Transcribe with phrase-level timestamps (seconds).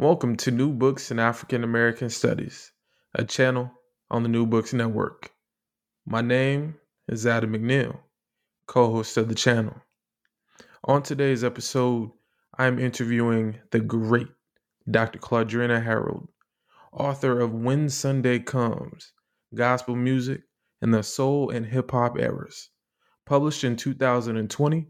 [0.00, 2.72] Welcome to New Books in African American Studies,
[3.14, 3.70] a channel
[4.10, 5.30] on the New Books Network.
[6.06, 7.98] My name is Adam McNeil,
[8.66, 9.82] co host of the channel.
[10.84, 12.12] On today's episode,
[12.56, 14.28] I'm interviewing the great
[14.90, 15.18] Dr.
[15.18, 16.28] Claudrena Harold,
[16.94, 19.12] author of When Sunday Comes
[19.54, 20.40] Gospel Music
[20.80, 22.70] in the Soul and Hip Hop Eras,
[23.26, 24.86] published in 2020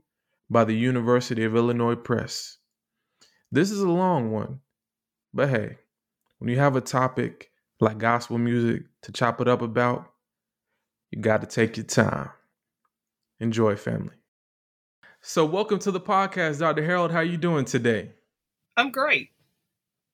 [0.48, 2.58] by the University of Illinois Press.
[3.50, 4.60] This is a long one
[5.32, 5.78] but hey,
[6.38, 10.10] when you have a topic like gospel music to chop it up about,
[11.10, 12.30] you got to take your time.
[13.38, 14.14] Enjoy, family.
[15.22, 16.84] So, welcome to the podcast, Dr.
[16.84, 17.12] Harold.
[17.12, 18.12] How you doing today?
[18.76, 19.30] I'm great.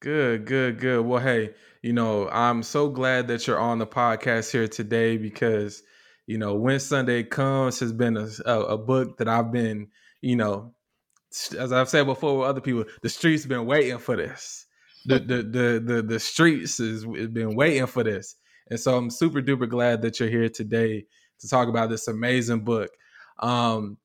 [0.00, 1.06] Good, good, good.
[1.06, 5.82] Well, hey, you know, I'm so glad that you're on the podcast here today because,
[6.26, 9.88] you know, When Sunday Comes has been a, a, a book that I've been,
[10.20, 10.74] you know,
[11.58, 14.65] as I've said before with other people, the streets been waiting for this
[15.06, 18.36] the, the the the the streets has been waiting for this,
[18.68, 21.06] and so I'm super duper glad that you're here today
[21.40, 22.90] to talk about this amazing book.
[23.38, 23.98] Um,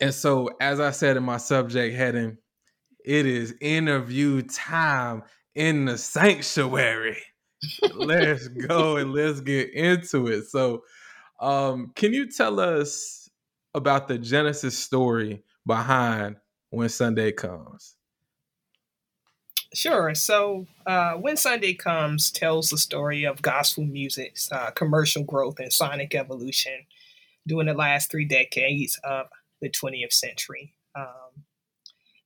[0.00, 2.38] and so, as I said in my subject heading,
[3.04, 5.22] it is interview time
[5.54, 7.18] in the sanctuary.
[7.94, 10.44] let's go and let's get into it.
[10.46, 10.82] So,
[11.40, 13.28] um, can you tell us
[13.74, 16.36] about the Genesis story behind
[16.70, 17.96] when Sunday comes?
[19.72, 20.14] Sure.
[20.16, 25.72] So, uh, When Sunday Comes tells the story of gospel music's uh, commercial growth and
[25.72, 26.86] sonic evolution
[27.46, 29.28] during the last three decades of
[29.60, 30.74] the 20th century.
[30.96, 31.44] Um,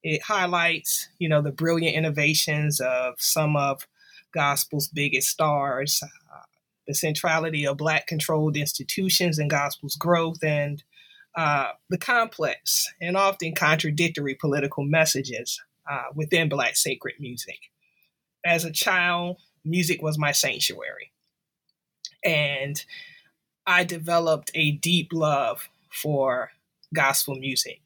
[0.03, 3.87] it highlights, you know, the brilliant innovations of some of
[4.33, 6.43] gospel's biggest stars, uh,
[6.87, 10.83] the centrality of Black-controlled institutions in gospel's growth, and
[11.37, 15.61] uh, the complex and often contradictory political messages
[15.91, 17.59] uh, within Black sacred music.
[18.45, 21.13] As a child, music was my sanctuary.
[22.25, 22.83] And
[23.67, 26.51] I developed a deep love for
[26.95, 27.81] gospel music,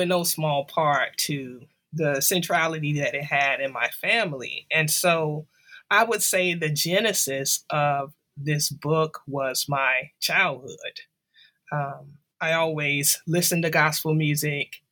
[0.00, 4.66] in no small part to the centrality that it had in my family.
[4.70, 5.46] And so
[5.90, 11.00] I would say the genesis of this book was my childhood.
[11.72, 14.82] Um, I always listened to gospel music.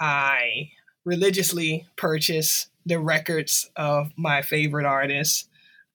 [0.00, 0.70] I
[1.04, 5.48] religiously purchased the records of my favorite artists.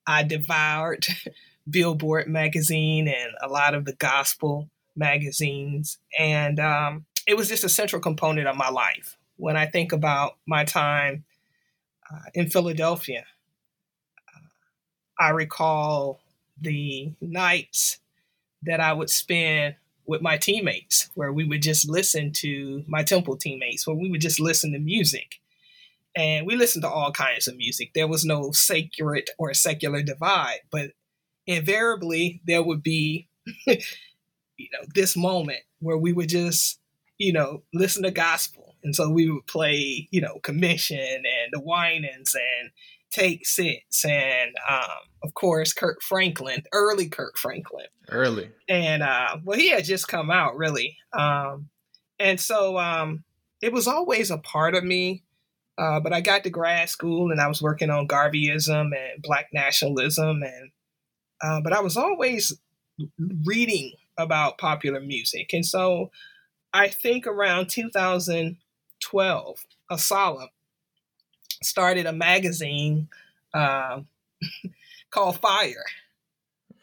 [0.06, 1.06] I devoured
[1.70, 5.98] Billboard magazine and a lot of the gospel magazines.
[6.18, 9.16] And um, it was just a central component of my life.
[9.36, 11.24] When I think about my time
[12.10, 13.24] uh, in Philadelphia,
[14.28, 16.20] uh, I recall
[16.60, 17.98] the nights
[18.62, 19.76] that I would spend
[20.12, 24.20] with my teammates where we would just listen to my temple teammates where we would
[24.20, 25.40] just listen to music.
[26.14, 27.92] And we listened to all kinds of music.
[27.94, 30.90] There was no sacred or secular divide but
[31.46, 33.26] invariably there would be
[33.66, 36.78] you know this moment where we would just
[37.16, 38.76] you know listen to gospel.
[38.84, 42.70] And so we would play you know commission and the Winans and
[43.12, 44.88] take six and um,
[45.22, 47.86] of course Kirk Franklin, early Kirk Franklin.
[48.10, 48.50] Early.
[48.68, 50.96] And uh, well he had just come out really.
[51.12, 51.68] Um,
[52.18, 53.24] and so um,
[53.60, 55.24] it was always a part of me.
[55.78, 59.48] Uh, but I got to grad school and I was working on Garveyism and Black
[59.54, 60.70] nationalism, and
[61.42, 62.52] uh, but I was always
[63.46, 66.10] reading about popular music, and so
[66.74, 69.58] I think around 2012,
[69.90, 70.48] a ASALH
[71.64, 73.08] started a magazine
[73.54, 74.00] uh,
[75.10, 75.84] called Fire.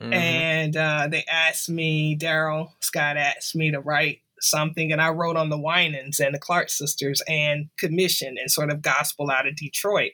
[0.01, 0.13] Mm-hmm.
[0.13, 5.35] And uh, they asked me, Daryl Scott asked me to write something, and I wrote
[5.35, 9.55] on the Winans and the Clark sisters and commission and sort of gospel out of
[9.55, 10.11] Detroit.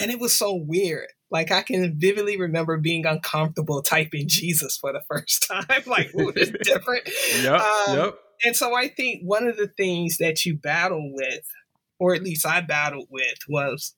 [0.00, 1.06] And it was so weird.
[1.30, 5.82] Like I can vividly remember being uncomfortable typing Jesus for the first time.
[5.86, 7.08] like, ooh, it's different.
[7.42, 8.18] yep, um, yep.
[8.44, 11.46] And so I think one of the things that you battle with
[11.98, 13.94] or at least I battled with, was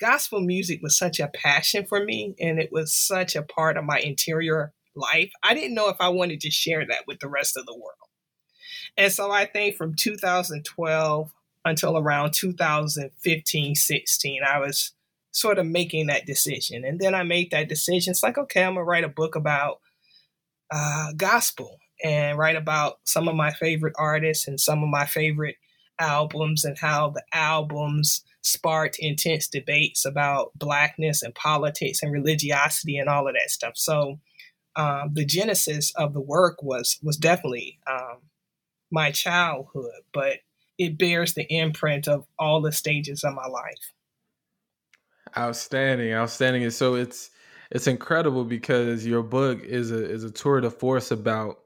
[0.00, 3.84] gospel music was such a passion for me and it was such a part of
[3.84, 5.30] my interior life.
[5.42, 7.94] I didn't know if I wanted to share that with the rest of the world.
[8.96, 11.32] And so I think from 2012
[11.64, 14.42] until around 2015, 16.
[14.44, 14.92] I was
[15.32, 16.84] sort of making that decision.
[16.84, 18.12] And then I made that decision.
[18.12, 19.80] It's like, okay, I'm going to write a book about
[20.70, 25.56] uh, gospel and write about some of my favorite artists and some of my favorite
[25.98, 33.08] albums and how the albums sparked intense debates about blackness and politics and religiosity and
[33.08, 33.76] all of that stuff.
[33.76, 34.20] So
[34.76, 38.18] um, the genesis of the work was was definitely um,
[38.90, 40.38] my childhood, but
[40.78, 43.92] it bears the imprint of all the stages of my life.
[45.36, 46.64] Outstanding, outstanding.
[46.64, 47.30] And so it's
[47.70, 51.60] it's incredible because your book is a is a tour de force about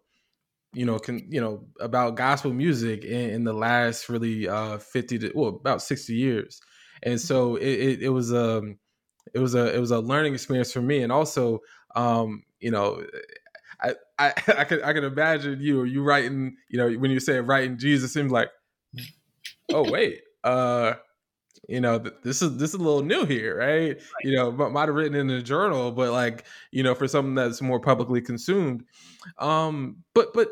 [0.75, 5.19] you know can you know about gospel music in, in the last really uh 50
[5.19, 6.61] to well about 60 years.
[7.03, 8.79] And so it, it, it was a um,
[9.35, 11.03] it was a it was a learning experience for me.
[11.03, 11.61] And also
[11.95, 13.05] um you know
[13.81, 14.29] I, I
[14.59, 18.13] I could I can imagine you you writing you know when you say writing Jesus
[18.13, 18.51] seems like
[19.73, 20.95] oh wait uh
[21.69, 24.01] you know this is this is a little new here right, right.
[24.25, 27.63] you know might have written in a journal but like you know for something that's
[27.63, 28.83] more publicly consumed
[29.39, 30.49] um but but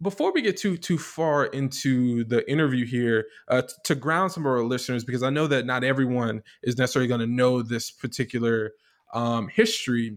[0.00, 4.46] before we get too too far into the interview here uh, t- to ground some
[4.46, 7.90] of our listeners because i know that not everyone is necessarily going to know this
[7.90, 8.72] particular
[9.12, 10.16] um, history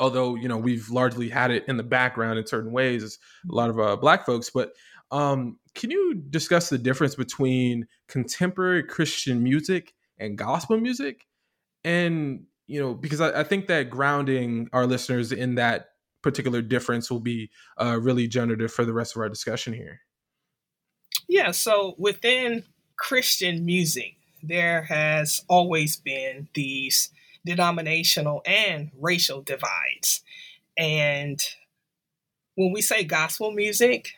[0.00, 3.18] although you know we've largely had it in the background in certain ways
[3.48, 4.72] a lot of uh, black folks but
[5.12, 11.26] um, can you discuss the difference between contemporary Christian music and gospel music?
[11.84, 15.90] And, you know, because I, I think that grounding our listeners in that
[16.22, 17.50] particular difference will be
[17.80, 20.00] uh, really generative for the rest of our discussion here.
[21.28, 22.64] Yeah, so within
[22.96, 27.10] Christian music, there has always been these
[27.44, 30.22] denominational and racial divides.
[30.76, 31.40] And
[32.54, 34.14] when we say gospel music,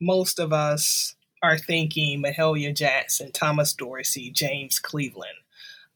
[0.00, 5.36] most of us are thinking Mahalia Jackson, Thomas Dorsey, James Cleveland,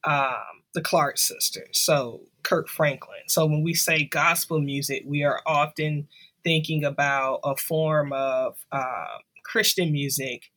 [0.05, 3.23] um, the Clark sisters, so Kirk Franklin.
[3.29, 6.09] So when we say gospel music, we are often
[6.45, 10.51] thinking about a form of uh, Christian music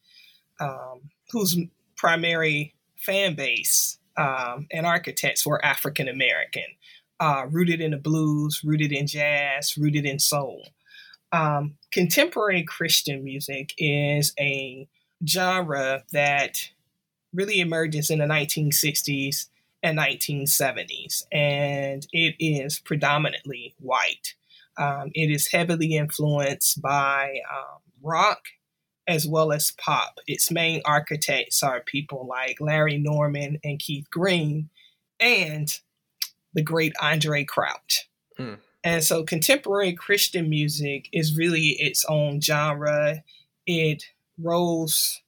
[0.59, 1.57] um, whose
[1.95, 6.65] primary fan base um, and architects were African American,
[7.19, 10.67] uh, rooted in the blues, rooted in jazz, rooted in soul.
[11.31, 14.88] Um, contemporary Christian music is a
[15.28, 16.69] genre that
[17.33, 19.48] really emerges in the 1960s
[19.83, 24.36] and 1970s, and it is predominantly white.
[24.78, 28.44] Um, it is heavily influenced by um, rock
[29.07, 30.19] as well as pop.
[30.27, 34.69] Its main architects are people like Larry Norman and Keith Green,
[35.19, 35.80] and
[36.54, 38.10] the great Andraé Crouch.
[38.39, 38.57] Mm.
[38.83, 43.24] And so contemporary Christian music is really its own genre.
[43.68, 44.06] It
[44.39, 45.22] rose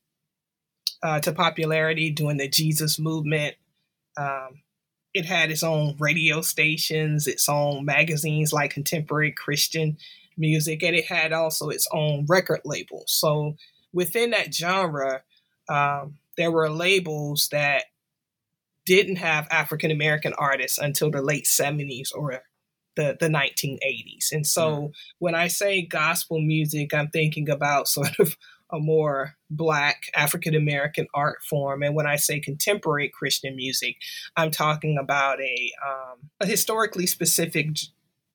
[1.03, 3.55] uh, to popularity during the Jesus movement.
[4.17, 4.61] Um,
[5.13, 9.97] it had its own radio stations, its own magazines like Contemporary Christian
[10.35, 13.03] Music, and it had also its own record label.
[13.05, 13.55] So
[13.93, 15.21] within that genre,
[15.69, 17.83] um, there were labels that
[18.85, 22.41] didn't have African American artists until the late 70s or
[22.95, 24.31] the, the 1980s.
[24.31, 24.91] And so mm.
[25.19, 28.37] when I say gospel music, I'm thinking about sort of
[28.71, 31.83] a more black African American art form.
[31.83, 33.97] And when I say contemporary Christian music,
[34.35, 37.67] I'm talking about a, um, a historically specific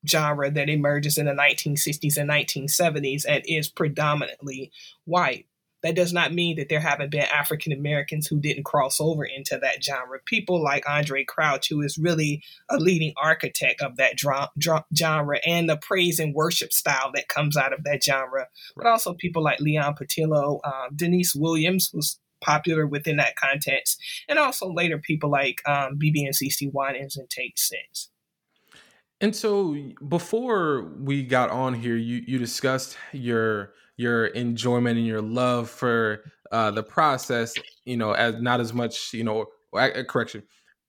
[0.07, 4.71] genre that emerges in the 1960s and 1970s and is predominantly
[5.05, 5.47] white
[5.83, 9.59] that does not mean that there haven't been African Americans who didn't cross over into
[9.59, 10.19] that genre.
[10.25, 15.39] People like Andraé Crouch, who is really a leading architect of that dra- dra- genre
[15.47, 19.43] and the praise and worship style that comes out of that genre, but also people
[19.43, 25.31] like Leon Patillo, um, Deniece Williams was popular within that context, and also later people
[25.31, 28.11] like um, BeBe and CeCe Winans and Take Six.
[29.21, 29.77] And so
[30.09, 36.23] before we got on here, you you discussed your your enjoyment and your love for
[36.53, 39.47] uh, the process, you know, as not as much, you know,
[40.09, 40.43] correction,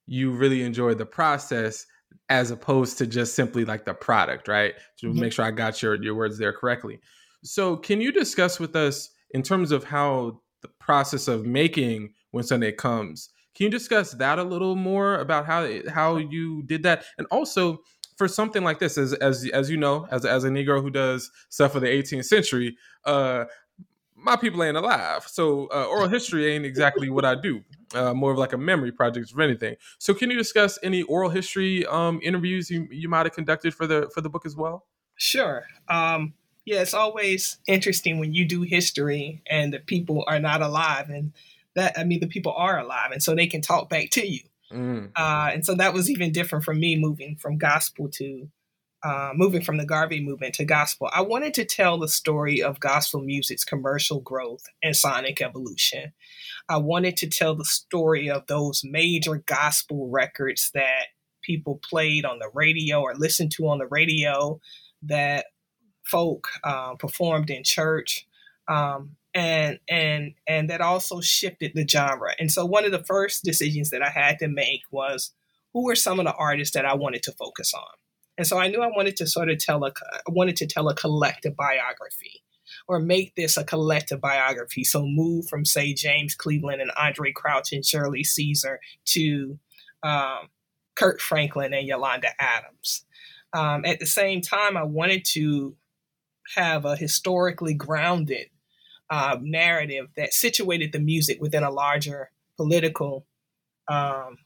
[0.05, 1.86] you really enjoy the process
[2.29, 4.75] as opposed to just simply like the product, right?
[5.00, 5.19] To mm-hmm.
[5.19, 7.00] make sure I got your your words there correctly.
[7.43, 12.43] So, can you discuss with us in terms of how the process of making when
[12.43, 13.29] Sunday comes?
[13.55, 17.81] Can you discuss that a little more about how how you did that, and also
[18.20, 21.32] for something like this, as as as you know, as as a Negro who does
[21.48, 23.46] stuff for the 18th century, uh,
[24.14, 27.62] my people ain't alive, so uh, oral history ain't exactly what I do.
[27.96, 29.76] Uh, more of like a memory project or anything.
[30.00, 33.88] So, can you discuss any oral history um, interviews you you might have conducted for
[33.88, 34.86] the for the book as well?
[35.16, 35.64] Sure.
[35.88, 36.34] Um,
[36.66, 41.32] yeah, it's always interesting when you do history and the people are not alive, and
[41.76, 44.42] that I mean the people are alive, and so they can talk back to you.
[44.72, 45.12] Mm.
[45.16, 48.50] Uh, and so that was even different for me moving from gospel to
[49.02, 51.10] uh, moving from the Garvey movement to gospel.
[51.14, 56.12] I wanted to tell the story of gospel music's commercial growth and sonic evolution.
[56.68, 61.08] I wanted to tell the story of those major gospel records that
[61.42, 64.60] people played on the radio or listened to on the radio
[65.04, 65.46] that
[66.04, 68.28] folk uh, performed in church.
[68.68, 72.33] Um, and and and that also shifted the genre.
[72.39, 75.31] And so one of the first decisions that I had to make was
[75.74, 77.83] who were some of the artists that I wanted to focus on.
[78.38, 79.91] And so I knew I wanted to sort of tell a
[80.27, 82.41] I wanted to tell a collective biography
[82.88, 84.83] or make this a collective biography.
[84.83, 89.59] So move from say James Cleveland and Andraé Crouch and Shirley Caesar to
[90.03, 90.50] um,
[91.19, 93.05] Franklin and Yolanda Adams.
[93.53, 95.75] Um, at the same time, I wanted to
[96.55, 98.48] have a historically grounded
[99.10, 103.25] uh, narrative that situated the music within a larger political
[103.88, 104.38] um,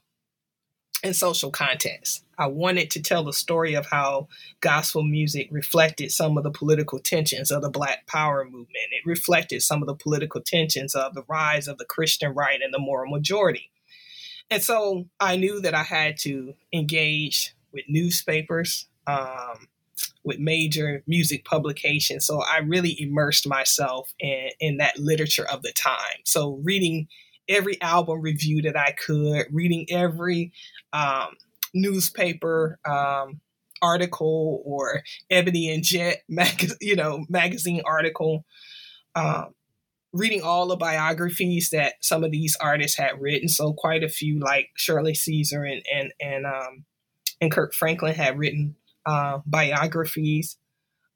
[1.04, 2.24] and social context.
[2.38, 4.28] I wanted to tell the story of how
[4.60, 8.90] gospel music reflected some of the political tensions of the Black Power movement.
[8.90, 12.72] It reflected some of the political tensions of the rise of the Christian right and
[12.72, 13.70] the moral majority.
[14.50, 19.68] And so I knew that I had to engage with newspapers, um,
[20.24, 22.26] with major music publications.
[22.26, 26.20] So I really immersed myself in, in that literature of the time.
[26.24, 27.08] So reading
[27.48, 30.52] every album review that I could, reading every
[30.92, 31.34] um,
[31.74, 33.40] newspaper um,
[33.82, 38.44] article or Ebony and Jet mag- you know magazine article,
[39.14, 39.54] um,
[40.12, 43.48] reading all the biographies that some of these artists had written.
[43.48, 46.84] So quite a few, like Shirley Caesar and and and um,
[47.40, 50.56] and Kirk Franklin, had written uh, biographies.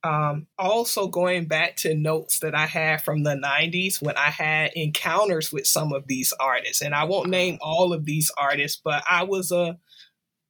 [0.04, 4.70] Um, also, going back to notes that I had from the 90s when I had
[4.74, 9.02] encounters with some of these artists, and I won't name all of these artists, but
[9.10, 9.76] I was a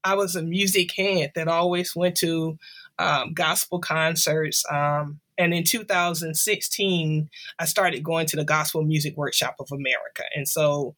[0.05, 2.59] I was a music head that always went to
[2.99, 4.65] um, gospel concerts.
[4.71, 10.25] Um, and in 2016, I started going to the Gospel Music Workshop of America.
[10.35, 10.97] And so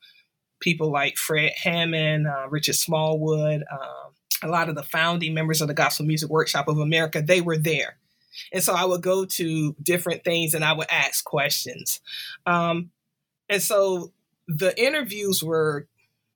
[0.61, 4.10] people like Fred Hammond, uh, Richard Smallwood, um,
[4.43, 7.59] a lot of the founding members of the Gospel Music Workshop of America, they were
[7.59, 7.97] there.
[8.53, 12.01] And so I would go to different things and I would ask questions.
[12.47, 12.91] Um,
[13.49, 14.13] and so
[14.49, 15.89] the interviews were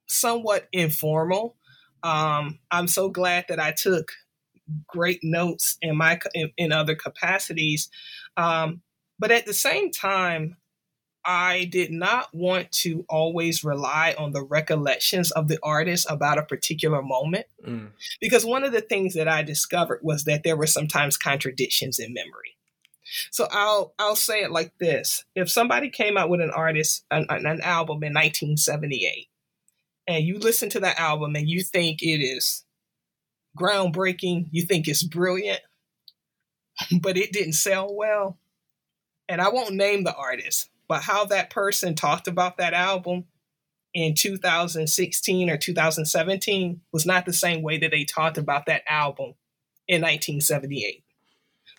[0.07, 1.55] somewhat informal.
[2.03, 4.11] Um, I'm so glad that I took
[4.87, 7.89] great notes in my in, in other capacities.
[8.37, 8.81] Um,
[9.17, 10.57] but at the same time,
[11.25, 16.43] I did not want to always rely on the recollections of the artist about a
[16.43, 17.47] particular moment.
[17.65, 17.89] Mm.
[18.21, 22.13] Because one of the things that I discovered was that there were sometimes contradictions in
[22.13, 22.55] memory.
[23.31, 25.25] So I'll I'll say it like this.
[25.35, 29.27] If somebody came out with an artist an, an album in 1978
[30.07, 32.65] and you listen to that album and you think it is
[33.57, 35.61] groundbreaking, you think it's brilliant,
[37.01, 38.37] but it didn't sell well,
[39.29, 43.25] and I won't name the artist, but how that person talked about that album
[43.93, 49.33] in 2016 or 2017 was not the same way that they talked about that album
[49.87, 51.03] in 1978.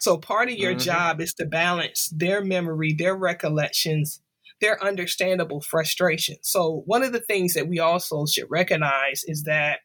[0.00, 0.80] So part of your mm-hmm.
[0.80, 4.20] job is to balance their memory, their recollections,
[4.60, 6.36] their understandable frustration.
[6.42, 9.80] So one of the things that we also should recognize is that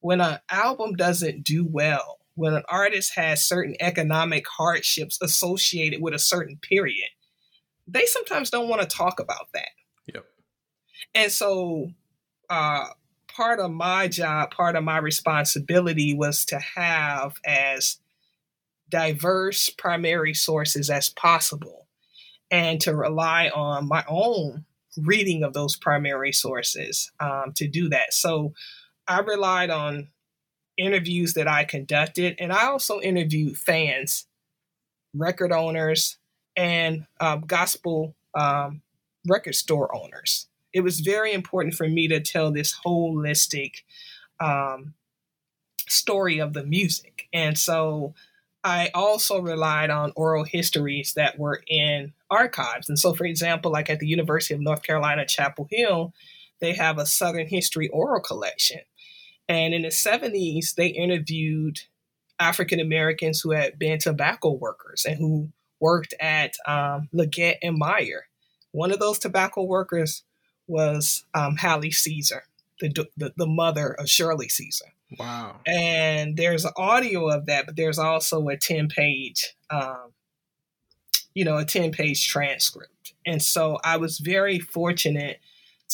[0.00, 6.14] when an album doesn't do well, when an artist has certain economic hardships associated with
[6.14, 7.08] a certain period,
[7.86, 9.70] they sometimes don't want to talk about that.
[10.06, 10.24] Yep.
[11.14, 11.90] And so
[12.48, 12.86] uh,
[13.28, 17.98] part of my job, part of my responsibility was to have as
[18.88, 21.88] diverse primary sources as possible
[22.50, 24.64] and to rely on my own
[24.98, 28.12] reading of those primary sources um, to do that.
[28.12, 28.52] So
[29.08, 30.08] I relied on
[30.76, 34.26] interviews that I conducted, and I also interviewed fans,
[35.14, 36.18] record owners,
[36.56, 38.82] and um, gospel um,
[39.26, 40.46] record store owners.
[40.72, 43.82] It was very important for me to tell this holistic
[44.40, 44.94] um,
[45.88, 47.28] story of the music.
[47.32, 48.14] And so
[48.64, 52.88] I also relied on oral histories that were in archives.
[52.88, 56.14] And so, for example, like at the University of North Carolina, Chapel Hill,
[56.60, 58.80] they have a Southern History oral collection.
[59.48, 61.80] And in the 70s, they interviewed
[62.38, 65.50] African Americans who had been tobacco workers and who
[65.82, 68.22] worked at um, Liggett and Myers.
[68.70, 70.22] One of those tobacco workers
[70.66, 72.44] was um, Hallie Caesar,
[72.80, 74.86] the, the, the mother of Shirley Caesar.
[75.18, 75.56] Wow.
[75.66, 80.12] And there's audio of that, but there's also a 10 page, um,
[81.34, 83.12] you know, a 10 page transcript.
[83.26, 85.40] And so I was very fortunate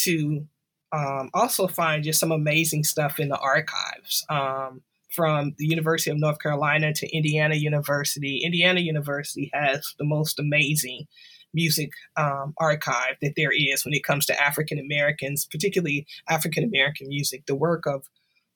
[0.03, 0.47] to
[0.93, 4.25] um, also find just some amazing stuff in the archives.
[4.29, 4.83] Um,
[5.19, 8.39] from the University of North Carolina to Indiana University.
[8.45, 11.09] Indiana University has the most amazing
[11.53, 17.09] music um, archive that there is when it comes to African Americans, particularly African American
[17.09, 17.47] music.
[17.47, 18.09] The work of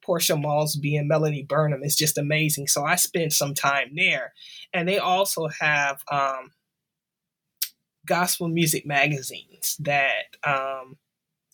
[0.05, 2.69] Portia Maultsby and Mellonee Burnim is just amazing.
[2.69, 4.33] So I spent some time there.
[4.73, 6.53] And they also have um,
[8.07, 10.97] gospel music magazines that um,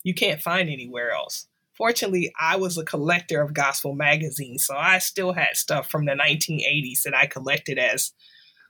[0.03, 1.47] you can't find anywhere else.
[1.79, 6.11] Fortunately, I was a collector of gospel magazines, so I still had stuff from the
[6.11, 8.11] 1980s that I collected as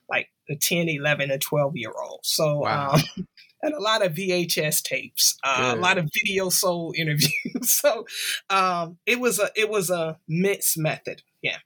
[0.08, 2.20] like a 10, 11, and 12 year old.
[2.24, 2.92] So, wow.
[2.94, 3.28] um,
[3.64, 7.32] and a lot of VHS tapes, uh, a lot of video soul interviews.
[7.64, 8.06] so,
[8.52, 11.24] um, it was a it was a mixed method.
[11.42, 11.58] Yeah.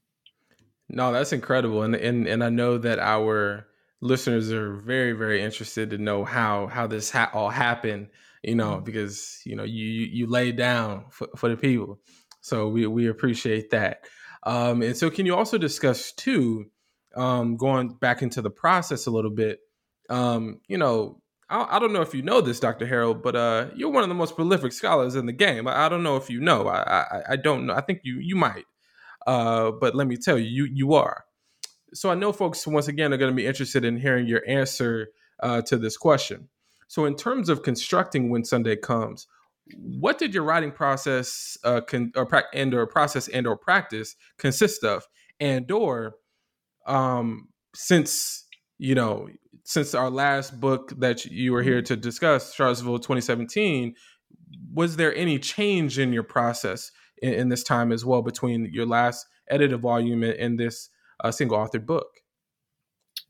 [0.87, 3.67] No, that's incredible, and and and I know that our
[3.99, 8.07] listeners are very very interested to know how how this ha- all happened.
[8.43, 8.83] You know, mm-hmm.
[8.83, 11.99] because you know you you laid down for, for the people,
[12.41, 14.05] so we we appreciate that.
[14.45, 16.65] Um, and so, can you also discuss too?
[17.15, 19.59] um, going back into the process a little bit,
[20.09, 22.85] um, you know, I, I, don't know if you know this, Dr.
[22.85, 25.67] Harold, but uh, you're one of the most prolific scholars in the game.
[25.67, 26.67] I, I don't know if you know.
[26.67, 27.73] I, I, I, don't know.
[27.73, 28.65] I think you you might,
[29.27, 31.25] uh, but let me tell you, you you are.
[31.93, 35.09] So I know folks once again are going to be interested in hearing your answer
[35.39, 36.49] uh, to this question.
[36.93, 39.25] So in terms of constructing when Sunday comes,
[39.75, 44.15] what did your writing process uh, con- or pra- and or process and or practice
[44.37, 45.07] consist of,
[45.39, 46.17] and or
[46.85, 48.45] um, since
[48.77, 49.27] you know
[49.63, 51.95] since our last book that you were here mm-hmm.
[51.95, 53.95] to discuss, Charlottesville 2017,
[54.71, 56.91] was there any change in your process
[57.23, 60.89] in, in this time as well between your last edited volume and, and this
[61.23, 62.05] uh, single authored book?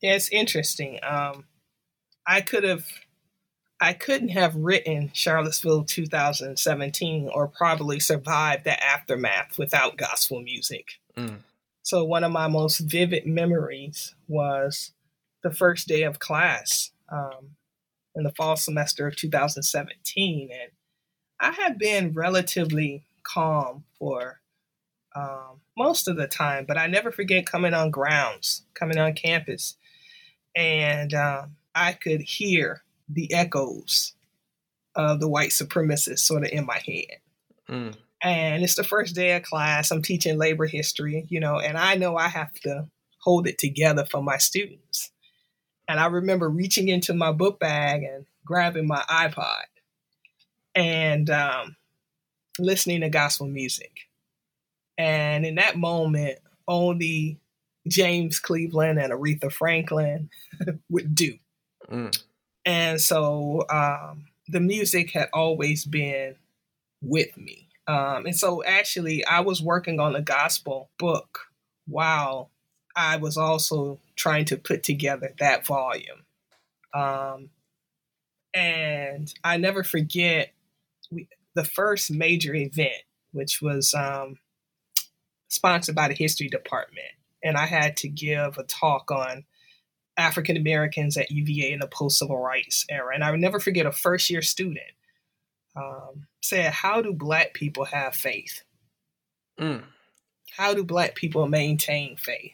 [0.02, 1.00] Yeah, it's interesting.
[1.02, 1.46] Um,
[2.28, 2.86] I could have,
[3.80, 11.00] I couldn't have written Charlottesville 2017 or probably survived the aftermath without gospel music.
[11.18, 11.40] Mm.
[11.82, 14.92] So one of my most vivid memories was
[15.44, 17.58] the first day of class um,
[18.16, 20.72] in the fall semester of 2017, and
[21.40, 24.40] I had been relatively calm for
[25.14, 29.76] um, most of the time, but I never forget coming on grounds, coming on campus,
[30.56, 32.84] and um, I could hear
[33.14, 34.14] the echoes
[34.96, 37.18] of the white supremacists sort of in my head.
[37.70, 39.92] Mm and it's the first day of class.
[39.92, 42.88] I'm teaching labor history, you know, and I know I have to
[43.20, 45.12] hold it together for my students.
[45.90, 49.64] And I remember reaching into my book bag and grabbing my iPod
[50.74, 51.76] and um,
[52.58, 53.92] listening to gospel music.
[54.98, 57.40] And in that moment, only
[57.90, 60.30] James Cleveland and Aretha Franklin
[60.90, 61.38] would do.
[61.92, 62.24] Mm.
[62.66, 66.36] And so um, the music had always been
[67.02, 67.70] with me.
[67.88, 71.48] Um, and so actually, I was working on a gospel book
[71.86, 72.50] while
[72.96, 76.24] I was also trying to put together that volume.
[76.94, 77.50] Um,
[78.54, 80.54] and I never forget
[81.12, 84.38] we, the first major event, which was um,
[85.50, 87.08] sponsored by the history department.
[87.44, 89.44] And I had to give a talk on
[90.18, 93.14] African Americans at UVA in the post civil rights era.
[93.14, 94.92] And I would never forget a first year student
[95.76, 98.64] um, said, How do black people have faith?
[99.60, 99.84] Mm.
[100.52, 102.52] How do black people maintain faith?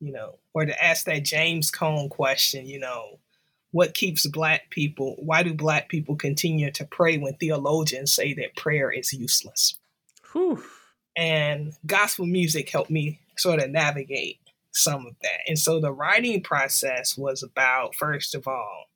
[0.00, 3.18] You know, or to ask that James Cone question, you know,
[3.70, 8.54] what keeps black people, why do black people continue to pray when theologians say that
[8.54, 9.76] prayer is useless?
[10.32, 10.62] Whew.
[11.16, 14.38] And gospel music helped me sort of navigate
[14.74, 15.40] some of that.
[15.46, 18.86] And so the writing process was about, first of all,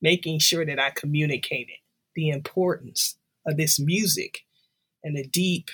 [0.00, 1.76] making sure that I communicated
[2.14, 3.16] the importance
[3.46, 4.40] of this music
[5.02, 5.70] and the deep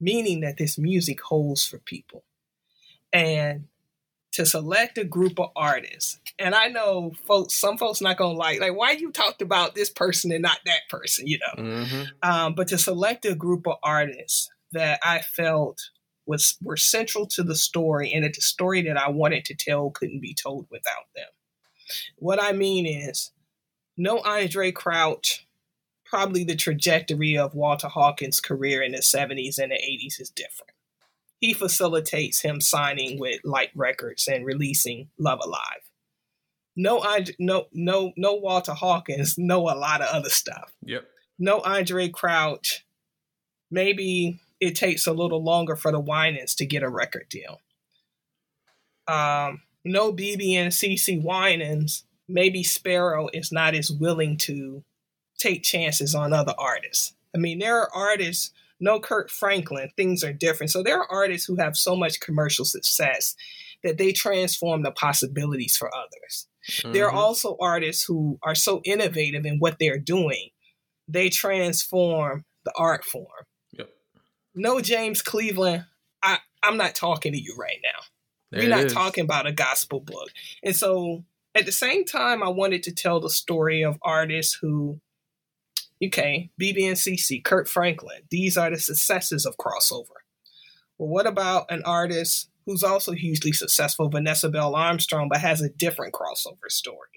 [0.00, 2.24] meaning that this music holds for people.
[3.12, 3.66] And
[4.32, 6.18] to select a group of artists.
[6.40, 9.90] And I know folks, some folks not gonna like, like, why you talked about this
[9.90, 11.62] person and not that person, you know?
[11.62, 12.02] Mm-hmm.
[12.28, 15.80] Um, but to select a group of artists that I felt
[16.26, 20.20] was were central to the story and the story that I wanted to tell couldn't
[20.20, 21.28] be told without them.
[22.16, 23.32] What I mean is,
[23.96, 25.46] no Andraé Crouch,
[26.04, 30.72] probably the trajectory of Walter Hawkins' career in the 70s and the 80s is different.
[31.40, 35.90] He facilitates him signing with Light Records and releasing Love Alive.
[36.76, 37.04] No,
[37.38, 39.36] no, no, no Walter Hawkins.
[39.36, 40.72] Know a lot of other stuff.
[40.82, 41.06] Yep.
[41.38, 42.86] No Andraé Crouch.
[43.70, 47.60] Maybe it takes a little longer for the Winans to get a record deal.
[49.06, 52.04] Um, no BeBe and CeCe Winans.
[52.28, 54.82] Maybe Sparrow is not as willing to
[55.38, 57.14] take chances on other artists.
[57.34, 60.70] I mean, there are artists, no Kirk Franklin, things are different.
[60.70, 63.34] So there are artists who have so much commercial success
[63.82, 66.48] that they transform the possibilities for others.
[66.70, 66.92] Mm-hmm.
[66.92, 67.18] There are mm-hmm.
[67.18, 70.48] also artists who are so innovative in what they're doing,
[71.06, 73.44] they transform the art form.
[74.54, 75.84] No James Cleveland,
[76.22, 78.02] I, I'm not talking to you right now.
[78.50, 78.92] There We're not is.
[78.92, 80.30] talking about a gospel book.
[80.62, 85.00] And so at the same time, I wanted to tell the story of artists who,
[86.04, 90.22] okay, BeBe and CeCe, Kirk Franklin, these are the successes of crossover.
[90.98, 95.68] Well, what about an artist who's also hugely successful, Vanessa Bell Armstrong, but has a
[95.68, 97.08] different crossover story?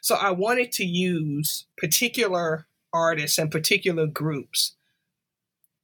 [0.00, 4.74] So I wanted to use particular artists and particular groups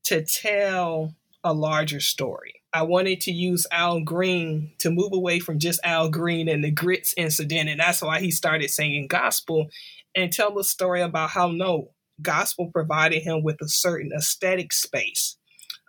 [0.04, 2.54] to tell a larger story.
[2.74, 6.70] I wanted to use Al Green to move away from just Al Green and the
[6.70, 7.68] grits incident.
[7.68, 9.68] And that's why he started singing gospel
[10.14, 15.36] and tell the story about how no, gospel provided him with a certain aesthetic space,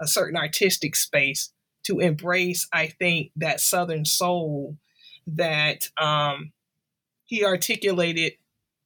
[0.01, 1.51] a certain artistic space
[1.83, 4.77] to embrace, I think, that Southern soul
[5.27, 6.51] that um,
[7.25, 8.33] he articulated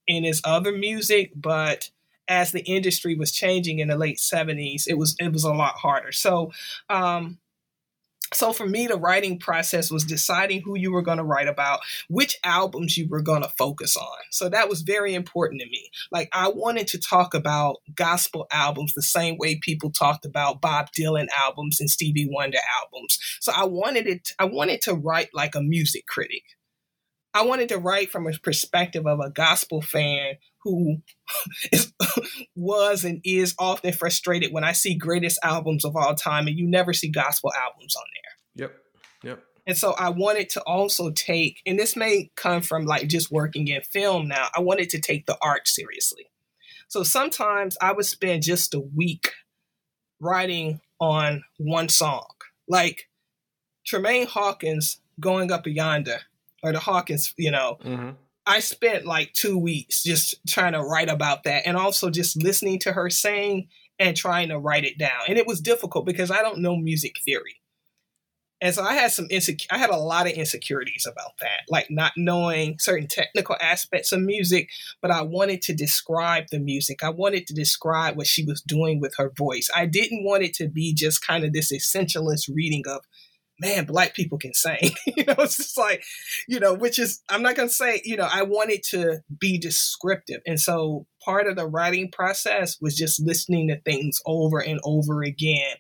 [0.08, 1.90] in his other music, but
[2.28, 5.76] as the industry was changing in the late 70s, it was it was a lot
[5.76, 6.12] harder.
[6.12, 6.52] So
[6.90, 7.40] um,
[8.34, 11.80] so for me the writing process was deciding who you were going to write about
[12.10, 14.18] which albums you were going to focus on.
[14.32, 15.90] So that was very important to me.
[16.12, 20.88] Like i wanted to talk about gospel albums the same way people talked about bob
[20.98, 23.18] dylan albums and stevie wonder albums.
[23.40, 26.44] So i wanted it i wanted to write like a music critic
[27.34, 30.98] I wanted to write from a perspective of a gospel fan who
[31.72, 31.94] is,
[32.56, 36.68] was and is often frustrated when I see greatest albums of all time and you
[36.68, 38.66] never see gospel albums on there.
[38.66, 38.78] Yep.
[39.24, 39.44] Yep.
[39.68, 43.68] And so I wanted to also take, and this may come from like just working
[43.68, 46.32] in film now, I wanted to take the art seriously.
[46.88, 49.34] So sometimes I would spend just a week
[50.22, 52.28] writing on one song.
[52.68, 53.10] Like
[53.86, 56.20] Tramaine Hawkins going up yonder,
[56.68, 58.12] or the Hawkins, you know, mm-hmm.
[58.46, 62.80] I spent like two weeks just trying to write about that and also just listening
[62.80, 63.68] to her sing
[64.00, 65.22] and trying to write it down.
[65.28, 67.58] And it was difficult because I don't know music theory.
[68.60, 71.88] And so I had some insecure I had a lot of insecurities about that, like
[71.92, 74.70] not knowing certain technical aspects of music,
[75.02, 77.04] but I wanted to describe the music.
[77.04, 79.70] I wanted to describe what she was doing with her voice.
[79.76, 83.02] I didn't want it to be just kind of this essentialist reading of
[83.60, 84.92] man, black people can sing.
[85.06, 86.04] you know, it's just like,
[86.48, 89.58] you know, which is, I'm not going to say, you know, I wanted to be
[89.58, 90.42] descriptive.
[90.46, 95.24] And so part of the writing process was just listening to things over and over
[95.24, 95.76] again,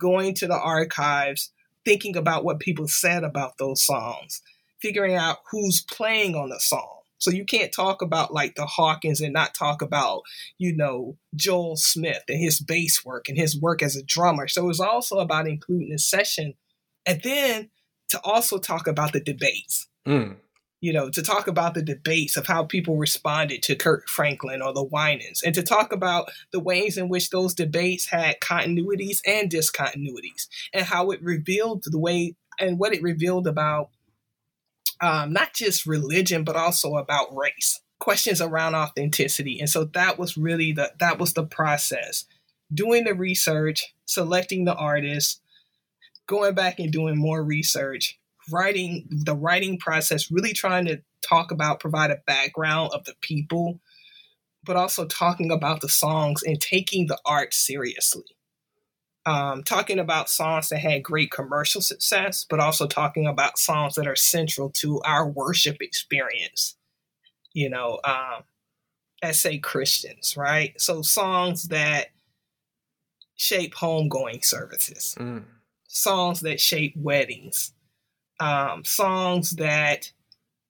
[0.00, 1.52] going to the archives,
[1.84, 4.42] thinking about what people said about those songs,
[4.80, 6.92] figuring out who's playing on the song.
[7.18, 10.22] So you can't talk about like the Hawkins and not talk about,
[10.58, 14.48] you know, Joel Smith and his bass work and his work as a drummer.
[14.48, 16.54] So it was also about including a session
[17.06, 17.70] and then
[18.08, 19.88] to also talk about the debates.
[20.06, 20.36] Mm.
[20.80, 24.74] You know, to talk about the debates of how people responded to Kirk Franklin or
[24.74, 29.50] the Winans, and to talk about the ways in which those debates had continuities and
[29.50, 33.90] discontinuities, and how it revealed the way and what it revealed about
[35.00, 37.80] um, not just religion, but also about race.
[37.98, 42.26] Questions around authenticity, and so that was really the that was the process.
[42.72, 45.40] Doing the research, selecting the artists,
[46.26, 48.18] going back and doing more research,
[48.50, 53.80] writing the writing process, really trying to talk about, provide a background of the people,
[54.64, 58.24] but also talking about the songs and taking the art seriously.
[59.24, 64.06] Um, talking about songs that had great commercial success, but also talking about songs that
[64.06, 66.76] are central to our worship experience.
[67.52, 68.44] You know, um,
[69.22, 70.80] as say Christians, right?
[70.80, 72.08] So songs that
[73.34, 75.16] shape homegoing services.
[75.18, 75.44] Mm
[75.88, 77.72] songs that shape weddings,
[78.40, 80.12] um, songs that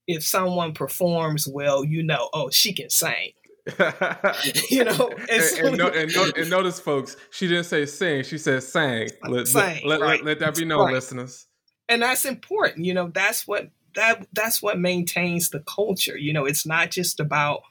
[0.06, 3.32] if someone performs well, you know, oh, she can sing.
[4.70, 9.08] you know, and, and, and, and, notice, folks, she didn't say sing; she said sang.
[9.24, 10.22] Let, sang, let, right.
[10.22, 10.94] let, let that be known, right.
[10.94, 11.46] listeners.
[11.88, 12.84] And that's important.
[12.84, 16.16] You know, that's what that that's what maintains the culture.
[16.16, 17.62] You know, it's not just about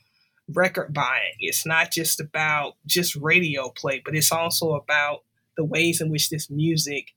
[0.53, 1.35] record buying.
[1.39, 5.23] It's not just about just radio play, but it's also about
[5.55, 7.13] the ways in which this music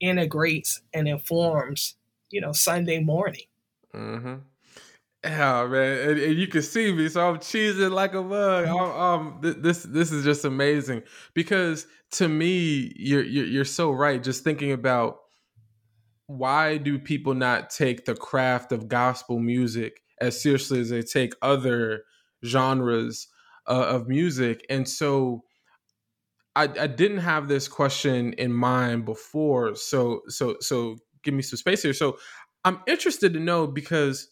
[0.00, 1.96] integrates and informs,
[2.30, 3.44] you know, Sunday morning.
[3.94, 4.34] Mm-hmm.
[5.24, 8.66] Yeah, man, and, and, you can see me, so I'm cheesing like a mug.
[8.66, 11.02] I'm, I'm, this this is just amazing
[11.34, 14.22] because to me, you're, you're you're so right.
[14.22, 15.18] Just thinking about
[16.28, 21.34] why do people not take the craft of gospel music as seriously as they take
[21.42, 22.04] other
[22.44, 23.26] genres
[23.66, 25.42] uh, of music, and so
[26.56, 31.56] I, I didn't have this question in mind before, so so so give me some
[31.56, 31.92] space here.
[31.92, 32.18] So
[32.64, 34.28] I'm interested to know because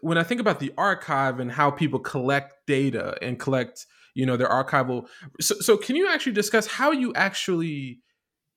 [0.00, 4.36] when I think about the archive and how people collect data and collect, you know,
[4.36, 5.06] their archival.
[5.40, 8.00] So, so can you actually discuss how you actually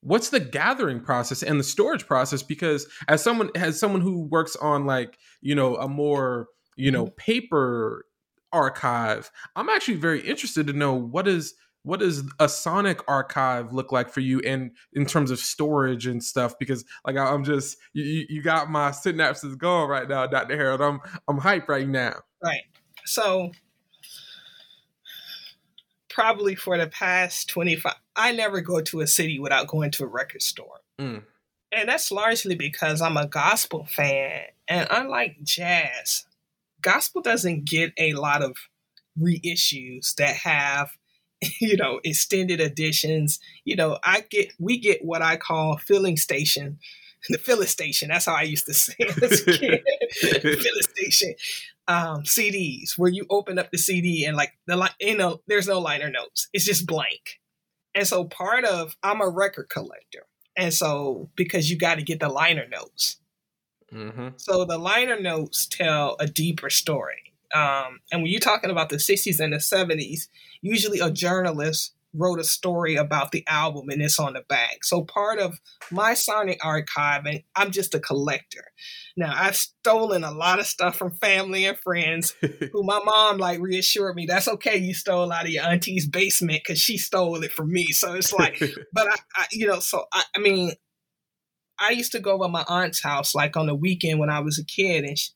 [0.02, 4.56] what's the gathering process and the storage process because as someone as someone who works
[4.58, 7.16] on like you know a more you know mm-hmm.
[7.16, 8.06] paper
[8.54, 11.56] archive i'm actually very interested to know what is
[11.88, 16.22] what does a sonic archive look like for you in in terms of storage and
[16.22, 16.60] stuff?
[16.60, 20.82] Because like i'm just you, you got my synapses going right now dr harold.
[20.82, 22.16] I'm i'm hype right now.
[22.44, 22.64] Right.
[23.06, 23.52] So
[26.10, 30.08] probably for the past 25 i never go to a city without going to a
[30.08, 30.82] record store.
[31.00, 31.24] Mm.
[31.72, 36.26] and that's largely because i'm a gospel fan and unlike jazz
[36.82, 38.58] gospel doesn't get a lot of
[39.20, 40.90] reissues that have
[41.62, 43.40] you know, extended editions.
[43.64, 46.80] You know, I get we get what I call filling station,
[47.30, 48.10] the filling station.
[48.10, 49.84] That's how I used to say it as a kid.
[50.12, 51.36] filling station
[51.88, 55.80] um, CDs where you open up the CD and like the you know, there's no
[55.80, 56.50] liner notes.
[56.54, 57.40] It's just blank.
[57.96, 62.20] And so part of I'm a record collector, and so because you got to get
[62.20, 63.18] the liner notes.
[63.92, 64.30] Mm-hmm.
[64.36, 67.27] So the liner notes tell a deeper story.
[67.54, 70.28] Um, and when you're talking about the 60s and the 70s,
[70.62, 74.84] usually a journalist wrote a story about the album and it's on the back.
[74.84, 75.60] So part of
[75.92, 78.66] my Sonic archive, and I'm just a collector.
[79.16, 83.60] Now I've stolen a lot of stuff from family and friends who my mom like
[83.60, 84.78] reassured me that's okay.
[84.78, 87.88] You stole out of your auntie's basement because she stole it from me.
[87.88, 88.60] So it's like,
[88.94, 90.72] but I, I you know, so I, I mean,
[91.80, 94.58] I used to go over my aunt's house like on the weekend when I was
[94.58, 95.30] a kid, and she,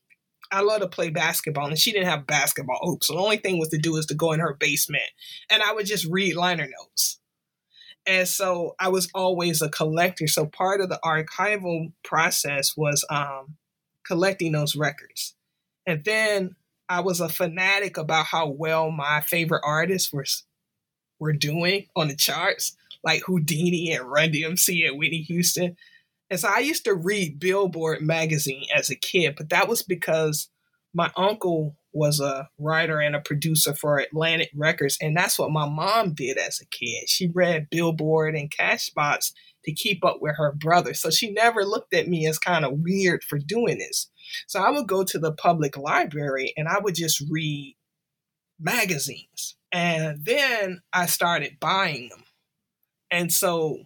[0.52, 3.08] I love to play basketball, and she didn't have basketball hoops.
[3.08, 5.10] So the only thing was to do is to go in her basement,
[5.50, 7.20] and I would just read liner notes.
[8.06, 10.28] And so I was always a collector.
[10.28, 13.58] So part of the archival process was um,
[14.06, 15.36] collecting those records,
[15.86, 16.56] and then
[16.90, 20.26] I was a fanatic about how well my favorite artists were
[21.20, 25.78] were doing on the charts, like Whodini and Run DMC and Whitney Houston.
[26.32, 30.50] And so I used to read Billboard magazine as a kid, but that was because
[30.94, 35.67] my uncle was a writer and a producer for Atlantic Records, and that's what my
[35.67, 37.10] mom did as a kid.
[37.10, 39.34] She read Billboard and Cashbox
[39.65, 40.94] to keep up with her brother.
[40.94, 44.10] So she never looked at me as kind of weird for doing this.
[44.48, 47.76] So I would go to the public library and I would just read
[48.58, 49.58] magazines.
[49.72, 52.24] And then I started buying them.
[53.12, 53.84] And so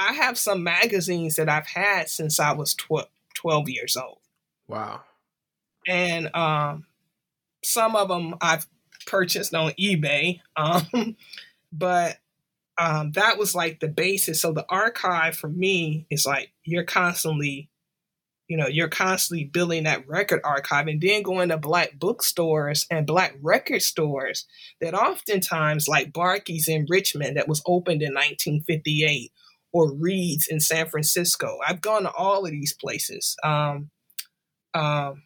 [0.00, 4.18] I have some magazines that I've had since I was 12, 12 years old.
[4.66, 5.02] Wow.
[5.86, 6.86] And um,
[7.62, 8.66] some of them I've
[9.06, 10.40] purchased on eBay.
[10.56, 11.16] Um,
[11.72, 12.16] but
[12.78, 14.40] um, that was like the basis.
[14.40, 17.68] So the archive for me is like you're constantly,
[18.48, 23.06] you know, you're constantly building that record archive and then going to black bookstores and
[23.06, 24.46] black record stores
[24.80, 29.30] that oftentimes, like Barkey's in Richmond, that was opened in 1958
[29.72, 31.58] or Reed's in San Francisco.
[31.66, 33.36] I've gone to all of these places.
[33.44, 33.90] Um,
[34.74, 35.22] um,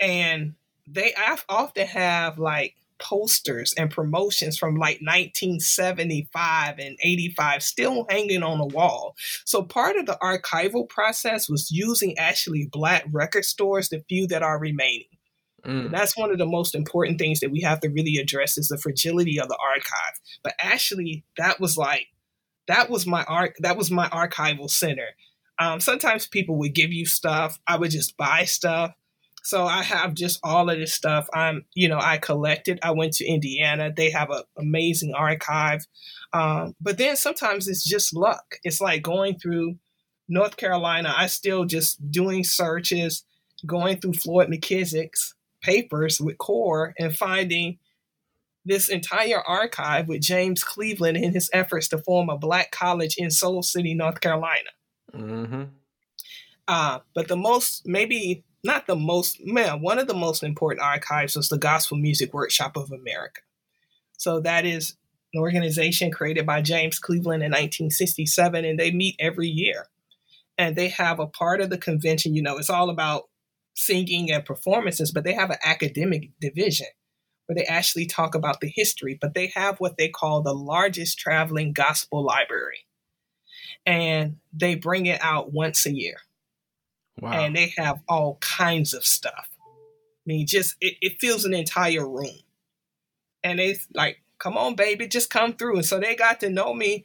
[0.00, 0.54] and
[0.86, 1.14] they
[1.48, 8.66] often have like posters and promotions from like 1975 and 85 still hanging on the
[8.66, 9.14] wall.
[9.44, 14.42] So part of the archival process was using actually black record stores, the few that
[14.42, 15.08] are remaining.
[15.64, 15.90] Mm.
[15.90, 18.78] that's one of the most important things that we have to really address is the
[18.78, 20.20] fragility of the archive.
[20.44, 22.06] But actually, that was like
[22.68, 25.08] that was my art that was my archival center.
[25.58, 27.58] Um, sometimes people would give you stuff.
[27.66, 28.92] I would just buy stuff.
[29.42, 31.28] So i have just all of this stuff.
[31.32, 32.78] I'm you know i collected.
[32.82, 33.92] I went to indiana.
[33.96, 35.86] They have an amazing archive.
[36.32, 38.56] Um, but then sometimes it's just luck.
[38.64, 39.76] It's like going through
[40.28, 41.14] north carolina.
[41.16, 43.24] I still just doing searches
[43.64, 47.78] going through floyd mckissick's papers with core and finding
[48.66, 53.30] this entire archive with James Cleveland in his efforts to form a black college in
[53.30, 54.70] Soul City, North Carolina.
[55.14, 55.62] Mm-hmm.
[56.68, 61.36] Uh, but the most, maybe not the most, man, one of the most important archives
[61.36, 63.40] was the Gospel Music Workshop of America.
[64.18, 64.96] So that is
[65.32, 69.86] an organization created by James Cleveland in 1967, and they meet every year.
[70.58, 73.24] And they have a part of the convention, you know, it's all about
[73.74, 76.88] singing and performances, but they have an academic division
[77.46, 81.18] where they actually talk about the history, but they have what they call the largest
[81.18, 82.86] traveling gospel library.
[83.84, 86.16] And they bring it out once a year.
[87.20, 87.32] Wow.
[87.32, 89.48] And they have all kinds of stuff.
[89.60, 92.40] I mean, just it, it fills an entire room.
[93.44, 95.76] And it's like come on, baby, just come through.
[95.76, 97.04] And so they got to know me.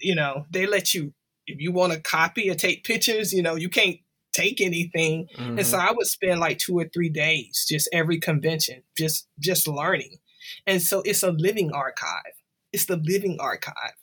[0.00, 1.14] You know, they let you
[1.46, 3.98] if you want to copy or take pictures, you know, you can't
[4.34, 5.28] take anything.
[5.36, 5.58] Mm-hmm.
[5.58, 5.88] And so mm-hmm.
[5.88, 10.18] I would spend like two or three days just every convention, just just learning.
[10.66, 12.34] And so it's a living archive.
[12.72, 13.94] It's the living archive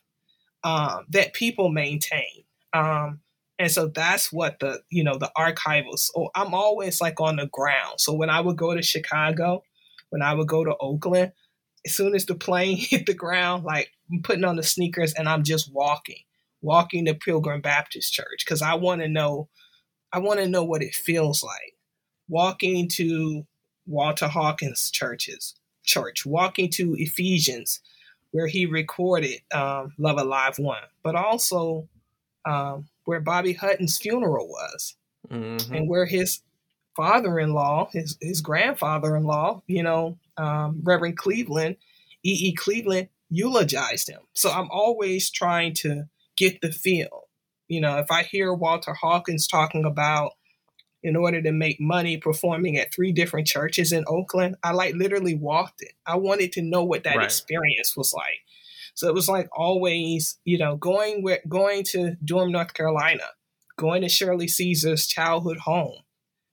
[0.63, 2.46] um, that people maintain.
[2.74, 3.20] Um,
[3.60, 5.98] and so that's what the you know the archival.
[6.00, 8.00] So I'm always like on the ground.
[8.00, 9.63] So when I would go to Chicago,
[10.10, 11.32] when I would go to Oakland,
[11.86, 15.28] as soon as the plane hit the ground, like I'm putting on the sneakers and
[15.30, 16.24] I'm just walking,
[16.62, 19.50] walking to Pilgrim Baptist Church because I want to know,
[20.13, 21.76] I want to know what it feels like
[22.28, 23.45] walking to
[23.86, 27.82] Walter Hawkins churches church, walking to Ephesians,
[28.32, 31.88] where he recorded um, Love Alive One, but also
[32.45, 34.95] um, where Bobby Hutton's funeral was,
[35.30, 35.74] mm-hmm.
[35.74, 36.41] and where his
[36.95, 41.78] father-in-law, his his grandfather-in-law, you know, um, Reverend Cleveland,
[42.24, 42.50] E.
[42.50, 42.54] E.
[42.54, 44.21] Cleveland, eulogized him.
[44.34, 46.06] So I'm always trying to
[46.38, 47.20] get the feel.
[47.71, 50.34] You know, if I hear Walter Hawkins talking about
[51.03, 55.36] in order to make money performing at three different churches in Oakland, I like literally
[55.36, 55.93] walked it.
[56.05, 57.23] I wanted to know what that right.
[57.23, 58.41] experience was like.
[58.93, 63.23] So it was like always, you know, going with going to Durham, North Carolina,
[63.77, 66.01] going to Shirley Caesar's childhood home,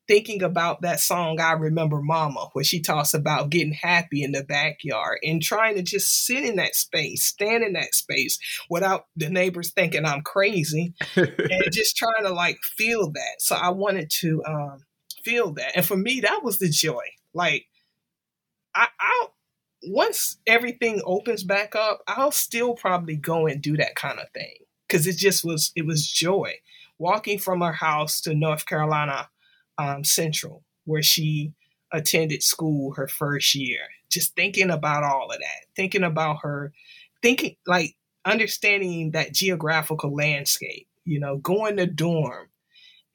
[0.09, 4.43] thinking about that song I Remember Mama, where she talks about getting happy in the
[4.43, 8.39] backyard and trying to just sit in that space, stand in that space
[8.71, 13.37] without the neighbors thinking I'm crazy and just trying to like feel that.
[13.41, 14.79] So I wanted to um,
[15.23, 15.73] feel that.
[15.77, 17.05] And for me, that was the joy.
[17.35, 17.67] Like,
[18.75, 19.35] I, I'll,
[19.85, 24.55] once everything opens back up, I'll still probably go and do that kind of thing
[24.89, 26.55] because it just was, it was joy.
[27.01, 29.29] Walking from our house to North Carolina
[29.79, 31.53] um, Central, where she
[31.93, 33.81] attended school her first year.
[34.11, 36.73] Just thinking about all of that, thinking about her,
[37.23, 42.49] thinking like understanding that geographical landscape, you know, going to Durham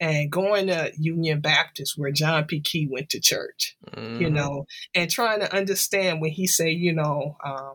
[0.00, 2.60] and going to Union Baptist where John P.
[2.60, 4.20] Kee went to church, mm-hmm.
[4.20, 7.74] you know, and trying to understand when he said, you know, um,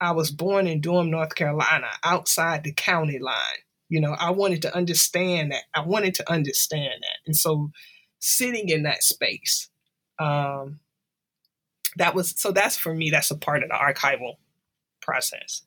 [0.00, 3.62] I was born in Durham, North Carolina, outside the county line.
[3.88, 5.64] You know, I wanted to understand that.
[5.74, 7.18] I wanted to understand that.
[7.26, 7.70] And so
[8.24, 9.68] sitting in that space.
[10.18, 10.80] Um,
[11.96, 14.34] that was so that's for me, that's a part of the archival
[15.00, 15.62] process.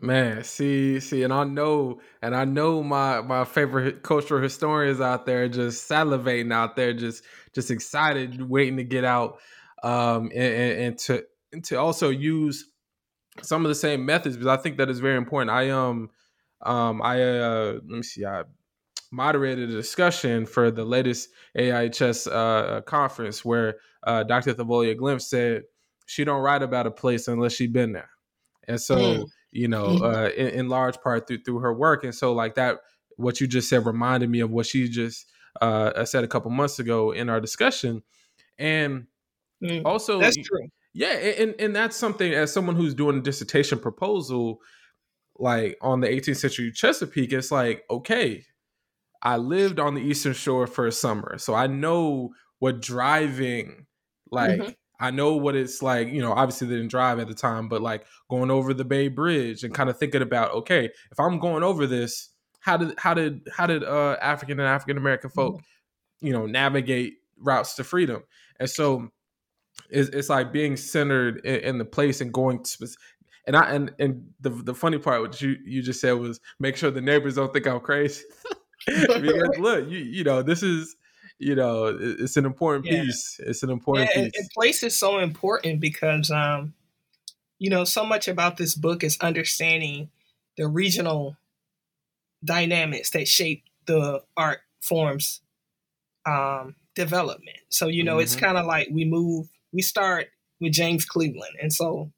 [0.00, 5.26] Man, see, see, and I know, and I know my my favorite cultural historians out
[5.26, 9.38] there just salivating out there, just just excited, waiting to get out,
[9.82, 12.70] um, and, and, and to and to also use
[13.42, 15.50] some of the same methods because I think that is very important.
[15.50, 16.10] I um
[16.62, 18.44] um I uh let me see I
[19.12, 24.54] moderated a discussion for the latest AIHS uh, conference where uh, Dr.
[24.54, 25.64] Thavolia Glymph said
[26.06, 28.10] she don't write about a place unless she's been there,
[28.66, 29.26] and so mm.
[29.52, 30.04] you know, mm-hmm.
[30.04, 32.78] uh, in, in, large part through through her work, and so like that,
[33.16, 36.78] what you just said reminded me of what she just uh, said a couple months
[36.78, 38.02] ago in our discussion,
[38.58, 39.06] and
[39.62, 39.82] mm.
[39.84, 40.68] also that's true.
[40.94, 44.60] Yeah, and and that's something as someone who's doing a dissertation proposal,
[45.38, 48.44] like on the 18th century Chesapeake, it's like okay,
[49.22, 53.86] I lived on the Eastern Shore for a summer, so I know what driving
[54.30, 54.60] like.
[54.60, 54.70] Mm-hmm.
[55.00, 57.82] I know what it's like, you know, obviously they didn't drive at the time, but
[57.82, 61.64] like going over the Bay Bridge and kind of thinking about, okay, if I'm going
[61.64, 62.28] over this,
[62.60, 66.26] how did how did how did uh African and African American folk, mm-hmm.
[66.26, 68.22] you know, navigate routes to freedom?
[68.60, 69.08] And so
[69.90, 72.88] it's, it's like being centered in, in the place and going to
[73.46, 76.76] and I and and the the funny part what you you just said was make
[76.76, 78.22] sure the neighbors don't think I'm crazy.
[78.86, 80.96] Because look, you you know, this is
[81.38, 83.02] you know, it's an important yeah.
[83.02, 83.40] piece.
[83.44, 84.24] It's an important yeah, piece.
[84.24, 86.74] And, and place is so important because um,
[87.58, 90.10] you know, so much about this book is understanding
[90.56, 91.36] the regional
[92.44, 95.42] dynamics that shape the art forms
[96.26, 97.58] um, development.
[97.68, 98.22] So, you know, mm-hmm.
[98.22, 100.28] it's kind of like we move, we start
[100.60, 101.54] with James Cleveland.
[101.60, 102.10] And so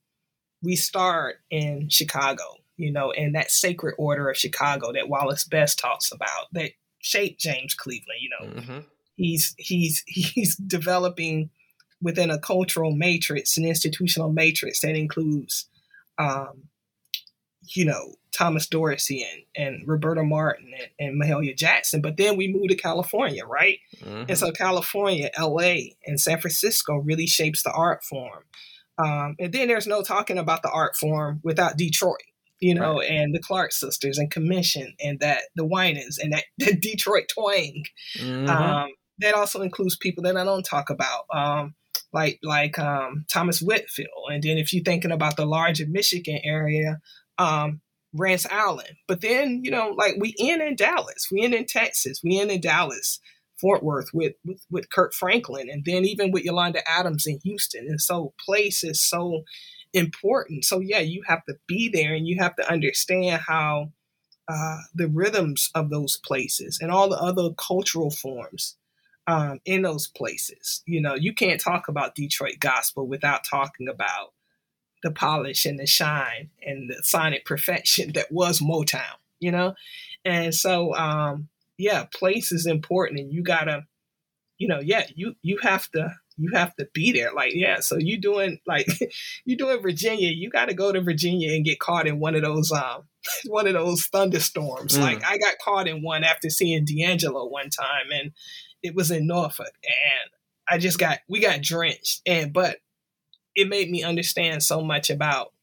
[0.61, 5.79] we start in Chicago you know, and that sacred order of Chicago that Wallace Best
[5.79, 8.19] talks about that shaped James Cleveland.
[8.19, 8.79] You know, mm-hmm.
[9.15, 11.49] he's he's he's developing
[12.01, 15.69] within a cultural matrix, an institutional matrix that includes,
[16.17, 16.63] um,
[17.73, 22.01] you know, Thomas Dorsey and, and Roberta Martin and, and Mahalia Jackson.
[22.01, 23.79] But then we move to California, right?
[23.97, 24.25] Mm-hmm.
[24.27, 28.43] And so California, LA, and San Francisco really shapes the art form.
[28.97, 32.21] Um, and then there's no talking about the art form without Detroit
[32.59, 33.09] you know, right.
[33.09, 37.83] and the Clark sisters and Commission and that the Winans and that, that Detroit twang.
[38.17, 38.49] Mm-hmm.
[38.49, 38.89] Um,
[39.19, 41.73] that also includes people that I don't talk about, um,
[42.11, 46.99] like like um, Thomas Whitfield, and then if you're thinking about the larger Michigan area,
[47.37, 47.81] um,
[48.13, 48.97] Rance Allen.
[49.07, 52.49] But then you know, like we in in Dallas, we in in Texas, we in
[52.49, 53.19] in Dallas,
[53.59, 57.85] Fort Worth with with with Kirk Franklin, and then even with Yolanda Adams in Houston.
[57.87, 59.43] And so place is so
[59.95, 60.65] important.
[60.65, 63.91] So yeah, you have to be there, and you have to understand how
[64.47, 68.75] uh, the rhythms of those places and all the other cultural forms
[69.27, 70.83] um, in those places.
[70.85, 74.33] You know, you can't talk about Detroit gospel without talking about
[75.03, 79.73] the polish and the shine and the sonic perfection that was Motown, you know?
[80.23, 83.85] And so, um, yeah, place is important and you gotta,
[84.57, 87.31] you know, yeah, you, you have to, you have to be there.
[87.33, 88.87] Like, yeah, so you doing like
[89.45, 92.41] you doing Virginia, you got to go to Virginia and get caught in one of
[92.41, 93.03] those um
[93.47, 94.97] one of those thunderstorms.
[94.97, 95.01] Mm.
[95.01, 98.31] Like I got caught in one after seeing D'Angelo one time and
[98.83, 100.29] it was in Norfolk and
[100.67, 102.77] I just got we got drenched and but
[103.55, 105.53] it made me understand so much about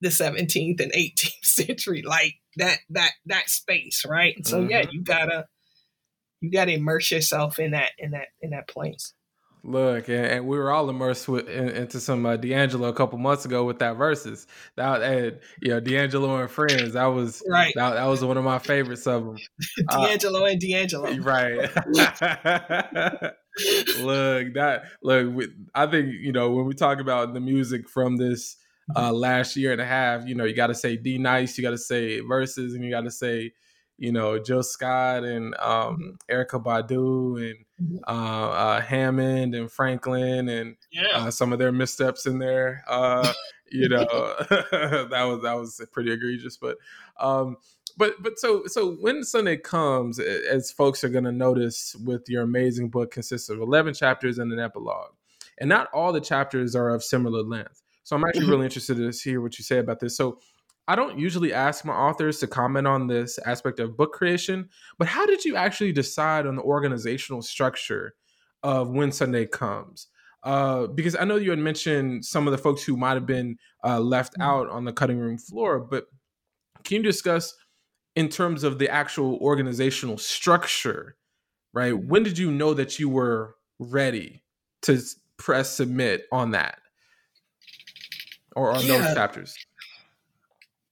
[0.00, 4.70] the 17th and 18th century like that that that space right so mm-hmm.
[4.70, 5.46] yeah you gotta
[6.40, 9.12] you gotta immerse yourself in that in that in that place
[9.64, 13.18] Look, and, and, we were all immersed with, in, into some uh, D'Angelo a couple
[13.18, 14.46] months ago with that Verzuz.
[14.76, 16.92] That and you know D'Angelo and friends.
[16.92, 17.72] That was right.
[17.74, 19.36] That, that was one of my favorites of them.
[19.90, 21.16] D'Angelo uh, and D'Angelo.
[21.18, 21.58] Right.
[24.00, 25.50] look that look.
[25.74, 28.56] I think you know when we talk about the music from this
[28.96, 30.26] uh, last year and a half.
[30.26, 31.58] You know, you got to say D Nice.
[31.58, 33.52] You got to say Verzuz, and you got to say
[33.98, 36.56] you know Jill Scott and um, mm-hmm.
[36.56, 37.96] Badu and mm-hmm.
[38.06, 41.08] uh, uh, Hammond and Franklin and yeah.
[41.14, 42.84] uh, some of their missteps in there.
[42.86, 43.30] Uh,
[43.70, 44.04] you know
[44.50, 46.78] that was that was pretty egregious, but
[47.20, 47.56] um,
[47.96, 52.42] but but so so when Sunday comes, as folks are going to notice, with your
[52.42, 55.12] amazing book consists of eleven chapters and an epilogue,
[55.58, 57.82] and not all the chapters are of similar length.
[58.04, 58.52] So I'm actually mm-hmm.
[58.52, 60.16] really interested to hear what you say about this.
[60.16, 60.38] So
[60.88, 65.06] I don't usually ask my authors to comment on this aspect of book creation, but
[65.06, 68.14] how did you actually decide on the organizational structure
[68.62, 70.06] of When Sunday Comes?
[70.42, 73.58] Uh, because I know you had mentioned some of the folks who might have been
[73.84, 74.42] uh, left mm-hmm.
[74.42, 76.06] out on the cutting room floor, but
[76.84, 77.54] can you discuss
[78.16, 81.16] in terms of the actual organizational structure,
[81.74, 81.92] right?
[81.92, 84.42] When did you know that you were ready
[84.82, 85.02] to
[85.36, 86.78] press submit on that
[88.56, 88.98] or on yeah.
[88.98, 89.54] those chapters?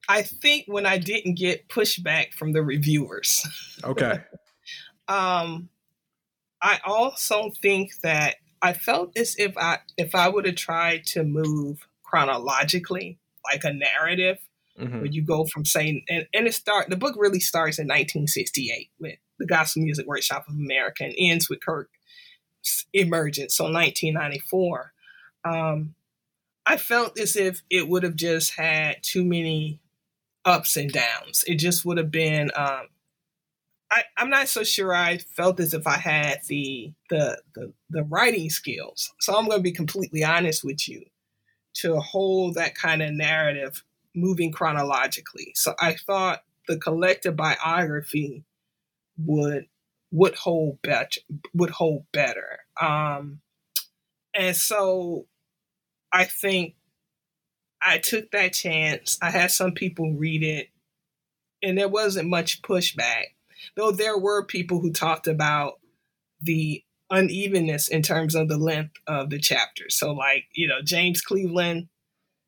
[0.09, 3.45] I think when I didn't get pushback from the reviewers.
[3.83, 4.19] Okay.
[5.07, 5.69] um,
[6.61, 11.23] I also think that I felt as if I if I would have tried to
[11.23, 14.39] move chronologically, like a narrative,
[14.79, 14.97] mm-hmm.
[14.97, 18.89] where you go from saying and, and it start the book really starts in 1968
[18.99, 24.93] with the Gospel Music Workshop of America and ends with Kirk's emergence, so 1994.
[25.45, 25.93] Um,
[26.65, 29.79] I felt as if it would have just had too many
[30.47, 31.43] ups and downs.
[31.45, 32.49] It just would have been.
[32.55, 32.87] Um,
[33.91, 38.03] I, I'm not so sure I felt as if I had the, the the the
[38.03, 39.13] writing skills.
[39.19, 41.05] So I'm going to be completely honest with you
[41.75, 43.83] to hold that kind of narrative
[44.15, 45.51] moving chronologically.
[45.55, 48.43] So I thought the collective biography
[49.17, 49.67] would
[50.11, 51.21] would hold better
[51.53, 52.59] would hold better.
[52.81, 53.41] Um,
[54.33, 55.27] and so
[56.11, 56.75] I think
[57.85, 59.17] I took that chance.
[59.21, 60.69] I had some people read it,
[61.61, 63.25] and there wasn't much pushback.
[63.75, 65.79] Though there were people who talked about
[66.41, 69.89] the unevenness in terms of the length of the chapter.
[69.89, 71.87] So, like, you know, James Cleveland's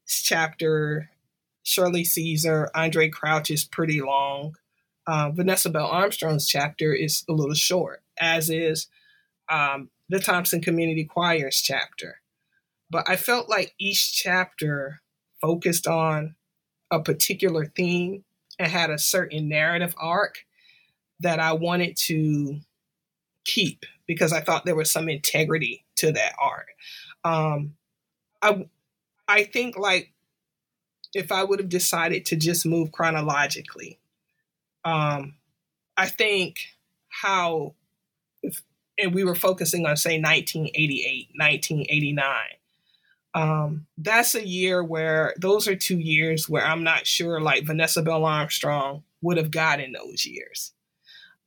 [0.08, 1.10] chapter,
[1.64, 4.56] Shirley Caesar, Andraé Crouch is pretty long.
[5.08, 8.88] Uh, Vanessa Bell Armstrong's chapter is a little short, as is
[9.50, 12.22] um, the Thompson Community Choir's chapter.
[12.92, 15.02] But I felt like each chapter
[15.42, 16.36] focused on
[16.92, 18.24] a particular theme
[18.58, 20.46] and had a certain narrative arc
[21.20, 22.60] that I wanted to
[23.46, 26.68] keep because I thought there was some integrity to that art.
[27.24, 27.76] Um,
[28.42, 28.68] I
[29.28, 30.14] I think like
[31.14, 34.00] if I would have decided to just move chronologically,
[34.86, 35.36] um,
[35.98, 36.60] I think
[37.10, 37.76] how
[38.42, 38.62] if
[38.98, 42.26] and we were focusing on say 1988, 1989
[43.34, 48.02] um, that's a year where those are two years where I'm not sure like Vanessa
[48.02, 50.74] Bell Armstrong would have gotten those years.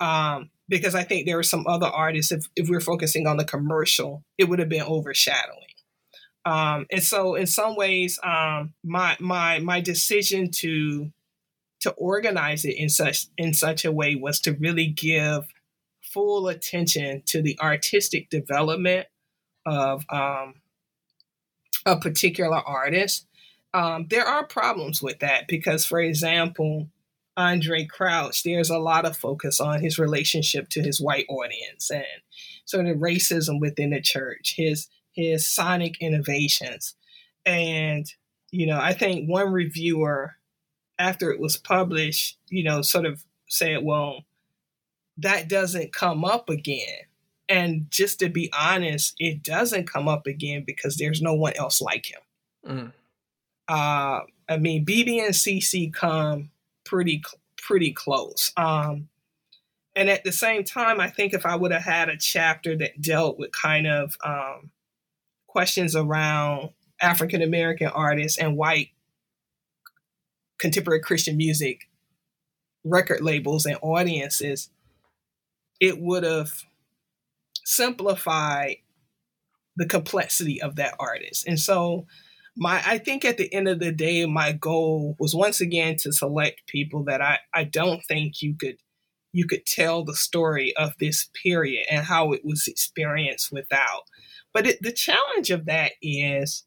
[0.00, 3.44] Um, because I think there were some other artists, if, if we're focusing on the
[3.44, 5.66] commercial, it would have been overshadowing.
[6.44, 11.12] Um, and so in some ways, um, my my my decision to
[11.80, 15.46] to organize it in such in such a way was to really give
[16.02, 19.06] full attention to the artistic development
[19.64, 20.54] of um,
[21.86, 23.26] a particular artist.
[23.74, 26.88] Um, there are problems with that because, for example,
[27.38, 32.04] Andraé Crouch, there's a lot of focus on his relationship to his white audience and
[32.64, 36.94] sort of racism within the church, his his sonic innovations.
[37.44, 38.06] And,
[38.50, 40.36] you know, I think one reviewer,
[40.98, 44.24] after it was published, you know, sort of said, well,
[45.18, 47.04] that doesn't come up again.
[47.48, 51.80] And just to be honest, it doesn't come up again because there's no one else
[51.80, 52.20] like him.
[52.66, 52.92] Mm.
[53.68, 56.50] Uh, I mean, BeBe and CeCe come
[56.84, 57.22] pretty
[57.56, 58.52] pretty close.
[58.56, 59.08] Um,
[59.94, 63.00] and at the same time, I think if I would have had a chapter that
[63.00, 64.70] dealt with kind of um,
[65.46, 66.70] questions around
[67.00, 68.88] African American artists and white
[70.58, 71.88] contemporary Christian music
[72.84, 74.70] record labels and audiences,
[75.80, 76.50] it would have
[77.64, 78.76] simplified
[79.76, 81.46] the complexity of that artist.
[81.46, 82.06] And so
[82.56, 86.12] my I think at the end of the day, my goal was once again to
[86.12, 88.76] select people that I, I don't think you could
[89.32, 94.04] you could tell the story of this period and how it was experienced without.
[94.52, 96.64] But it, the challenge of that is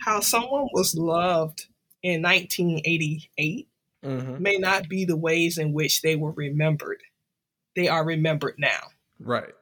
[0.00, 1.66] how someone was loved
[2.02, 3.68] in 1988
[4.04, 4.42] mm-hmm.
[4.42, 7.02] may not be the ways in which they were remembered.
[7.74, 8.88] They are remembered now.
[9.18, 9.54] Right.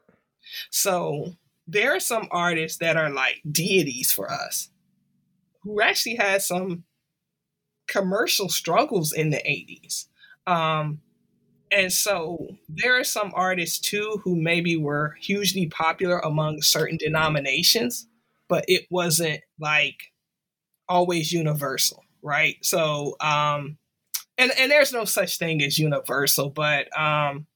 [0.71, 1.35] So
[1.67, 4.71] there are some artists that are like deities for us
[5.63, 6.85] who actually had some
[7.89, 10.07] commercial struggles in the 80s.
[10.47, 11.01] Um,
[11.73, 18.07] and so there are some artists too who maybe were hugely popular among certain denominations,
[18.49, 20.13] but it wasn't like
[20.89, 22.57] always universal, right?
[22.63, 23.79] So, um,
[24.39, 27.47] and and there's no such thing as universal, but um,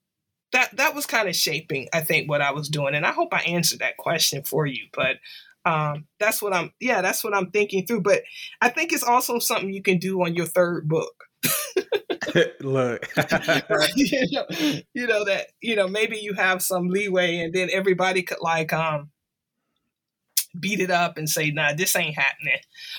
[0.53, 3.33] that that was kind of shaping, I think, what I was doing, and I hope
[3.33, 4.87] I answered that question for you.
[4.93, 5.17] But
[5.65, 8.23] um, that's what I'm yeah that's what i'm thinking through but
[8.63, 11.13] i think it's also something you can do on your third book.
[12.61, 13.09] Look.
[13.97, 14.47] You, know,
[14.95, 18.73] you know that you know maybe you have some leeway and then everybody could like
[18.73, 19.11] um
[20.59, 22.59] beat it up and say nah this ain't happening.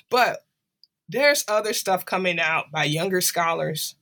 [0.10, 0.46] But
[1.10, 3.96] there's other stuff coming out by younger scholars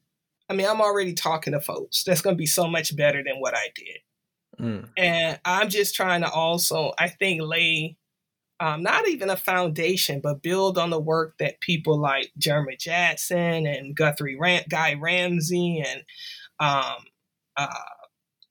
[0.49, 3.39] i mean i'm already talking to folks that's going to be so much better than
[3.39, 3.97] what i did
[4.59, 4.89] mm.
[4.97, 7.97] and i'm just trying to also i think lay
[8.59, 13.65] um, not even a foundation, but build on the work that people like Jerma Jackson
[13.65, 16.03] and Guthrie Ram- Guy Ramsey and,
[16.59, 17.05] um,
[17.55, 17.67] uh,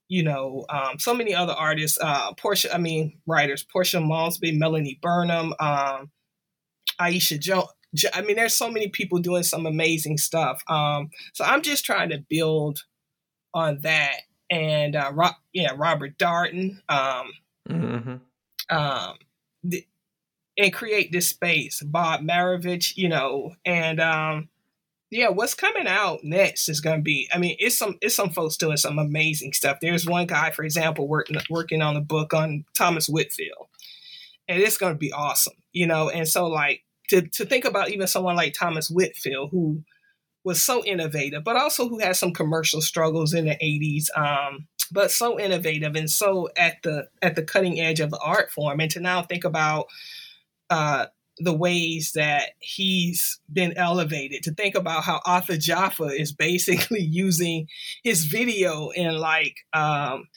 [0.09, 4.99] you know, um, so many other artists, uh, Portia, I mean, writers, Portia Maultsby, Mellonee
[5.01, 6.11] Burnim, um,
[6.99, 7.69] Alisha Jones.
[8.13, 10.63] I mean, there's so many people doing some amazing stuff.
[10.69, 12.85] Um, so I'm just trying to build
[13.55, 14.17] on that.
[14.51, 16.81] And uh, Ro- yeah, Robert Darden.
[16.89, 17.33] Um,
[17.69, 18.77] mm-hmm.
[18.77, 19.17] um,
[20.59, 21.83] and create this space.
[21.83, 24.49] Bob Marovich, you know, and um,
[25.11, 27.29] yeah, what's coming out next is going to be.
[27.33, 29.79] I mean, it's some it's some folks doing some amazing stuff.
[29.81, 33.69] There's one guy, for example, working working on a book on Thomas Whitfield,
[34.49, 36.11] and it's going to be awesome, you know.
[36.11, 39.83] And so, like to to think about even someone like Thomas Whitfield, who
[40.45, 44.07] was so innovative, but also who had some commercial struggles in the '80s.
[44.17, 48.51] Um, but so innovative and so at the at the cutting edge of the art
[48.51, 49.87] form, and to now think about
[50.71, 51.07] uh,
[51.39, 54.43] the ways that he's been elevated.
[54.45, 57.69] To think about how Arthur Jafa is basically using
[58.03, 60.29] his video in like um,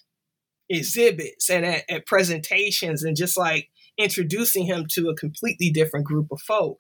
[0.70, 6.28] exhibits and at, at presentations and just like introducing him to a completely different group
[6.32, 6.80] of folk.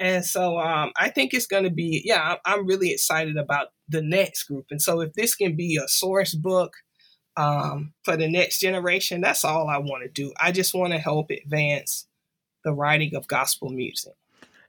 [0.00, 4.02] And so um, I think it's going to be, yeah, I'm really excited about the
[4.02, 4.66] next group.
[4.70, 6.74] And so if this can be a source book
[7.36, 10.32] um, for the next generation, that's all I want to do.
[10.38, 12.06] I just want to help advance
[12.64, 14.12] the writing of gospel music.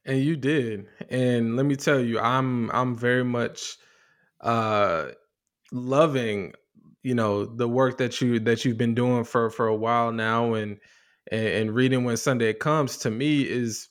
[0.06, 0.88] And you did.
[1.10, 3.78] And let me tell you, I'm I'm very much
[4.40, 5.10] uh
[5.72, 6.54] loving,
[7.04, 10.54] you know, the work that you that you've been doing for for a while now
[10.54, 10.80] and
[11.32, 13.90] and, and reading when Sunday comes to me is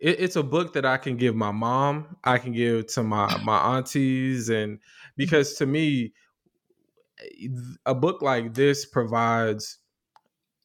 [0.00, 3.40] it, it's a book that I can give my mom, I can give to my
[3.44, 4.78] my aunties and
[5.16, 6.12] because to me
[7.84, 9.78] a book like this provides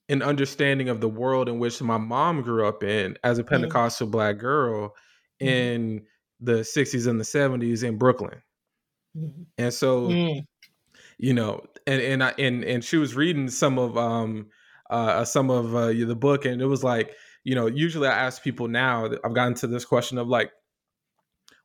[0.08, 3.50] an understanding of the world in which my mom grew up in as a mm-hmm.
[3.50, 4.12] Pentecostal mm-hmm.
[4.12, 4.90] black girl
[5.42, 5.48] mm-hmm.
[5.48, 6.06] in
[6.40, 8.42] the 60s and the 70s in Brooklyn.
[9.18, 9.44] Mm-hmm.
[9.58, 10.42] And so mm.
[11.18, 14.48] you know, and and I and and she was reading some of um
[14.90, 17.14] uh some of uh, the book and it was like,
[17.44, 20.52] you know, usually I ask people now I've gotten to this question of like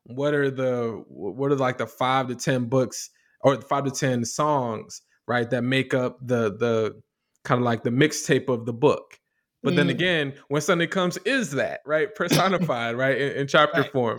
[0.04, 3.10] what are the what are like the 5 to 10 books
[3.42, 7.00] or 5 to 10 songs, right, that make up the the
[7.44, 9.18] kind of like the mixtape of the book,
[9.62, 9.76] But mm.
[9.76, 13.92] then again, when Sunday comes, is that right personified, right in, in chapter right.
[13.92, 14.18] form?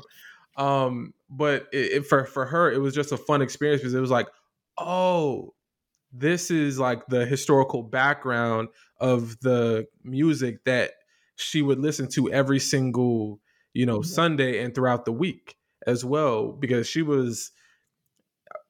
[0.58, 4.00] Um, but it, it, for for her, it was just a fun experience because it
[4.00, 4.28] was like,
[4.78, 5.54] oh,
[6.12, 10.92] this is like the historical background of the music that
[11.36, 13.40] she would listen to every single
[13.74, 14.08] you know mm-hmm.
[14.08, 15.56] Sunday and throughout the week
[15.88, 17.52] as well because she was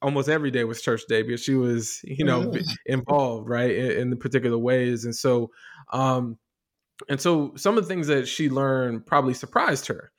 [0.01, 2.71] almost every day was church day because she was you know mm-hmm.
[2.85, 5.49] involved right in, in the particular ways and so
[5.91, 6.37] um
[7.09, 10.11] and so some of the things that she learned probably surprised her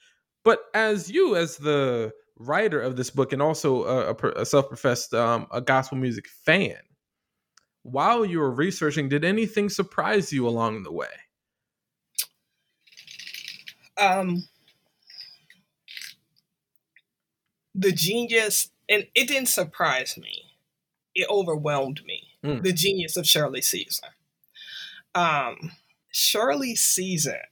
[0.44, 5.46] but as you as the writer of this book and also a, a self-professed um,
[5.52, 6.76] a gospel music fan
[7.82, 11.08] while you were researching did anything surprise you along the way?
[13.96, 14.44] Um
[17.74, 20.56] the genius and it didn't surprise me.
[21.14, 22.28] It overwhelmed me.
[22.44, 22.62] Mm.
[22.64, 24.08] the genius of shirley caesar.
[25.14, 25.72] Um
[26.10, 27.42] shirley caesar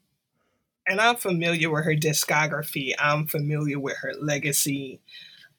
[0.87, 2.93] and i'm familiar with her discography.
[2.99, 5.01] I'm familiar with her legacy.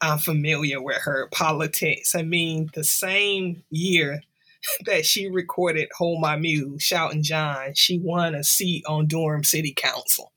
[0.00, 2.14] I'm familiar with her politics.
[2.14, 4.22] I mean the same year
[4.84, 9.74] that she recorded hold my mule shouting john she won a seat on durham city
[9.76, 10.32] council.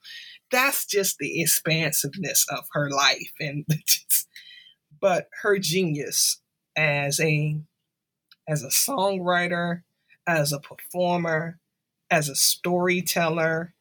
[0.52, 3.66] That's just the expansiveness of her life and
[5.02, 6.42] but her genius
[6.76, 7.58] as a
[8.48, 9.82] as a songwriter
[10.28, 11.60] as a performer
[12.12, 13.74] as a storyteller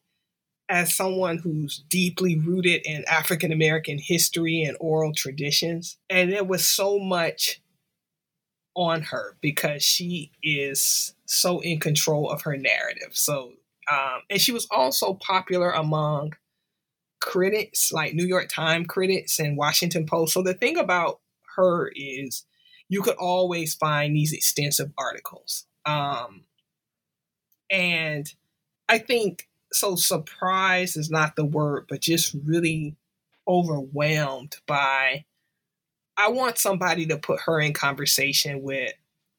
[0.68, 5.98] as someone who's deeply rooted in African American history and oral traditions.
[6.08, 7.60] And there was so much
[8.74, 13.52] on her because she is so in control of her narrative so
[13.90, 16.34] um, and she was also popular among
[17.24, 20.34] critics, like New York Times critics and Washington Post.
[20.34, 21.20] So the thing about
[21.56, 22.44] her is
[22.88, 25.66] you could always find these extensive articles.
[25.86, 26.42] Um,
[27.70, 28.30] and
[28.88, 32.94] I think so surprised is not the word, but just really
[33.48, 35.24] overwhelmed by
[36.16, 38.92] I want somebody to put her in conversation with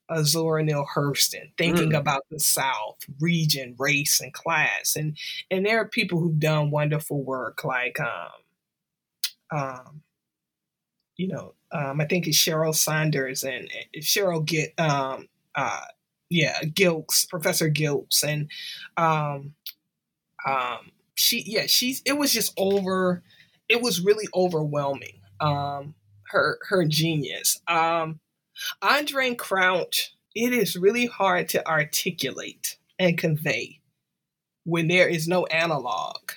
[0.10, 1.98] a Zora Neale Hurston, thinking mm.
[1.98, 4.96] about the South, region, race, and class.
[4.96, 5.18] And
[5.50, 10.02] and there are people who've done wonderful work, like um, um,
[11.18, 15.82] you know, um, I think it's Cheryl Sanders and Cheryl get um, uh,
[16.30, 18.50] yeah, Gilkes, Professor Gilkes, and
[18.98, 19.54] um,
[20.46, 23.24] um, she yeah, she's it was just over.
[23.68, 25.22] It was really overwhelming.
[25.40, 25.96] Um,
[26.36, 27.62] her her genius.
[27.68, 28.20] Um,
[28.82, 33.80] Andraé Crouch, it is really hard to articulate and convey
[34.66, 36.32] when there is no analog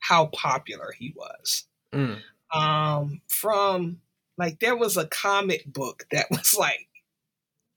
[0.00, 1.66] how popular he was.
[1.94, 2.20] Mm.
[2.54, 4.00] Um, from
[4.38, 6.88] like there was a comic book that was like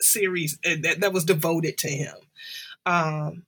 [0.01, 2.15] series uh, that, that was devoted to him.
[2.86, 3.43] Um,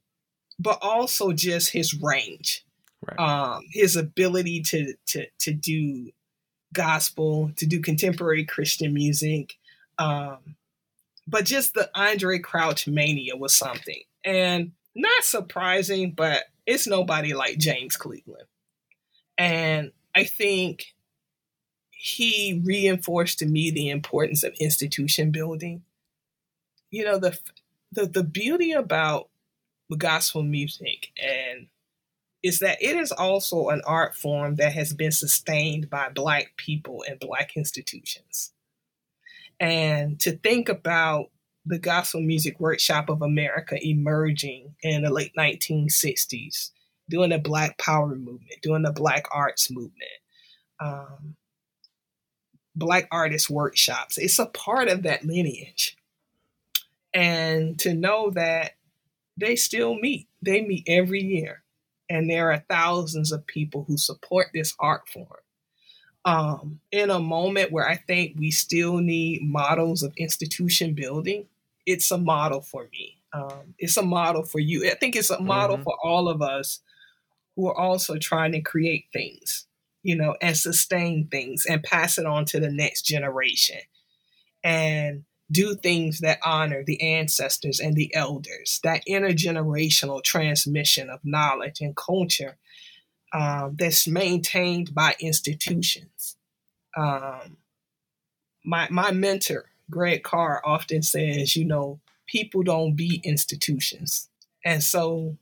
[0.60, 2.66] but also just his range,
[3.08, 3.20] right.
[3.20, 6.12] um, his ability to to to do
[6.74, 9.58] gospel, to do contemporary Christian music,
[9.98, 10.56] um,
[11.28, 14.02] but just the Andraé Crouch mania was something.
[14.24, 18.48] And not surprising, but it's nobody like James Cleveland.
[19.38, 20.96] And I think
[21.92, 25.84] he reinforced to me the importance of institution building.
[26.92, 27.38] You know, the
[27.92, 29.30] the, the beauty about
[29.98, 31.68] gospel music and
[32.48, 37.04] is that it is also an art form that has been sustained by black people
[37.08, 38.52] and black institutions
[39.60, 41.30] and to think about
[41.66, 46.72] the Gospel Music Workshop of America emerging in the late 1960s,
[47.10, 50.12] doing the Black Power movement, doing the Black Arts movement,
[50.80, 51.36] um,
[52.76, 54.18] Black Artist Workshops.
[54.18, 55.98] It's a part of that lineage.
[57.14, 58.74] And to know that
[59.36, 61.64] they still meet, they meet every year.
[62.10, 65.40] And there are thousands of people who support this art form
[66.28, 71.46] um, in a moment where I think we still need models of institution building,
[71.86, 73.16] it's a model for me.
[73.32, 74.86] Um, it's a model for you.
[74.92, 75.84] I think it's a model mm-hmm.
[75.84, 76.82] for all of us
[77.56, 79.68] who are also trying to create things,
[80.04, 83.80] you know, and sustain things and pass it on to the next generation
[84.66, 91.80] and do things that honor the ancestors and the elders, that intergenerational transmission of knowledge
[91.80, 92.58] and culture
[93.34, 96.38] um, that's maintained by institutions.
[96.96, 97.58] Um,
[98.66, 104.30] my my mentor, Greg Carr, often says, you know, people don't be institutions,
[104.66, 105.38] and so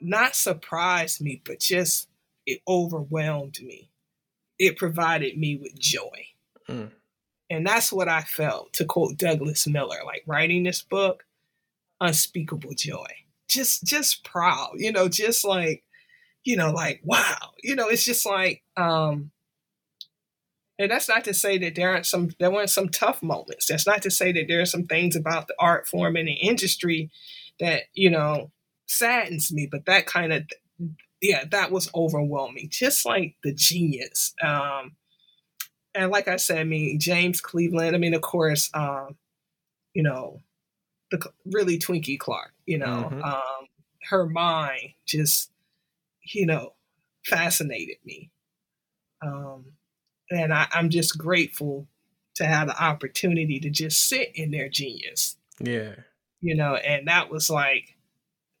[0.00, 2.08] not surprised me, but just
[2.46, 3.90] it overwhelmed me.
[4.58, 6.26] It provided me with joy.
[6.68, 6.90] Mm.
[7.50, 11.24] And that's what I felt, to quote Douglas Miller, like writing this book,
[12.00, 13.06] unspeakable joy
[13.50, 15.82] just just proud, you know, just like,
[16.44, 19.30] you know, like wow, you know, it's just like, um,
[20.78, 23.66] and that's not to say that there aren't some there weren't some tough moments.
[23.66, 26.32] That's not to say that there are some things about the art form and the
[26.32, 27.10] industry
[27.58, 28.50] that you know
[28.86, 30.44] saddens me, but that kind of
[31.20, 32.68] yeah, that was overwhelming.
[32.70, 34.32] Just like the genius.
[34.42, 34.92] Um,
[35.94, 37.94] and like I said, I mean James Cleveland.
[37.94, 39.16] I mean, of course, um,
[39.94, 40.40] you know,
[41.10, 42.52] the really Twinkie Clark.
[42.66, 43.22] You know, mm-hmm.
[43.22, 43.68] um,
[44.08, 45.50] her mind just,
[46.22, 46.74] you know,
[47.26, 48.30] fascinated me.
[49.22, 49.72] Um,
[50.30, 51.88] and I, I'm just grateful
[52.36, 55.36] to have the opportunity to just sit in their genius.
[55.58, 55.94] Yeah.
[56.40, 57.96] You know, and that was like,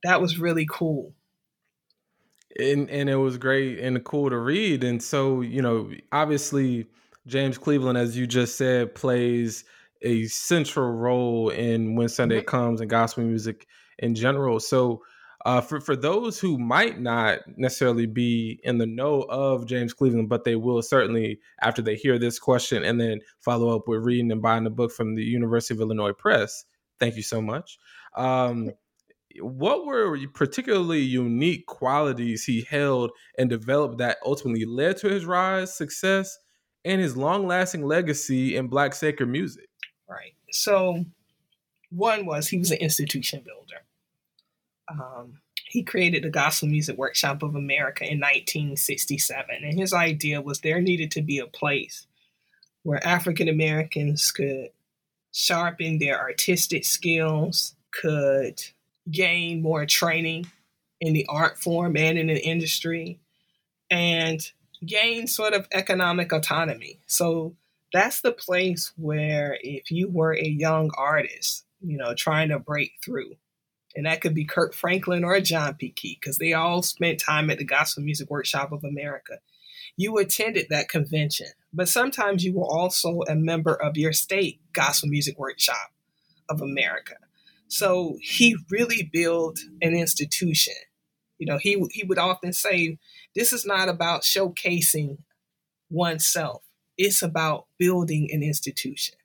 [0.02, 1.14] that was really cool
[2.58, 6.86] and and it was great and cool to read and so you know obviously
[7.26, 9.64] James Cleveland, as you just said, plays
[10.02, 12.46] a central role in When Sunday mm-hmm.
[12.46, 13.66] Comes and gospel music
[13.98, 14.60] in general.
[14.60, 15.02] So,
[15.46, 20.28] uh, for for those who might not necessarily be in the know of James Cleveland,
[20.28, 24.30] but they will certainly after they hear this question and then follow up with reading
[24.32, 26.64] and buying the book from the University of Illinois Press.
[26.98, 27.78] Thank you so much.
[28.16, 28.72] Um,
[29.40, 35.74] what were particularly unique qualities he held and developed that ultimately led to his rise,
[35.74, 36.38] success,
[36.84, 39.68] and his long lasting legacy in Black sacred music.
[40.08, 40.34] Right.
[40.50, 41.04] So,
[41.90, 43.82] one was he was an institution builder.
[44.88, 50.60] Um, he created the Gospel Music Workshop of America in 1967, and his idea was
[50.60, 52.06] there needed to be a place
[52.82, 54.70] where African Americans could
[55.32, 58.60] sharpen their artistic skills, could
[59.10, 60.46] gain more training
[61.00, 63.20] in the art form and in the industry,
[63.90, 64.50] and
[64.84, 67.00] gain sort of economic autonomy.
[67.06, 67.54] So
[67.92, 72.92] that's the place where if you were a young artist, you know, trying to break
[73.04, 73.36] through,
[73.96, 75.90] and that could be Kirk Franklin or John P.
[75.90, 79.38] Kee, because they all spent time at the Gospel Music Workshop of America.
[79.96, 85.08] You attended that convention, but sometimes you were also a member of your state Gospel
[85.08, 85.92] Music Workshop
[86.48, 87.16] of America.
[87.66, 90.74] So he really built an institution.
[91.38, 92.98] You know, he he would often say,
[93.34, 95.18] this is not about showcasing
[95.90, 96.62] oneself.
[96.96, 99.16] It's about building an institution.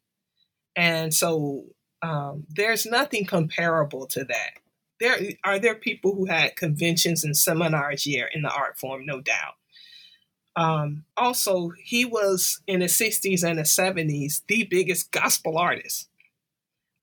[0.75, 1.65] And so
[2.01, 4.51] um, there's nothing comparable to that.
[4.99, 9.21] There are there people who had conventions and seminars here in the art form, no
[9.21, 9.55] doubt.
[10.55, 16.07] Um, also, he was in the 60s and the 70s the biggest gospel artist.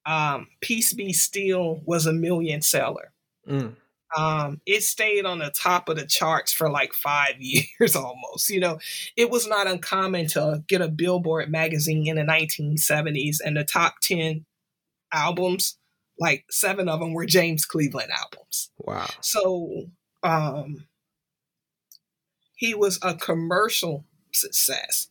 [0.07, 3.13] Um, Peace Be Still was a million seller.
[3.49, 3.77] Mm.
[4.17, 8.51] Um, it stayed on the top of the charts for like five years almost.
[8.51, 8.79] You know,
[9.17, 13.97] it was not uncommon to get a Billboard magazine in the 1970s and the top
[14.03, 14.45] 10
[15.13, 15.79] albums,
[16.19, 18.71] like seven of them were James Cleveland albums.
[18.79, 19.09] Wow.
[19.21, 19.87] So
[20.23, 20.87] um,
[22.55, 25.09] he was a commercial success.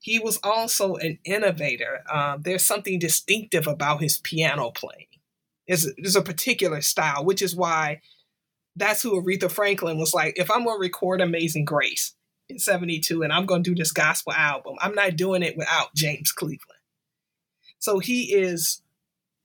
[0.00, 2.02] He was also an innovator.
[2.12, 5.06] Um, there's something distinctive about his piano playing.
[5.68, 8.00] There's a, there's a particular style, which is why
[8.76, 12.14] that's who Aretha Franklin was like, if I'm going to record Amazing Grace
[12.48, 15.94] in 72 and I'm going to do this gospel album, I'm not doing it without
[15.94, 16.80] James Cleveland.
[17.78, 18.82] So he is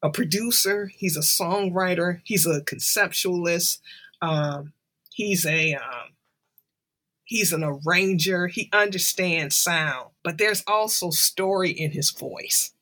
[0.01, 3.79] a producer, he's a songwriter, he's a conceptualist,
[4.21, 4.73] um,
[5.11, 6.13] he's a um,
[7.23, 12.73] he's an arranger, he understands sound, but there's also story in his voice.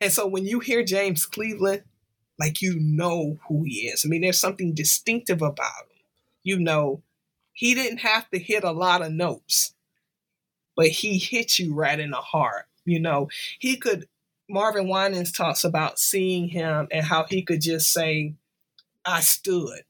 [0.00, 1.82] And so when you hear James Cleveland,
[2.38, 4.04] like you know who he is.
[4.04, 6.02] I mean, there's something distinctive about him.
[6.42, 7.02] You know,
[7.52, 9.74] he didn't have to hit a lot of notes,
[10.76, 12.66] but he hit you right in the heart.
[12.84, 13.28] You know,
[13.58, 14.08] he could.
[14.48, 18.34] Marvin Winans talks about seeing him and how he could just say,
[19.04, 19.82] "I stood,"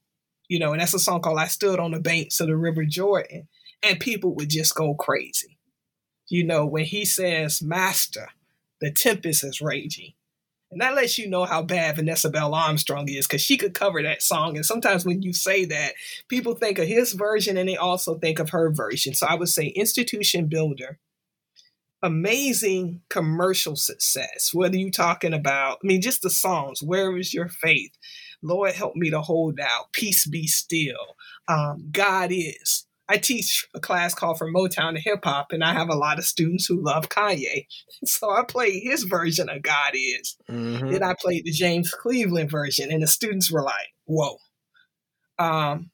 [0.47, 2.83] you know, and that's a song called "I Stood on the Banks of the River
[2.85, 3.47] Jordan,"
[3.83, 5.59] and people would just go crazy.
[6.27, 8.29] You know, when he says, "Master,
[8.81, 10.13] the tempest is raging,"
[10.71, 14.03] And that lets you know how bad Vanessa Bell Armstrong is because she could cover
[14.03, 14.57] that song.
[14.57, 15.93] And sometimes when you say that,
[16.27, 19.13] people think of his version and they also think of her version.
[19.13, 20.99] So I would say institution builder,
[22.03, 24.53] amazing commercial success.
[24.53, 27.91] Whether you're talking about, I mean, just the songs, Where is Your Faith?
[28.41, 29.93] Lord, help me to hold out.
[29.93, 31.15] Peace be still.
[31.47, 32.86] Um, God is.
[33.09, 36.17] I teach a class called From Motown to Hip Hop, and I have a lot
[36.17, 37.65] of students who love Kanye.
[38.03, 40.37] So I played his version of God Is.
[40.49, 40.91] Mm-hmm.
[40.91, 44.37] Then I played the James Cleveland version, and the students were like, whoa.
[45.39, 45.89] Um,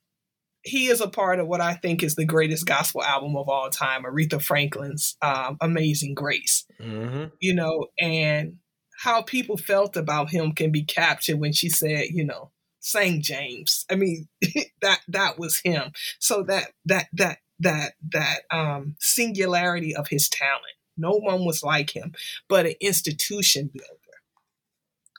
[0.63, 3.69] he is a part of what I think is the greatest gospel album of all
[3.69, 6.65] time, Aretha Franklin's um, Amazing Grace.
[6.81, 7.25] Mm-hmm.
[7.39, 8.57] You know, and
[8.97, 12.51] how people felt about him can be captured when she said, you know,
[12.83, 13.85] sang James.
[13.89, 14.27] I mean,
[14.81, 15.91] that that was him.
[16.19, 20.63] So that that that that that um, singularity of his talent.
[20.95, 22.13] No one was like him,
[22.47, 23.89] but an institution builder.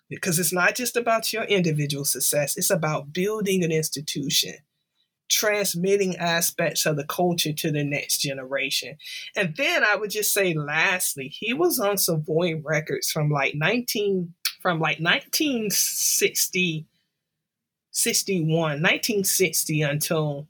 [0.08, 4.54] Because it's not just about your individual success; it's about building an institution
[5.30, 8.94] transmitting aspects of the culture to the next generation.
[9.34, 14.34] And then I would just say lastly, he was on Savoy Records from like 19
[14.60, 16.86] from like 1960
[17.94, 20.46] 61 1960 until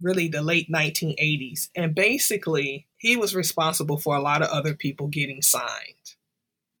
[0.00, 5.06] really the late 1980s and basically he was responsible for a lot of other people
[5.06, 6.16] getting signed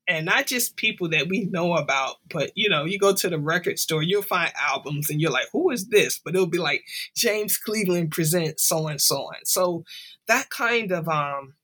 [0.08, 3.38] and not just people that we know about, but you know, you go to the
[3.38, 6.20] record store, you'll find albums and you're like, who is this?
[6.22, 6.84] But it'll be like
[7.16, 9.44] James Cleveland presents so and so on.
[9.44, 9.84] So
[10.26, 11.54] that kind of um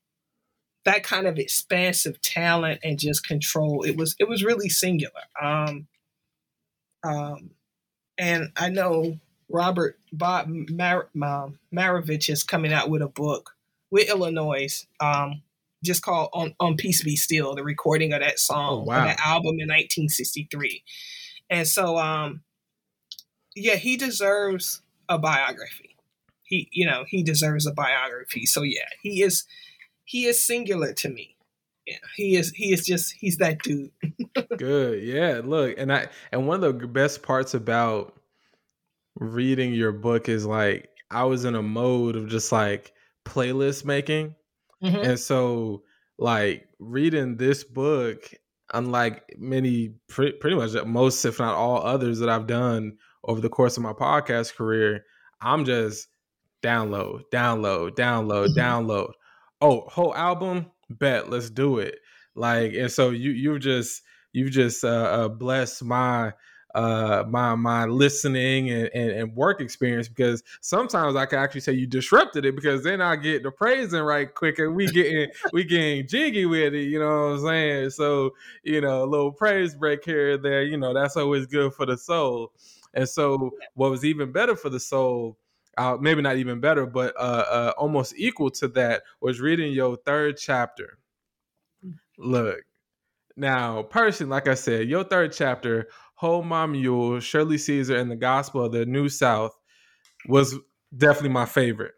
[0.84, 5.22] that kind of expansive talent and just control, it was it was really singular.
[5.42, 5.88] Um
[7.04, 7.50] um
[8.18, 13.54] and I know Robert Bob Mar- um, Marovich is coming out with a book
[13.90, 15.42] with Illinois um,
[15.82, 19.04] just called on, on Peace Be Still, the recording of that song, oh, wow.
[19.04, 20.82] that album in 1963.
[21.50, 22.42] And so, um,
[23.54, 25.96] yeah, he deserves a biography.
[26.42, 28.46] He, you know, he deserves a biography.
[28.46, 29.44] So yeah, he is,
[30.04, 31.36] he is singular to me.
[32.16, 32.50] He is.
[32.50, 33.14] He is just.
[33.18, 33.90] He's that dude.
[34.58, 35.02] Good.
[35.02, 35.40] Yeah.
[35.44, 38.14] Look, and I and one of the best parts about
[39.16, 42.92] reading your book is like I was in a mode of just like
[43.24, 44.34] playlist making
[44.82, 45.10] Mm-hmm.
[45.10, 45.82] And so,
[46.18, 48.30] like reading this book,
[48.72, 53.48] unlike many, pre- pretty much most, if not all others that I've done over the
[53.48, 55.04] course of my podcast career,
[55.40, 56.08] I'm just
[56.62, 58.58] download, download, download, mm-hmm.
[58.58, 59.12] download.
[59.60, 61.98] Oh, whole album, bet, let's do it.
[62.34, 66.32] Like, and so you you've just you've just uh, uh blessed my
[66.74, 71.72] uh my my listening and, and, and, work experience because sometimes I can actually say
[71.72, 75.64] you disrupted it because then I get the praising right quick and we getting we
[75.64, 77.90] getting jiggy with it, you know what I'm saying?
[77.90, 78.32] So,
[78.64, 81.86] you know, a little praise break here and there, you know, that's always good for
[81.86, 82.52] the soul.
[82.92, 85.38] And so what was even better for the soul
[85.78, 89.96] uh, maybe not even better, but uh, uh, almost equal to that was reading your
[89.96, 90.98] third chapter.
[92.18, 92.58] Look,
[93.36, 98.16] now, personally, like I said, your third chapter Hold My Mule, Shirley Caesar, and the
[98.16, 99.56] Gospel of the New South
[100.26, 100.56] was
[100.96, 101.94] definitely my favorite.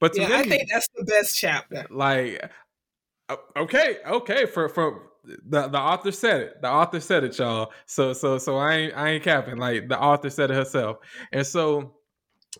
[0.00, 1.86] But yeah, many, I think that's the best chapter.
[1.88, 2.50] Like,
[3.56, 6.60] okay, okay, for for the the author said it.
[6.60, 7.72] The author said it, y'all.
[7.86, 9.56] So so so I ain't I ain't capping.
[9.56, 10.98] Like the author said it herself.
[11.32, 11.94] And so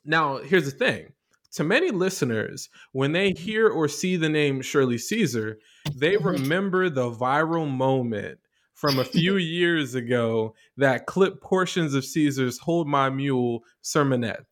[0.04, 1.12] now here's the thing.
[1.52, 5.58] To many listeners, when they hear or see the name Shirley Caesar,
[5.94, 8.38] they remember the viral moment
[8.74, 14.44] from a few years ago that clip portions of Caesar's Hold My Mule sermonette.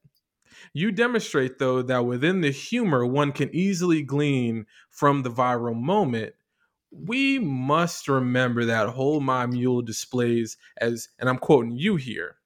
[0.73, 6.35] You demonstrate, though, that within the humor one can easily glean from the viral moment,
[6.91, 12.37] we must remember that Hold My Mule displays as, and I'm quoting you here,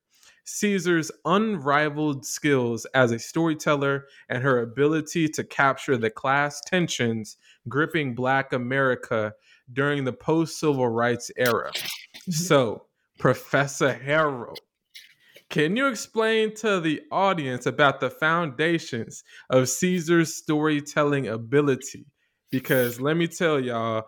[0.47, 7.37] Caesar's unrivaled skills as a storyteller and her ability to capture the class tensions
[7.69, 9.35] gripping Black America
[9.73, 11.73] during the post civil rights era.
[12.31, 12.87] so,
[13.19, 14.61] Professor Harold,
[15.51, 22.07] can you explain to the audience about the foundations of Caesar's storytelling ability?
[22.51, 24.05] Because let me tell y'all,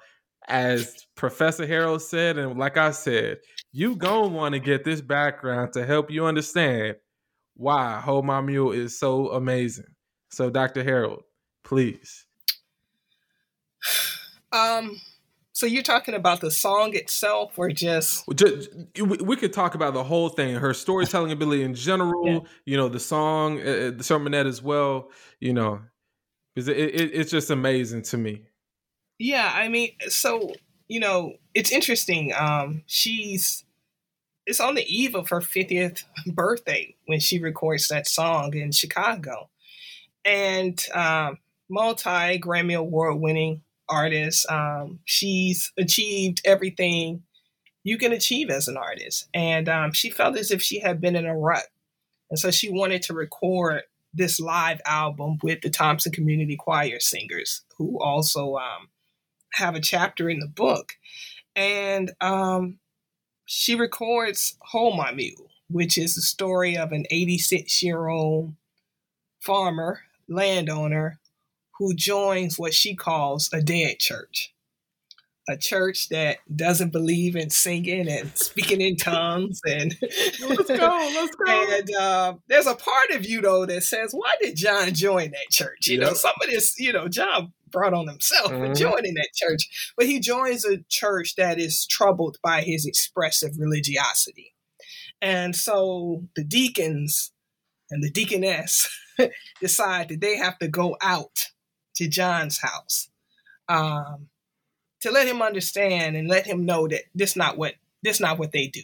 [0.47, 3.39] as Professor Harold said, and like I said,
[3.73, 6.97] you gonna want to get this background to help you understand
[7.55, 9.95] why Hold My Mule is so amazing.
[10.31, 10.85] So, Dr.
[10.85, 11.23] Harold,
[11.65, 12.27] please.
[14.53, 15.01] Um,
[15.53, 20.29] so you're talking about the song itself, or just we could talk about the whole
[20.29, 22.27] thing, her storytelling ability in general.
[22.27, 22.39] Yeah.
[22.65, 25.11] You know, the song, uh, uh, the sermonette as well.
[25.41, 25.81] You know,
[26.55, 28.43] because it, it, it's just amazing to me.
[29.19, 30.53] Yeah, I mean, so
[30.89, 32.33] you know, it's interesting.
[32.37, 33.65] Um, she's
[34.47, 39.51] it's on the eve of her 50th birthday when she records that song in Chicago,
[40.25, 44.51] and um, multi Grammy Award winning artist.
[44.51, 47.23] Um, she's achieved everything
[47.89, 49.29] you can achieve as an artist.
[49.33, 51.65] And um, she felt as if she had been in a rut.
[52.31, 53.83] And so she wanted to record
[54.13, 58.89] this live album with the Thompson Community Choir singers, who also um,
[59.55, 60.95] have a chapter in the book.
[61.57, 62.79] And um,
[63.47, 68.55] she records Hold My Mule, which is the story of an 86 year old
[69.41, 71.19] farmer, landowner,
[71.79, 74.53] who joins what she calls a dead church.
[75.49, 79.97] a church that doesn't believe in singing and speaking in tongues and
[80.49, 84.31] let's go let's go and uh, there's a part of you though that says why
[84.43, 86.09] did john join that church you yep.
[86.09, 88.67] know some of this you know john brought on himself mm-hmm.
[88.67, 93.53] for joining that church but he joins a church that is troubled by his expressive
[93.59, 94.55] religiosity
[95.21, 97.33] and so the deacons
[97.91, 98.89] and the deaconess
[99.61, 101.47] decide that they have to go out
[101.95, 103.09] to john's house
[103.69, 104.29] um,
[105.01, 108.53] to let him understand and let him know that this not what this not what
[108.53, 108.83] they do.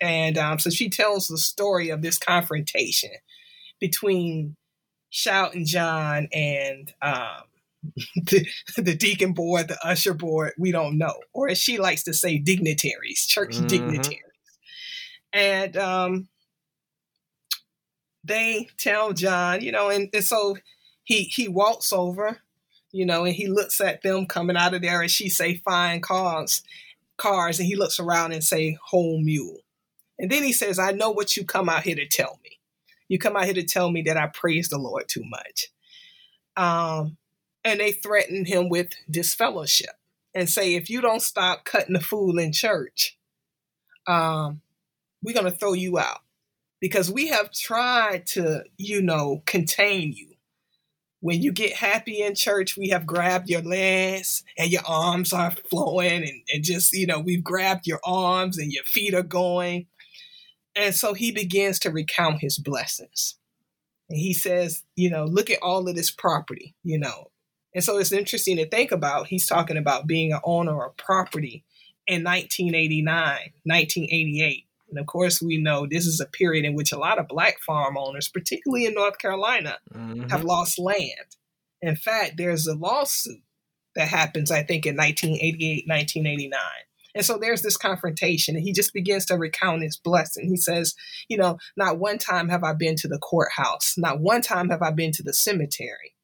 [0.00, 3.10] And um, so she tells the story of this confrontation
[3.80, 4.56] between
[5.10, 7.42] Shout and John and um,
[8.16, 11.14] the, the deacon board, the usher board, we don't know.
[11.32, 13.66] Or as she likes to say, dignitaries, church mm-hmm.
[13.66, 14.22] dignitaries.
[15.32, 16.28] And um,
[18.24, 20.56] they tell John, you know, and, and so
[21.04, 22.40] he he walks over
[22.92, 26.00] you know, and he looks at them coming out of there and she say fine
[26.00, 26.62] cars,
[27.16, 29.60] cars, and he looks around and say whole mule.
[30.18, 32.58] And then he says, I know what you come out here to tell me.
[33.08, 35.68] You come out here to tell me that I praise the Lord too much.
[36.56, 37.16] Um,
[37.64, 39.96] and they threaten him with disfellowship
[40.34, 43.18] and say, if you don't stop cutting the fool in church,
[44.06, 44.60] um,
[45.22, 46.20] we're going to throw you out
[46.80, 50.30] because we have tried to, you know, contain you
[51.20, 55.52] when you get happy in church, we have grabbed your legs and your arms are
[55.70, 59.86] flowing and, and just, you know, we've grabbed your arms and your feet are going.
[60.74, 63.36] And so he begins to recount his blessings.
[64.08, 67.30] And he says, you know, look at all of this property, you know.
[67.74, 69.28] And so it's interesting to think about.
[69.28, 71.64] He's talking about being an owner of property
[72.06, 73.04] in 1989,
[73.64, 74.66] 1988.
[74.90, 77.60] And of course, we know this is a period in which a lot of black
[77.60, 80.28] farm owners, particularly in North Carolina, mm-hmm.
[80.28, 81.36] have lost land.
[81.80, 83.40] In fact, there's a lawsuit
[83.94, 86.60] that happens, I think, in 1988, 1989.
[87.14, 90.48] And so there's this confrontation, and he just begins to recount his blessing.
[90.48, 90.94] He says,
[91.28, 94.82] You know, not one time have I been to the courthouse, not one time have
[94.82, 96.14] I been to the cemetery,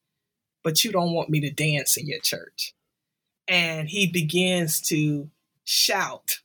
[0.66, 2.74] but you don't want me to dance in your church.
[3.46, 5.30] And he begins to
[5.62, 6.40] shout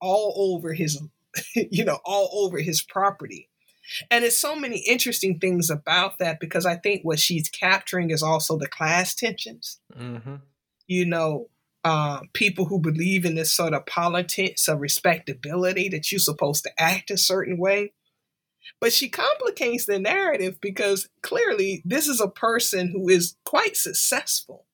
[0.00, 1.02] all over his
[1.56, 3.48] you know, all over his property.
[4.12, 8.22] And it's so many interesting things about that because I think what she's capturing is
[8.22, 9.80] also the class tensions.
[9.98, 10.36] Mm-hmm.
[10.86, 11.48] You know,
[11.82, 16.80] uh, people who believe in this sort of politics of respectability that you're supposed to
[16.80, 17.92] act a certain way.
[18.80, 24.66] But she complicates the narrative because clearly this is a person who is quite successful,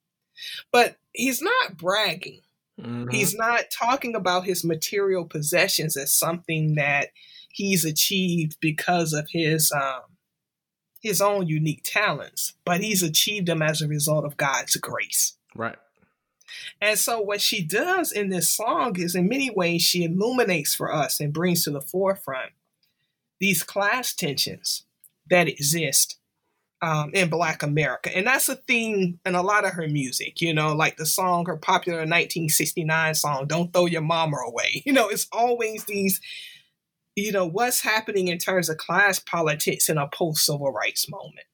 [0.71, 2.41] but he's not bragging.
[2.79, 3.09] Mm-hmm.
[3.09, 7.09] He's not talking about his material possessions as something that
[7.49, 10.01] he's achieved because of his um,
[11.01, 15.35] his own unique talents, but he's achieved them as a result of God's grace.
[15.55, 15.75] Right.
[16.79, 20.93] And so, what she does in this song is, in many ways, she illuminates for
[20.93, 22.51] us and brings to the forefront
[23.41, 24.85] these class tensions
[25.29, 26.19] that exist
[26.83, 28.15] um, in Black America.
[28.15, 31.47] And that's a theme in a lot of her music, you know, like the song,
[31.47, 34.83] her popular 1969 song, Don't Throw Your Mama Away.
[34.91, 36.21] You know, it's always these,
[37.15, 41.47] you know, what's happening in terms of class politics in a post civil rights moment.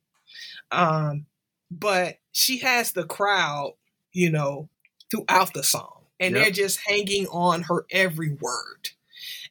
[0.72, 1.26] Um,
[1.72, 3.74] but she has the crowd,
[4.12, 4.70] you know,
[5.10, 6.44] throughout the song, and yep.
[6.44, 8.90] they're just hanging on her every word.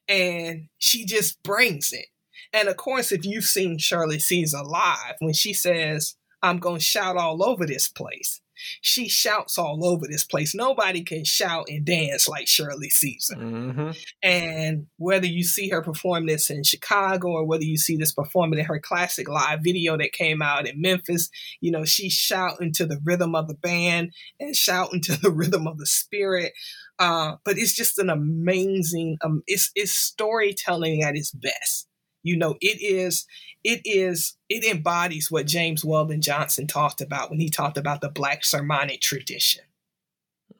[0.09, 2.07] And she just brings it
[2.53, 6.85] and of course, if you've seen Shirley Caesar live, when she says, I'm going to
[6.85, 8.41] shout all over this place,
[8.81, 10.55] she shouts all over this place.
[10.55, 13.37] Nobody can shout and dance like Shirley Caesar.
[13.37, 13.91] Mm-hmm.
[14.23, 18.59] And whether you see her perform this in Chicago or whether you see this performing
[18.59, 21.31] in her classic live video that came out in Memphis,
[21.61, 25.67] you know, she's shouting to the rhythm of the band and shouting to the rhythm
[25.67, 26.53] of the spirit.
[26.99, 31.89] Uh, but it's just an amazing, um, it's, it's storytelling at its best.
[32.27, 33.25] You know, it is,
[33.63, 38.09] it is, it embodies what James Weldon Johnson talked about when he talked about the
[38.09, 39.63] Black sermonic tradition.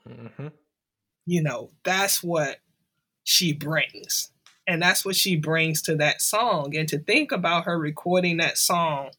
[0.09, 0.49] Mm-hmm.
[1.27, 2.59] You know, that's what
[3.25, 4.31] she brings.
[4.69, 6.77] And that's what she brings to that song.
[6.77, 9.11] And to think about her recording that song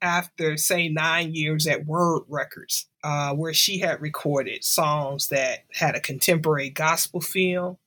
[0.00, 5.94] after, say, nine years at Word Records, uh, where she had recorded songs that had
[5.94, 7.78] a contemporary gospel feel,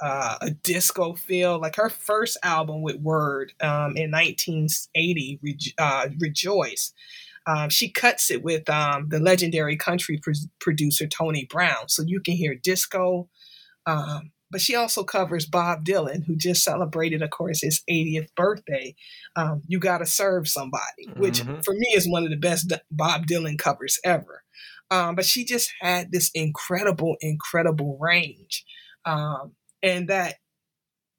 [0.00, 1.60] uh, a disco feel.
[1.60, 5.40] Like her first album with Word um, in 1980,
[5.78, 6.92] uh, Rejoice,
[7.46, 11.88] um, she cuts it with um, the legendary country pr- producer Tony Brown.
[11.88, 13.28] So you can hear disco.
[13.86, 18.94] Um, but she also covers Bob Dylan, who just celebrated, of course, his 80th birthday.
[19.36, 21.60] Um, you Gotta Serve Somebody, which mm-hmm.
[21.60, 24.42] for me is one of the best Bob Dylan covers ever.
[24.90, 28.64] Um, but she just had this incredible, incredible range.
[29.04, 30.36] Um, and that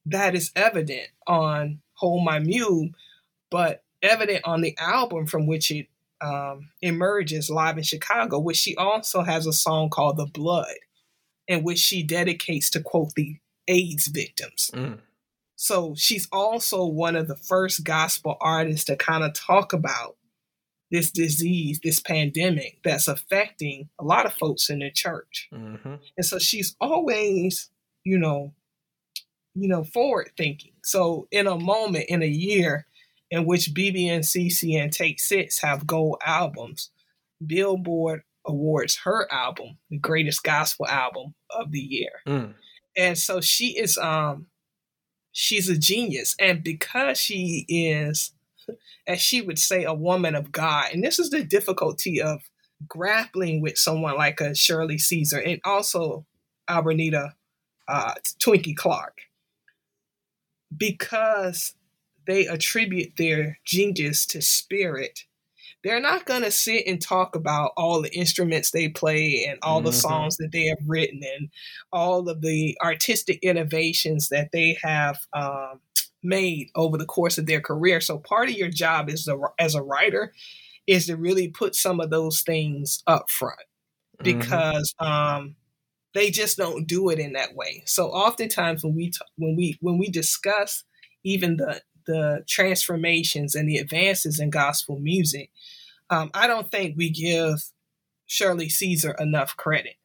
[0.05, 2.89] that is evident on Hold My Mule,
[3.51, 5.87] but evident on the album from which it
[6.21, 10.75] um, emerges live in Chicago, which she also has a song called The Blood,
[11.47, 13.37] in which she dedicates to quote the
[13.67, 14.71] AIDS victims.
[14.73, 14.99] Mm.
[15.55, 20.15] So she's also one of the first gospel artists to kind of talk about
[20.91, 25.49] this disease, this pandemic that's affecting a lot of folks in the church.
[25.53, 25.95] Mm-hmm.
[26.17, 27.69] And so she's always,
[28.09, 28.53] you know,
[29.53, 30.73] you know, forward thinking.
[30.83, 32.87] So in a moment, in a year
[33.29, 36.89] in which BeBe and CeCe and Take Six have gold albums,
[37.45, 42.09] Billboard awards her album the greatest gospel album of the year.
[42.25, 42.53] Mm.
[42.97, 44.47] And so she is um
[45.31, 48.31] she's a genius and because she is
[49.07, 52.41] as she would say a woman of God and this is the difficulty of
[52.87, 56.25] grappling with someone like a Shirley Caesar and also
[56.69, 57.33] Elbernita
[57.89, 59.17] uh, Twinkie Clark
[60.75, 61.73] because
[62.27, 65.21] they attribute their genius to spirit,
[65.83, 69.79] they're not going to sit and talk about all the instruments they play and all
[69.79, 69.87] mm-hmm.
[69.87, 71.49] the songs that they have written and
[71.91, 75.79] all of the artistic innovations that they have um,
[76.21, 78.01] made over the course of their career.
[78.01, 80.33] So part of your job as a, as a writer
[80.85, 83.59] is to really put some of those things up front
[84.21, 84.37] mm-hmm.
[84.39, 85.11] because mm-hmm.
[85.11, 85.55] um,
[86.13, 87.83] they just don't do it in that way.
[87.85, 90.83] So oftentimes when we t- when we when we discuss
[91.23, 95.51] even the the transformations and the advances in gospel music,
[96.09, 97.63] um, I don't think we give
[98.25, 99.95] Shirley Caesar enough credit.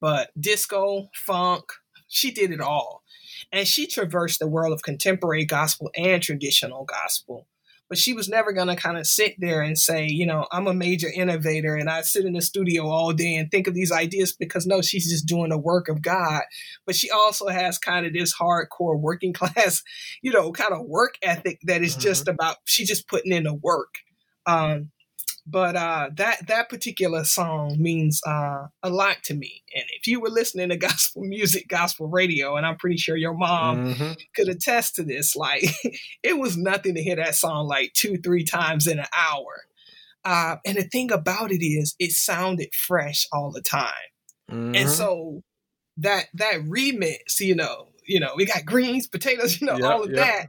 [0.00, 1.64] But disco, funk,
[2.08, 3.02] she did it all.
[3.50, 7.46] And she traversed the world of contemporary gospel and traditional gospel
[7.88, 10.66] but she was never going to kind of sit there and say, you know, I'm
[10.66, 13.92] a major innovator and I sit in the studio all day and think of these
[13.92, 16.42] ideas because no, she's just doing the work of God.
[16.86, 19.82] But she also has kind of this hardcore working class,
[20.22, 22.02] you know, kind of work ethic that is mm-hmm.
[22.02, 23.96] just about, she's just putting in the work.
[24.46, 24.90] Um,
[25.46, 29.62] but uh, that that particular song means uh, a lot to me.
[29.74, 33.34] And if you were listening to gospel music, gospel radio, and I'm pretty sure your
[33.34, 34.12] mom mm-hmm.
[34.34, 35.64] could attest to this, like
[36.22, 39.64] it was nothing to hear that song like two, three times in an hour.
[40.24, 43.92] Uh, and the thing about it is, it sounded fresh all the time.
[44.50, 44.74] Mm-hmm.
[44.76, 45.42] And so
[45.98, 50.02] that that remix, you know, you know, we got greens, potatoes, you know, yep, all
[50.04, 50.18] of yep.
[50.18, 50.46] that.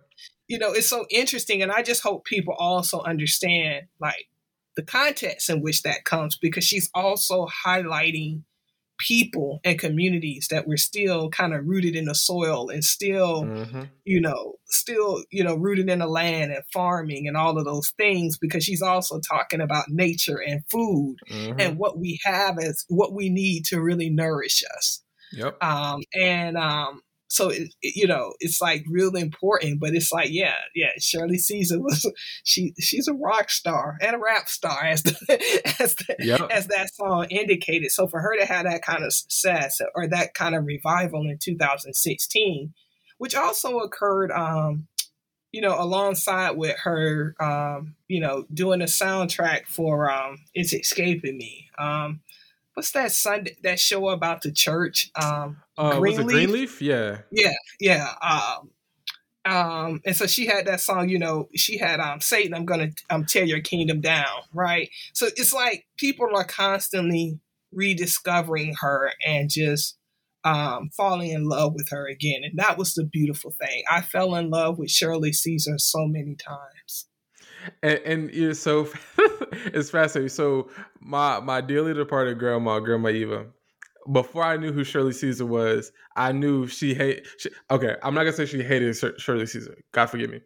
[0.48, 4.28] You know, it's so interesting, and I just hope people also understand, like
[4.76, 8.44] the context in which that comes because she's also highlighting
[8.98, 13.84] people and communities that were still kind of rooted in the soil and still mm-hmm.
[14.06, 17.90] you know still you know rooted in the land and farming and all of those
[17.98, 21.60] things because she's also talking about nature and food mm-hmm.
[21.60, 25.04] and what we have as what we need to really nourish us
[25.34, 27.02] yep um and um
[27.36, 31.38] so it, it, you know it's like really important but it's like yeah yeah shirley
[31.38, 32.10] caesar was
[32.44, 35.14] she she's a rock star and a rap star as the,
[35.80, 36.48] as, the, yep.
[36.50, 40.34] as that song indicated so for her to have that kind of success or that
[40.34, 42.74] kind of revival in 2016
[43.18, 44.88] which also occurred um
[45.52, 51.38] you know alongside with her um you know doing a soundtrack for um it's escaping
[51.38, 52.22] me um
[52.76, 55.10] what's that Sunday that show about the church?
[55.16, 56.18] Um, uh, Greenleaf?
[56.18, 56.82] was it Greenleaf?
[56.82, 58.10] Yeah, yeah, yeah.
[58.22, 58.70] Um,
[59.46, 61.10] um, and so she had that song.
[61.10, 62.54] You know, she had um, Satan.
[62.54, 64.44] I'm gonna um, tear your kingdom down.
[64.54, 64.90] Right.
[65.14, 67.40] So it's like people are constantly
[67.72, 69.98] rediscovering her and just
[70.44, 72.42] um, falling in love with her again.
[72.44, 73.84] And that was the beautiful thing.
[73.90, 77.08] I fell in love with Shirley Caesar so many times
[77.84, 78.88] and, and you're so
[79.18, 80.30] it's fascinating.
[80.30, 80.70] So
[81.00, 83.46] my my dearly departed grandma, Grandma Eva,
[84.12, 87.26] before I knew who Shirley Caesar was, I knew she hate.
[87.38, 89.78] She, okay, I'm not gonna say she hated Shirley Caesar.
[89.92, 90.42] God forgive me.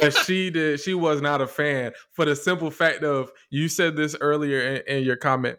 [0.00, 0.80] but she did.
[0.80, 4.98] She was not a fan for the simple fact of you said this earlier in,
[4.98, 5.58] in your comment.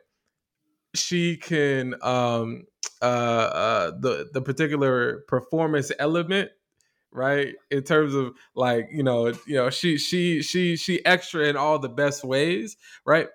[0.95, 2.65] She can um
[3.01, 6.51] uh uh the the particular performance element
[7.11, 7.55] right?
[7.71, 11.79] In terms of like you know you know she she she she extra in all
[11.79, 13.27] the best ways right?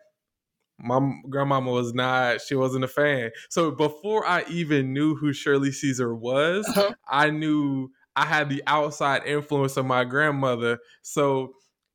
[0.79, 3.31] My grandmama was not she wasn't a fan.
[3.49, 6.95] So before i even knew who shirley caesar was uh-huh.
[7.09, 10.79] i knew i had the outside influence of my grandmother.
[11.03, 11.55] So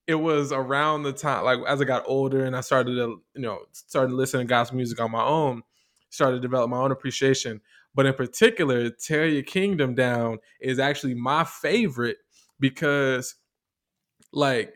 [0.09, 3.41] it was around the time like as i got older and i started to you
[3.41, 5.61] know started listening to gospel music on my own
[6.09, 7.61] started to develop my own appreciation
[7.95, 12.17] but in particular, Tear Your Kingdom Down is actually my favorite
[12.59, 13.35] because,
[14.31, 14.73] like,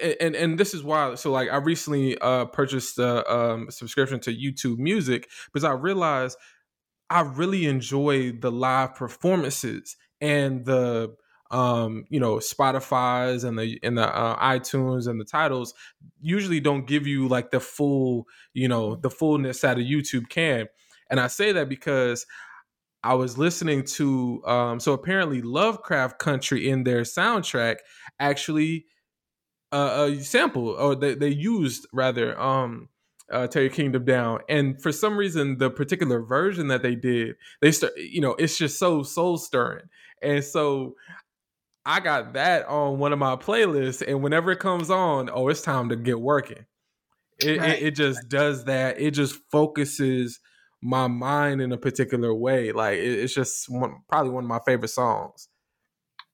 [0.00, 4.34] and and this is why so like i recently uh purchased a um, subscription to
[4.34, 6.36] youtube music because i realized
[7.10, 11.14] i really enjoy the live performances and the
[11.52, 15.72] um you know spotify's and the and the uh, itunes and the titles
[16.20, 20.66] usually don't give you like the full you know the fullness that a youtube can
[21.10, 22.26] and i say that because
[23.02, 27.76] i was listening to um so apparently lovecraft country in their soundtrack
[28.18, 28.84] actually
[29.72, 32.88] uh, a sample or they, they used rather um
[33.30, 34.40] uh, tear your kingdom down.
[34.48, 38.56] And for some reason the particular version that they did they start you know it's
[38.56, 39.86] just so soul stirring.
[40.22, 40.94] And so
[41.84, 45.62] i got that on one of my playlists and whenever it comes on oh it's
[45.62, 46.66] time to get working.
[47.38, 47.70] It, right.
[47.70, 48.98] it, it just does that.
[48.98, 50.40] It just focuses
[50.86, 54.60] my mind in a particular way like it, it's just one, probably one of my
[54.64, 55.48] favorite songs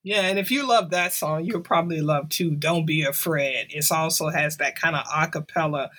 [0.05, 2.57] yeah, and if you love that song, you'll probably love too.
[2.57, 3.69] Don't be afraid.
[3.70, 5.91] It also has that kind of acapella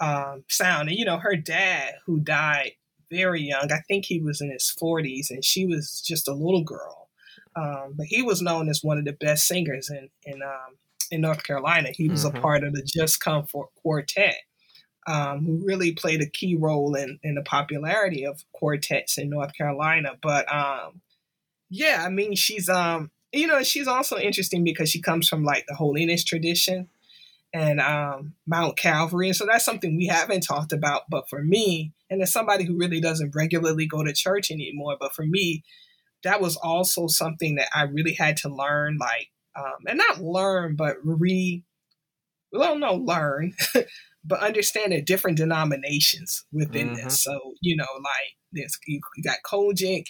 [0.00, 0.88] um, sound.
[0.88, 2.72] And you know, her dad, who died
[3.10, 6.64] very young, I think he was in his 40s, and she was just a little
[6.64, 7.10] girl.
[7.54, 10.78] Um, but he was known as one of the best singers in in um,
[11.10, 11.90] in North Carolina.
[11.94, 12.38] He was mm-hmm.
[12.38, 14.36] a part of the Just Come Four Quartet,
[15.06, 19.54] um, who really played a key role in in the popularity of quartets in North
[19.54, 20.12] Carolina.
[20.22, 21.00] But um,
[21.70, 25.64] yeah, I mean, she's um you know, she's also interesting because she comes from like
[25.66, 26.88] the holiness tradition
[27.52, 29.28] and um, Mount Calvary.
[29.28, 31.02] And so that's something we haven't talked about.
[31.10, 35.14] But for me, and as somebody who really doesn't regularly go to church anymore, but
[35.14, 35.64] for me,
[36.24, 40.76] that was also something that I really had to learn, like, um, and not learn,
[40.76, 41.64] but re,
[42.52, 43.54] well, no, learn,
[44.24, 47.04] but understand the different denominations within mm-hmm.
[47.04, 47.22] this.
[47.22, 50.06] So, you know, like this, you, you got COGIC,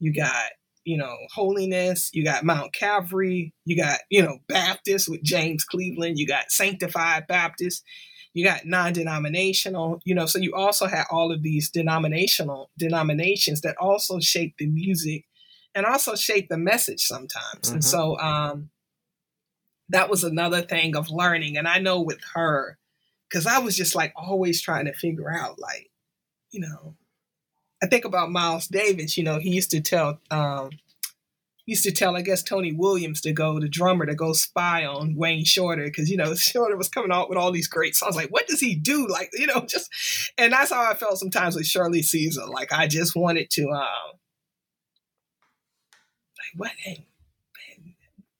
[0.00, 0.50] you got
[0.84, 6.18] you know, holiness, you got Mount Calvary, you got, you know, Baptist with James Cleveland,
[6.18, 7.82] you got sanctified Baptist,
[8.34, 13.76] you got non-denominational, you know, so you also had all of these denominational denominations that
[13.80, 15.24] also shape the music
[15.74, 17.62] and also shape the message sometimes.
[17.62, 17.74] Mm-hmm.
[17.74, 18.70] And so um
[19.90, 21.56] that was another thing of learning.
[21.58, 22.78] And I know with her,
[23.28, 25.90] because I was just like always trying to figure out, like,
[26.50, 26.94] you know,
[27.82, 29.18] I think about Miles Davis.
[29.18, 30.70] You know, he used to tell um,
[31.66, 35.14] used to tell I guess Tony Williams to go the drummer to go spy on
[35.16, 38.16] Wayne Shorter because you know Shorter was coming out with all these great songs.
[38.16, 39.06] Like, what does he do?
[39.06, 39.90] Like, you know, just
[40.38, 42.46] and that's how I felt sometimes with Shirley Caesar.
[42.46, 44.18] Like, I just wanted to, um,
[46.38, 46.72] like, what?
[46.78, 47.06] Hey,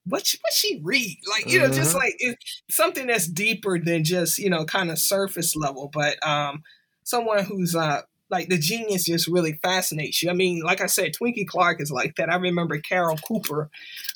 [0.07, 1.75] what she, what she read like you know mm-hmm.
[1.75, 6.15] just like it's something that's deeper than just you know kind of surface level but
[6.27, 6.63] um
[7.03, 10.29] someone who's uh like the genius just really fascinates you.
[10.29, 12.31] I mean, like I said, Twinkie Clark is like that.
[12.31, 13.69] I remember Carol Cooper,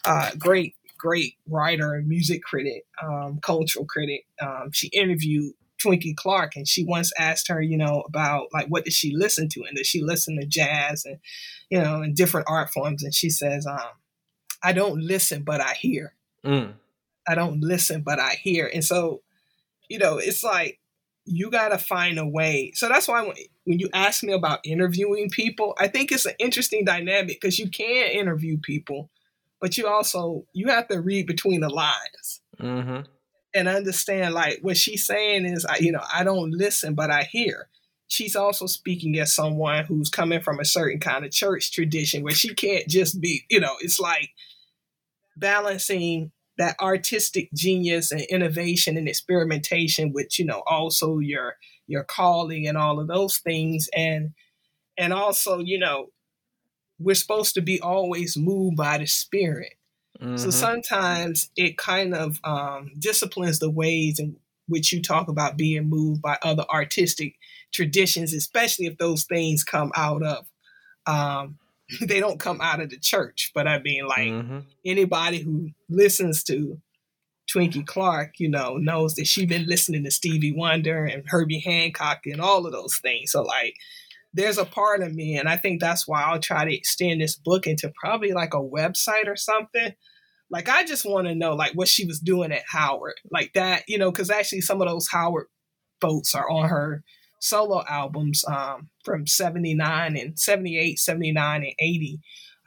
[0.06, 4.26] uh, great, great writer and music critic, um, cultural critic.
[4.42, 5.54] Um, she interviewed
[5.84, 9.48] Twinkie Clark and she once asked her, you know, about like what did she listen
[9.50, 11.20] to and did she listen to jazz and
[11.70, 13.80] you know and different art forms and she says, um,
[14.64, 16.14] I don't listen but I hear.
[16.46, 16.74] Mm.
[17.28, 18.70] I don't listen but I hear.
[18.74, 19.22] And so,
[19.88, 20.80] you know, it's like
[21.26, 22.72] you got to find a way.
[22.74, 23.24] So that's why
[23.66, 27.70] when you ask me about interviewing people, I think it's an interesting dynamic because you
[27.70, 29.10] can interview people,
[29.62, 33.02] but you also you have to read between the lines mm-hmm.
[33.54, 37.70] and understand like what she's saying is, you know, I don't listen, but I hear.
[38.08, 42.34] She's also speaking as someone who's coming from a certain kind of church tradition where
[42.34, 44.32] she can't just be, you know, it's like
[45.40, 51.56] balancing that artistic genius and innovation and experimentation with you know also your
[51.88, 54.34] your calling and all of those things and
[54.98, 56.10] and also you know
[57.00, 59.74] we're supposed to be always moved by the spirit
[60.22, 60.36] mm-hmm.
[60.36, 64.36] so sometimes it kind of um, disciplines the ways in
[64.68, 67.36] which you talk about being moved by other artistic
[67.72, 70.46] traditions especially if those things come out of
[71.08, 71.58] um,
[72.02, 74.60] they don't come out of the church but i mean like mm-hmm.
[74.86, 76.80] anybody who listens to
[77.50, 82.22] Twinkie Clark, you know, knows that she's been listening to Stevie Wonder and Herbie Hancock
[82.26, 83.32] and all of those things.
[83.32, 83.76] So like
[84.34, 87.36] there's a part of me, and I think that's why I'll try to extend this
[87.36, 89.94] book into probably like a website or something.
[90.52, 93.16] Like I just want to know like what she was doing at Howard.
[93.32, 95.48] Like that, you know, because actually some of those Howard
[96.02, 97.04] votes are on her
[97.40, 102.20] solo albums um, from 79 and 78, 79 and 80.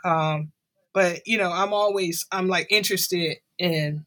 [0.05, 0.53] Um,
[0.93, 4.05] but you know, I'm always I'm like interested in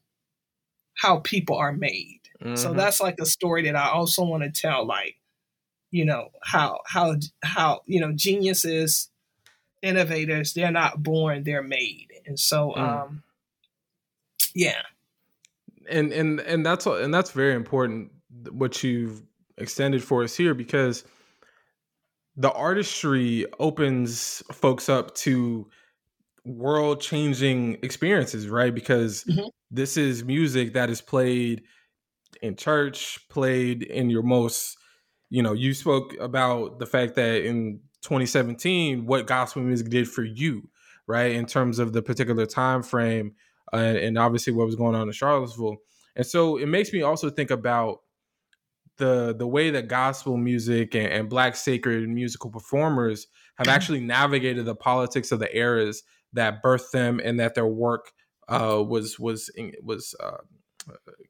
[0.94, 2.20] how people are made.
[2.42, 2.56] Mm-hmm.
[2.56, 5.16] So that's like a story that I also want to tell, like,
[5.90, 9.08] you know, how how how, you know, geniuses,
[9.82, 12.08] innovators, they're not born, they're made.
[12.26, 12.78] And so mm.
[12.78, 13.22] um
[14.54, 14.82] yeah.
[15.88, 18.12] and and and that's and that's very important
[18.50, 19.22] what you've
[19.58, 21.04] extended for us here because
[22.36, 25.68] the artistry opens folks up to
[26.44, 28.74] world changing experiences, right?
[28.74, 29.48] Because mm-hmm.
[29.70, 31.62] this is music that is played
[32.42, 34.76] in church, played in your most,
[35.30, 40.22] you know, you spoke about the fact that in 2017, what gospel music did for
[40.22, 40.68] you,
[41.06, 41.32] right?
[41.32, 43.34] In terms of the particular time frame
[43.72, 45.78] uh, and obviously what was going on in Charlottesville.
[46.14, 48.00] And so it makes me also think about
[48.98, 53.74] the the way that gospel music and, and black sacred musical performers have mm-hmm.
[53.74, 56.02] actually navigated the politics of the eras
[56.32, 58.12] that birthed them and that their work
[58.48, 59.50] uh, was was
[59.82, 60.38] was uh,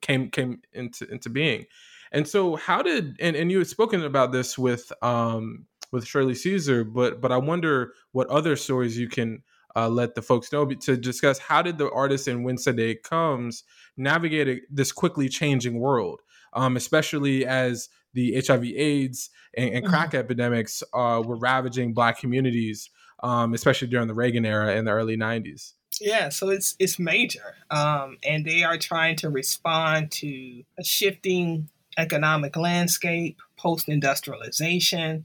[0.00, 1.64] came came into into being.
[2.12, 6.34] And so, how did and, and you had spoken about this with um, with Shirley
[6.34, 9.42] Caesar, but but I wonder what other stories you can
[9.74, 13.64] uh, let the folks know to discuss how did the artist in When Sunday Comes
[13.96, 16.20] navigate this quickly changing world,
[16.56, 20.16] um, especially as the HIV/AIDS and, and crack mm-hmm.
[20.16, 22.90] epidemics uh, were ravaging Black communities
[23.22, 25.72] um, especially during the Reagan era in the early 90s.
[26.00, 31.70] Yeah, so it's it's major, um, and they are trying to respond to a shifting
[31.96, 35.24] economic landscape, post-industrialization,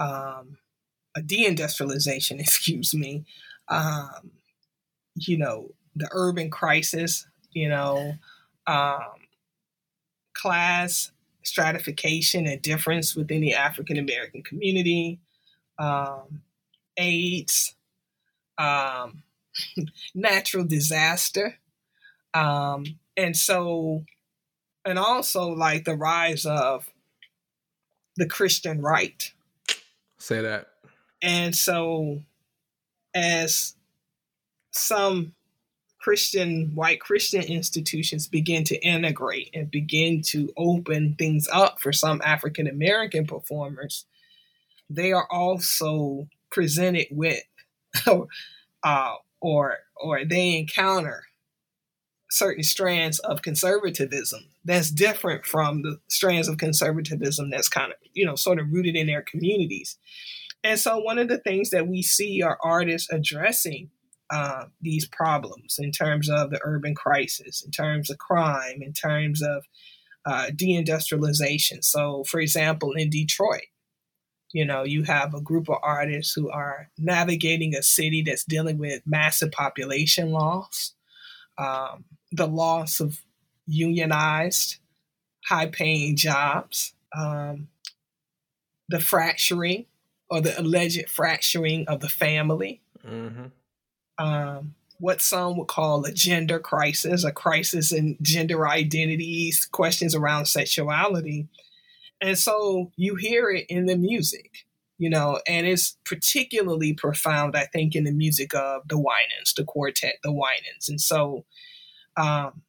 [0.00, 0.56] um,
[1.14, 3.26] a deindustrialization, excuse me,
[3.68, 4.30] um,
[5.16, 8.14] you know, the urban crisis, you know,
[8.66, 9.25] um,
[10.40, 15.20] class stratification and difference within the African American community,
[15.78, 16.42] um,
[16.96, 17.74] AIDS,
[18.58, 19.22] um,
[20.14, 21.56] natural disaster.
[22.34, 22.84] Um,
[23.16, 24.04] and so,
[24.84, 26.90] and also like the rise of
[28.16, 29.32] the Christian right.
[30.18, 30.66] Say that.
[31.22, 32.22] And so,
[33.14, 33.74] as
[34.72, 35.35] some
[36.06, 42.22] Christian, white Christian institutions begin to integrate and begin to open things up for some
[42.24, 44.06] African American performers,
[44.88, 47.42] they are also presented with
[48.06, 51.24] uh, or or they encounter
[52.30, 58.24] certain strands of conservatism that's different from the strands of conservatism that's kind of you
[58.24, 59.98] know sort of rooted in their communities.
[60.62, 63.90] And so one of the things that we see are artists addressing
[64.30, 69.42] uh, these problems in terms of the urban crisis in terms of crime in terms
[69.42, 69.64] of
[70.24, 73.68] uh, deindustrialization so for example in detroit
[74.56, 78.78] you know, you have a group of artists who are navigating a city that's dealing
[78.78, 80.94] with massive population loss,
[81.58, 83.20] um, the loss of
[83.66, 84.76] unionized,
[85.44, 87.68] high paying jobs, um,
[88.88, 89.84] the fracturing
[90.30, 92.80] or the alleged fracturing of the family.
[93.06, 93.46] Mm-hmm.
[94.18, 100.46] Um, what some would call a gender crisis, a crisis in gender identities, questions around
[100.46, 101.48] sexuality.
[102.20, 104.64] And so you hear it in the music,
[104.98, 109.64] you know, and it's particularly profound, I think, in the music of the Winans, the
[109.64, 110.88] quartet, the Winans.
[110.88, 111.44] And so
[112.16, 112.62] um,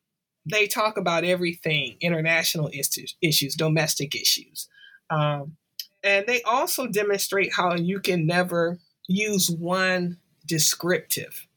[0.46, 4.68] they talk about everything international issues, issues domestic issues.
[5.10, 5.56] Um,
[6.04, 10.18] and they also demonstrate how you can never use one
[10.48, 11.48] descriptive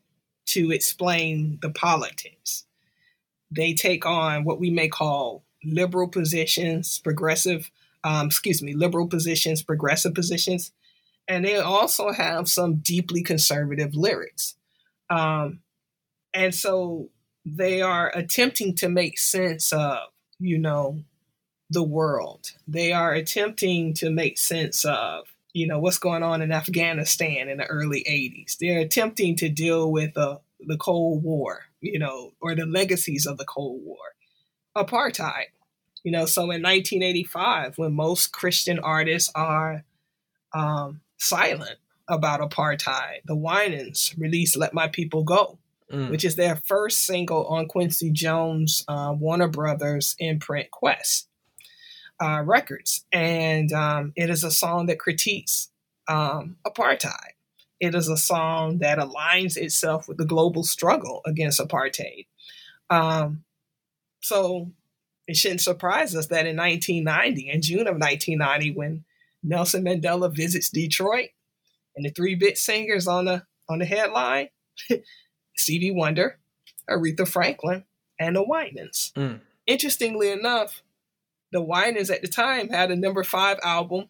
[0.46, 2.64] to explain the politics.
[3.50, 7.70] They take on what we may call liberal positions, progressive
[8.04, 10.72] um, excuse me, liberal positions, progressive positions,
[11.28, 14.56] and they also have some deeply conservative lyrics.
[15.10, 15.60] Um,
[16.32, 17.10] and so
[17.44, 19.98] they are attempting to make sense of,
[20.38, 21.00] you know,
[21.68, 22.52] the world.
[22.66, 27.58] They are attempting to make sense of, you know, what's going on in Afghanistan in
[27.58, 28.56] the early 80s.
[28.58, 33.38] They're attempting to deal with uh, the Cold War, you know, or the legacies of
[33.38, 33.98] the Cold War,
[34.76, 35.46] apartheid,
[36.02, 39.84] you know, so in 1985, when most Christian artists are
[40.54, 41.76] um, silent
[42.08, 45.58] about apartheid, the Winans released "Let My People Go,"
[45.92, 46.10] mm.
[46.10, 51.26] which is their first single on Quincy Jones' uh, Warner Brothers imprint Qwest
[52.20, 55.70] uh, Records, and um, it is a song that critiques
[56.08, 57.34] um, apartheid.
[57.80, 62.26] It is a song that aligns itself with the global struggle against apartheid.
[62.90, 63.44] Um,
[64.20, 64.70] so
[65.26, 69.04] it shouldn't surprise us that in 1990, in June of 1990, when
[69.42, 71.30] Nelson Mandela visits Detroit,
[71.96, 74.48] and the three bit singers on the on the headline,
[75.56, 76.38] Stevie Wonder,
[76.88, 77.84] Aretha Franklin,
[78.18, 79.12] and the Winans.
[79.16, 79.40] Mm.
[79.66, 80.82] Interestingly enough,
[81.52, 84.08] the Winans at the time had a number five album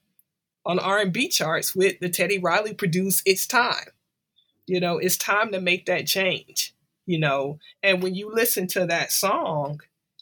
[0.67, 3.89] on R&B charts with the Teddy Riley produced "It's Time."
[4.67, 6.75] You know, it's time to make that change.
[7.07, 9.81] You know, and when you listen to that song,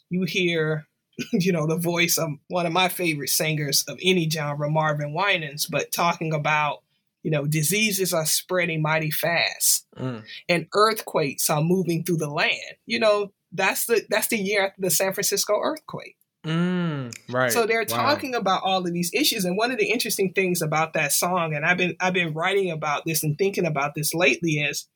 [0.09, 0.87] you hear,
[1.33, 5.67] you know, the voice of one of my favorite singers of any genre, Marvin Winans,
[5.67, 6.81] but talking about,
[7.21, 10.23] you know, diseases are spreading mighty fast Mm.
[10.47, 12.77] and earthquakes are moving through the land.
[12.85, 16.15] You know, that's the that's the year after the San Francisco earthquake.
[16.45, 17.13] Mm.
[17.29, 17.51] Right.
[17.51, 17.97] So they're Wow.
[17.97, 21.53] talking about all of these issues, and one of the interesting things about that song,
[21.53, 24.87] and I've been I've been writing about this and thinking about this lately, is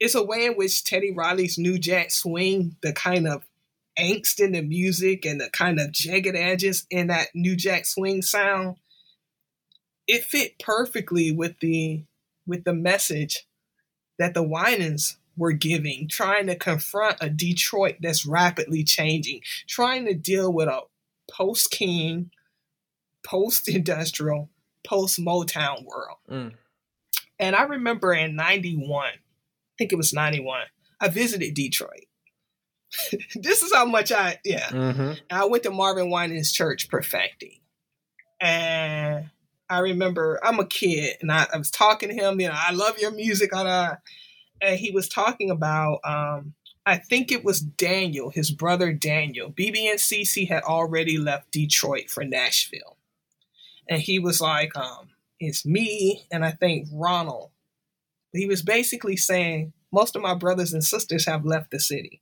[0.00, 3.44] it's a way in which Teddy Riley's New Jack Swing, the kind of
[3.98, 8.22] angst in the music and the kind of jagged edges in that New Jack Swing
[8.22, 8.76] sound,
[10.08, 12.04] it fit perfectly with the
[12.46, 13.46] with the message
[14.18, 20.14] that the Winans were giving, trying to confront a Detroit that's rapidly changing, trying to
[20.14, 20.80] deal with a
[21.30, 22.30] post King,
[23.24, 24.50] post industrial,
[24.84, 26.18] post Motown world.
[26.30, 26.52] Mm.
[27.38, 29.12] And I remember in 91, I
[29.78, 30.62] think it was 91,
[31.00, 32.06] I visited Detroit.
[33.34, 34.68] this is how much I, yeah.
[34.68, 35.00] Mm-hmm.
[35.00, 37.60] And I went to Marvin Winans Church perfecting.
[38.40, 39.30] And
[39.70, 42.72] I remember I'm a kid and I, I was talking to him, you know, I
[42.72, 43.54] love your music.
[43.54, 44.00] On a,
[44.60, 46.54] and he was talking about, um,
[46.86, 49.50] I think it was Daniel, his brother Daniel.
[49.50, 52.96] BeBe and CeCe had already left Detroit for Nashville.
[53.88, 55.10] And he was like, um,
[55.40, 57.50] it's me and I think Ronald.
[58.32, 62.20] He was basically saying, most of my brothers and sisters have left the city.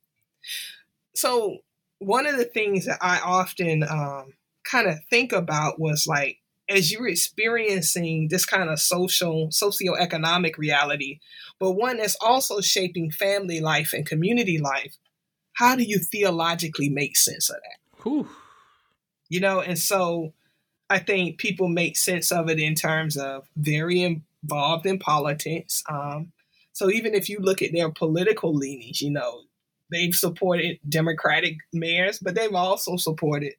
[1.14, 1.58] So
[1.98, 4.34] one of the things that I often um,
[4.64, 6.38] kind of think about was like,
[6.68, 11.20] as you're experiencing this kind of social, socioeconomic reality,
[11.58, 14.96] but one that's also shaping family life and community life,
[15.54, 18.02] how do you theologically make sense of that?
[18.02, 18.28] Whew.
[19.28, 20.32] You know, and so
[20.90, 25.82] I think people make sense of it in terms of very involved in politics.
[25.88, 26.32] Um,
[26.72, 29.42] so even if you look at their political leanings, you know,
[29.90, 33.54] they've supported Democratic mayors, but they've also supported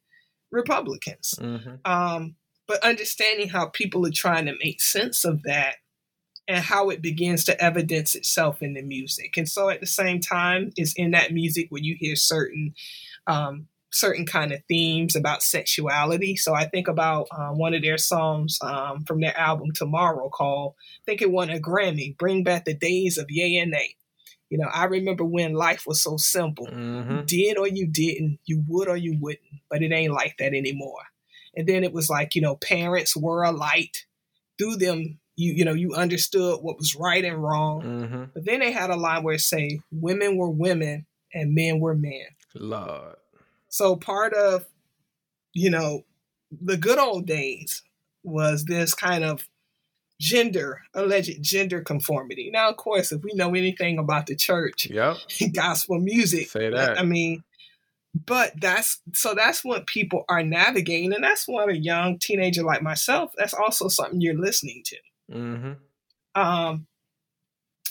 [0.50, 1.34] Republicans.
[1.38, 1.90] Mm-hmm.
[1.90, 2.36] Um,
[2.68, 5.76] but understanding how people are trying to make sense of that
[6.46, 9.36] and how it begins to evidence itself in the music.
[9.36, 12.74] And so at the same time, is in that music where you hear certain
[13.26, 16.36] um, certain kind of themes about sexuality.
[16.36, 20.74] So I think about uh, one of their songs um, from their album Tomorrow called,
[20.78, 23.96] I think it won a Grammy, Bring Back the Days of Yay and Nay.
[24.50, 26.66] You know, I remember when life was so simple.
[26.66, 27.16] Mm-hmm.
[27.16, 30.54] You did or you didn't, you would or you wouldn't, but it ain't like that
[30.54, 31.02] anymore.
[31.58, 34.06] And then it was like, you know, parents were a light.
[34.58, 37.82] Through them, you you know, you understood what was right and wrong.
[37.82, 38.24] Mm-hmm.
[38.32, 41.04] But then they had a line where it say, women were women
[41.34, 42.26] and men were men.
[42.54, 43.16] Lord.
[43.68, 44.66] So part of,
[45.52, 46.04] you know,
[46.50, 47.82] the good old days
[48.22, 49.48] was this kind of
[50.20, 52.50] gender, alleged gender conformity.
[52.52, 55.16] Now, of course, if we know anything about the church, Yep.
[55.52, 56.98] gospel music, Say that.
[56.98, 57.42] I mean,
[58.26, 62.82] but that's so that's what people are navigating, and that's what a young teenager like
[62.82, 63.32] myself.
[63.36, 64.96] That's also something you're listening to.
[65.32, 66.40] Mm-hmm.
[66.40, 66.86] Um,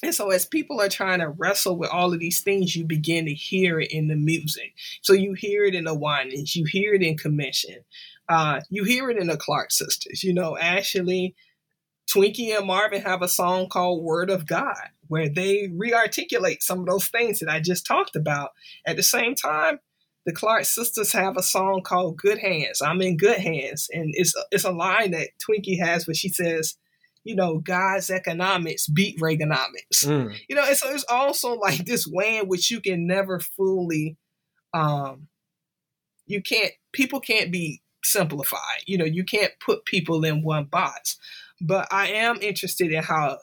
[0.04, 3.26] and so as people are trying to wrestle with all of these things, you begin
[3.26, 4.74] to hear it in the music.
[5.02, 7.78] So you hear it in the Winans, you hear it in Commission,
[8.30, 10.24] uh, you hear it in the Clark sisters.
[10.24, 11.36] You know, actually,
[12.08, 14.78] Twinkie and Marvin have a song called Word of God,
[15.08, 18.52] where they re-articulate some of those things that I just talked about.
[18.86, 19.80] At the same time,
[20.28, 22.82] the Clark sisters have a song called Good Hands.
[22.82, 23.88] I'm in good hands.
[23.94, 26.76] And it's it's a line that Twinkie has where she says,
[27.24, 30.04] you know, God's economics beat Reaganomics.
[30.04, 30.38] Mm.
[30.50, 34.18] You know, and so it's also like this way in which you can never fully
[34.74, 35.30] um
[36.26, 38.82] you can't people can't be simplified.
[38.86, 41.18] You know, you can't put people in one box.
[41.62, 43.38] But I am interested in how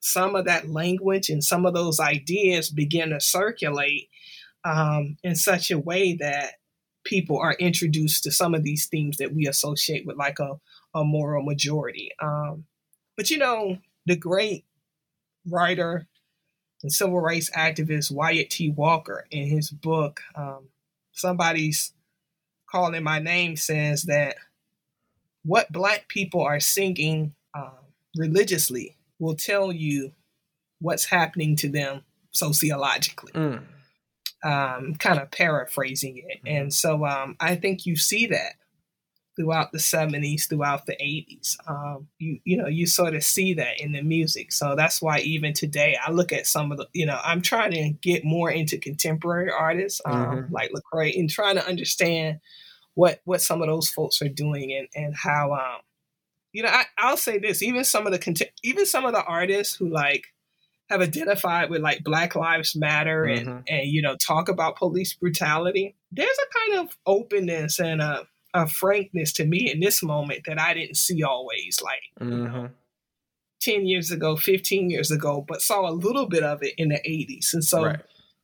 [0.00, 4.08] some of that language and some of those ideas begin to circulate
[4.64, 6.54] um, in such a way that
[7.04, 10.58] people are introduced to some of these themes that we associate with like a,
[10.94, 12.10] a moral majority.
[12.20, 12.64] Um,
[13.16, 14.64] but you know, the great
[15.46, 16.06] writer
[16.82, 18.70] and civil rights activist Wyatt T.
[18.70, 20.68] Walker, in his book, um,
[21.12, 21.92] Somebody's
[22.70, 24.36] Calling My Name, says that
[25.44, 27.72] what Black people are singing um,
[28.16, 30.12] religiously will tell you
[30.80, 33.62] what's happening to them sociologically Mm.
[34.44, 36.40] Um, kind of paraphrasing it.
[36.46, 38.54] And so um, I think you see that
[39.36, 41.56] throughout the 70s, throughout the 80s.
[41.66, 44.52] Um, you you know, you sort of see that in the music.
[44.52, 47.72] So that's why even today I look at some of the, you know, I'm trying
[47.72, 50.50] to get more into contemporary artists um, Mhm.
[50.50, 52.40] like Lecrae and trying to understand
[52.94, 55.80] what what some of those folks are doing and and how um
[56.52, 59.24] you know I, I'll say this even some of the cont- even some of the
[59.24, 60.26] artists who like
[60.90, 63.62] have identified with like Black Lives Matter and Mhm.
[63.68, 68.68] and you know talk about police brutality, there's a kind of openness and a, a
[68.68, 72.72] frankness to me in this moment that I didn't see always like you know, Mhm.
[73.60, 77.00] 10 years ago, 15 years ago, but saw a little bit of it in the
[77.10, 77.54] 80s.
[77.54, 78.00] And so right.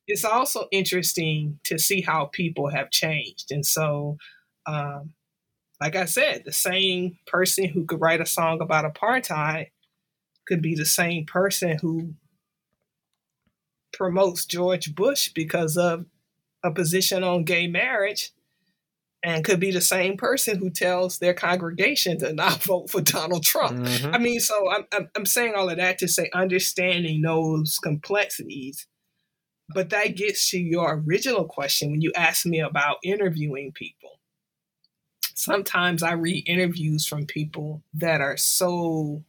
[0.06, 3.52] it's also interesting to see how people have changed.
[3.52, 4.16] And so,
[4.66, 5.12] um,
[5.80, 9.70] like I said, the same person who could write a song about apartheid
[10.46, 12.14] could be the same person who
[13.92, 16.06] promotes George Bush because of
[16.62, 18.32] a position on gay marriage.
[19.22, 23.42] And could be the same person who tells their congregation to not vote for Donald
[23.42, 23.78] Trump.
[23.80, 24.14] Mhm.
[24.14, 28.86] I mean, so I'm, I'm I'm saying all of that to say understanding those complexities,
[29.74, 34.20] but that gets to your original question when you asked me about interviewing people.
[35.34, 39.22] Sometimes I read interviews from people that are so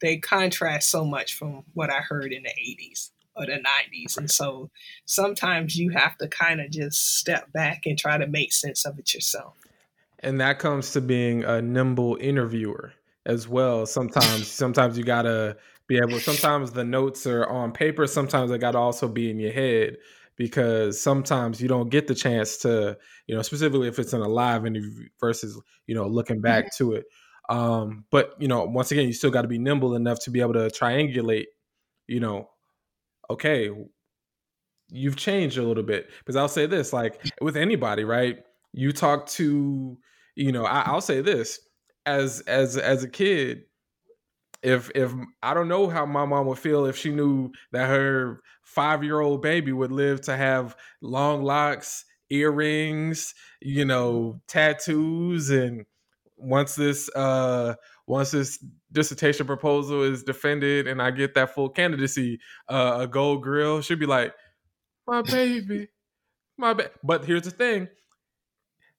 [0.00, 4.18] they contrast so much from what I heard in the 80s or the 90s.
[4.18, 4.70] And so
[5.06, 8.98] sometimes you have to kind of just step back and try to make sense of
[8.98, 9.54] it yourself.
[10.20, 12.92] and that comes to being a nimble interviewer
[13.26, 15.56] as well sometimes sometimes you gotta
[15.86, 19.52] be able sometimes the notes are on paper sometimes they gotta also be in your
[19.52, 19.96] head
[20.36, 22.96] because sometimes you don't get the chance to
[23.26, 26.92] you know specifically if it's in a live interview versus you know looking back to
[26.92, 27.06] it
[27.48, 30.40] um but you know once again you still got to be nimble enough to be
[30.40, 31.46] able to triangulate
[32.06, 32.48] you know
[33.30, 33.70] okay
[34.90, 36.08] you've changed a little bit.
[36.18, 38.44] Because i'll say this like with anybody right?
[38.72, 39.98] You talk to
[40.36, 41.58] you know I, i'll say this
[42.06, 43.64] as as as a kid
[44.62, 48.40] if if i don't know how my mom would feel if she knew that her
[48.62, 55.84] five year old baby would live to have long locks earrings you know tattoos and
[56.36, 57.74] once this uh
[58.08, 63.42] once this dissertation proposal is defended and i get that full candidacy uh, a gold
[63.42, 64.32] grill she'd be like
[65.06, 65.88] my baby
[66.56, 66.90] my ba-.
[67.04, 67.88] but here's the thing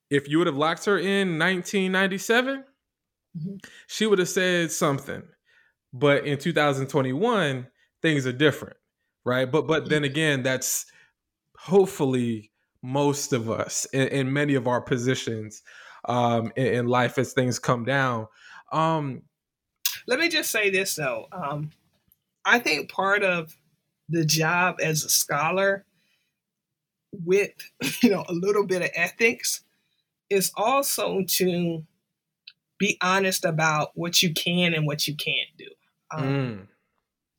[0.09, 2.63] if you would have locked her in 1997
[3.37, 3.63] Mhm.
[3.87, 5.21] she would have said something
[5.93, 7.67] but in 2021
[8.01, 8.75] things are different
[9.23, 10.87] right but but then again that's
[11.57, 15.61] hopefully most of us in, in many of our positions
[16.05, 18.25] um in, in life as things come down
[18.71, 19.23] um
[20.07, 21.27] Let me just say this though.
[21.31, 21.71] Um,
[22.45, 23.55] I think part of
[24.09, 25.85] the job as a scholar
[27.11, 27.51] with
[28.03, 29.63] you know a little bit of ethics
[30.29, 31.83] is also to
[32.77, 35.67] be honest about what you can and what you can't do.
[36.11, 36.67] Um, mm,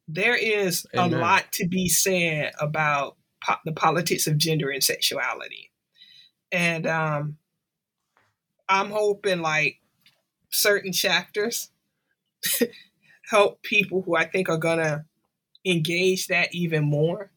[0.09, 1.15] There is Amen.
[1.15, 5.71] a lot to be said about po- the politics of gender and sexuality,
[6.53, 7.39] and um,
[8.69, 9.81] I'm hoping like
[10.51, 11.71] certain chapters
[13.31, 15.05] help people who I think are gonna
[15.65, 17.31] engage that even more.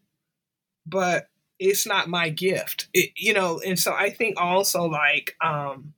[0.86, 1.30] But
[1.60, 3.62] it's not my gift, it, you know.
[3.66, 5.94] And so I think also like um,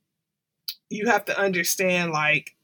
[0.90, 2.54] you have to understand like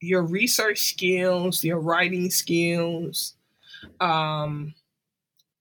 [0.00, 3.34] your research skills, your writing skills,
[4.00, 4.74] um,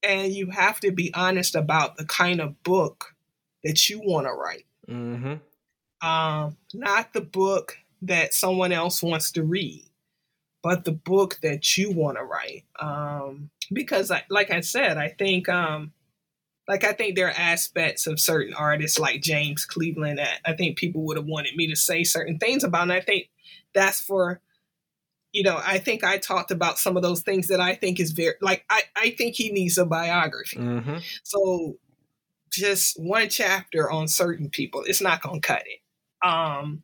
[0.01, 3.15] and you have to be honest about the kind of book
[3.63, 4.65] that you want to write.
[4.89, 6.07] Mm-hmm.
[6.07, 9.89] Um, not the book that someone else wants to read,
[10.63, 12.65] but the book that you want to write.
[12.79, 15.93] Um, because, I, like I said, I think, um,
[16.67, 20.77] like I think there are aspects of certain artists like James Cleveland that I think
[20.77, 23.29] people would have wanted me to say certain things about, and I think
[23.73, 24.41] that's for.
[25.33, 28.11] You know, I think I talked about some of those things that I think is
[28.11, 30.57] very like I, I think he needs a biography.
[30.57, 31.77] hmm So
[32.51, 36.27] just one chapter on certain people, it's not going to cut it.
[36.27, 36.83] Um,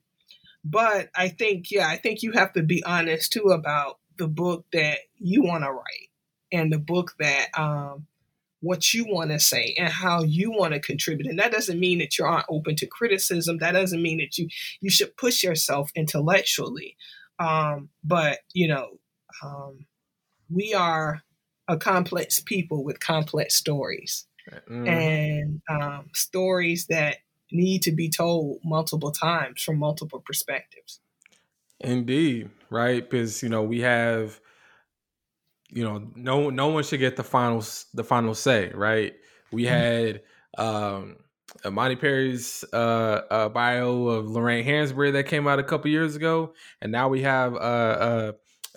[0.69, 4.65] but I think, yeah, I think you have to be honest too about the book
[4.73, 6.09] that you want to write
[6.51, 8.07] and the book that, um,
[8.61, 11.27] what you want to say and how you want to contribute.
[11.29, 13.59] And that doesn't mean that you aren't open to criticism.
[13.59, 14.47] That doesn't mean that you,
[14.81, 16.97] you should push yourself intellectually.
[17.39, 18.99] Um, but you know,
[19.43, 19.85] um,
[20.49, 21.21] we are
[21.67, 24.25] a complex people with complex stories
[24.69, 24.87] Mhm.
[24.87, 27.17] and um, stories that
[27.51, 31.01] need to be told multiple times from multiple perspectives.
[31.79, 33.07] Indeed, right?
[33.07, 34.39] Because you know we have,
[35.69, 37.63] you know, no no one should get the final
[37.93, 39.13] the final say, right?
[39.51, 39.65] We Mhm.
[39.65, 40.23] had
[40.57, 41.17] um
[41.65, 46.53] Imani Perry's uh, uh bio of Lorraine Hansberry that came out a couple years ago,
[46.81, 48.31] and now we have uh, uh,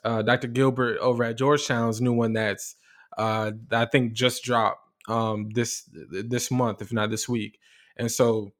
[0.04, 0.48] uh Dr.
[0.48, 2.76] Colbert over at Georgetown's new one that's
[3.18, 7.58] uh I think just dropped um this this month, if not this week,
[7.96, 8.52] and so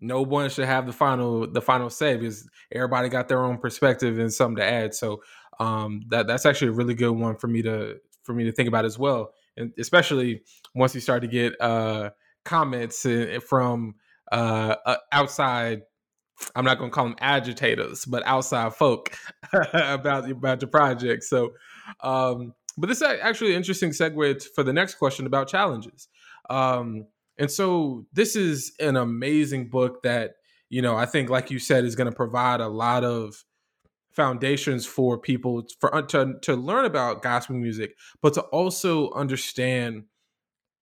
[0.00, 4.18] no one should have the final the final say because everybody got their own perspective
[4.18, 4.94] and something to add.
[4.94, 5.22] So
[5.58, 8.68] um, that that's actually a really good one for me to for me to think
[8.68, 10.42] about as well, and especially
[10.74, 12.10] once you start to get uh,
[12.44, 13.94] comments uh, from
[14.30, 15.82] uh, uh, outside.
[16.56, 19.14] I'm not going to call them agitators, but outside folk
[19.74, 21.24] about about your project.
[21.24, 21.50] So,
[22.02, 26.08] um, but this is actually an interesting segue for the next question about challenges.
[26.48, 27.06] Um,
[27.40, 30.34] and so this is an amazing book that
[30.68, 33.44] you know I think, like you said, is going to provide a lot of
[34.12, 40.04] foundations for people for uh, to, to learn about gospel music, but to also understand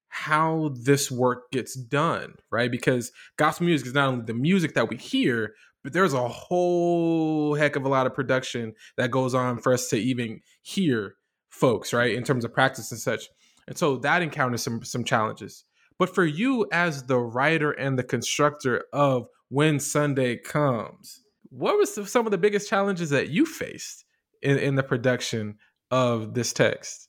[0.08, 2.70] how this work gets done, right?
[2.70, 5.54] Because gospel music is not only the music that we hear,
[5.84, 9.88] but there's a whole heck of a lot of production that goes on for us
[9.90, 11.14] to even hear
[11.50, 12.14] folks, right?
[12.14, 13.28] In terms of practice and such.
[13.68, 15.64] And so that encounters some some challenges.
[15.98, 22.10] But for you as the writer and the constructor of When Sunday Comes, what was
[22.10, 24.04] some of the biggest challenges that you faced
[24.42, 25.58] in, in the production
[25.90, 27.08] of this text?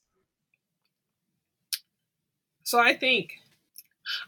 [2.64, 3.34] So I think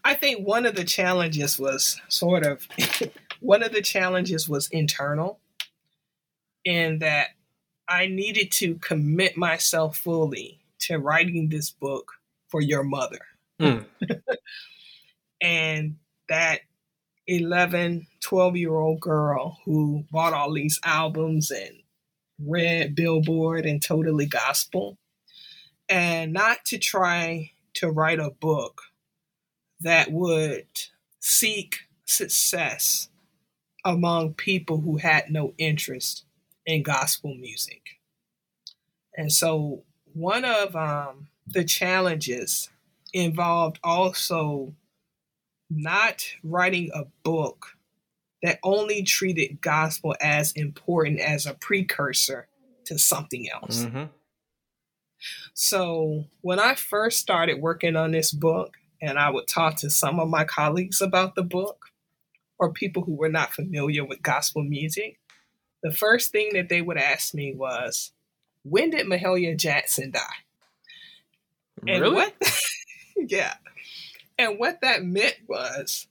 [0.03, 2.67] I think one of the challenges was sort of
[3.39, 5.39] one of the challenges was internal
[6.63, 7.29] in that
[7.87, 12.13] I needed to commit myself fully to writing this book
[12.47, 13.19] for your mother.
[13.61, 13.85] Mm.
[15.41, 15.95] and
[16.29, 16.61] that
[17.27, 21.75] 11, 12 year old girl who bought all these albums and
[22.39, 24.97] read Billboard and Totally Gospel,
[25.87, 28.81] and not to try to write a book
[29.79, 30.67] that would
[31.19, 33.09] seek success
[33.85, 36.25] among people who had no interest
[36.65, 37.81] in gospel music.
[39.17, 39.83] And so
[40.13, 42.69] one of um, the challenges
[43.13, 44.73] involved also
[45.69, 47.77] not writing a book
[48.43, 52.47] that only treated gospel as important as a precursor
[52.85, 53.85] to something else.
[53.85, 54.05] Mm-hmm.
[55.53, 60.19] So when I first started working on this book, and I would talk to some
[60.19, 61.87] of my colleagues about the book
[62.59, 65.19] or people who were not familiar with gospel music,
[65.81, 68.11] the first thing that they would ask me was,
[68.63, 70.21] When did Mahalia Jackson die?
[71.81, 72.05] Really?
[72.05, 72.35] And what
[73.27, 73.55] yeah.
[74.37, 76.07] And what that meant was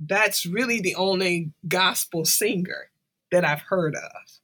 [0.00, 2.90] that's really the only gospel singer
[3.30, 4.40] that I've heard of.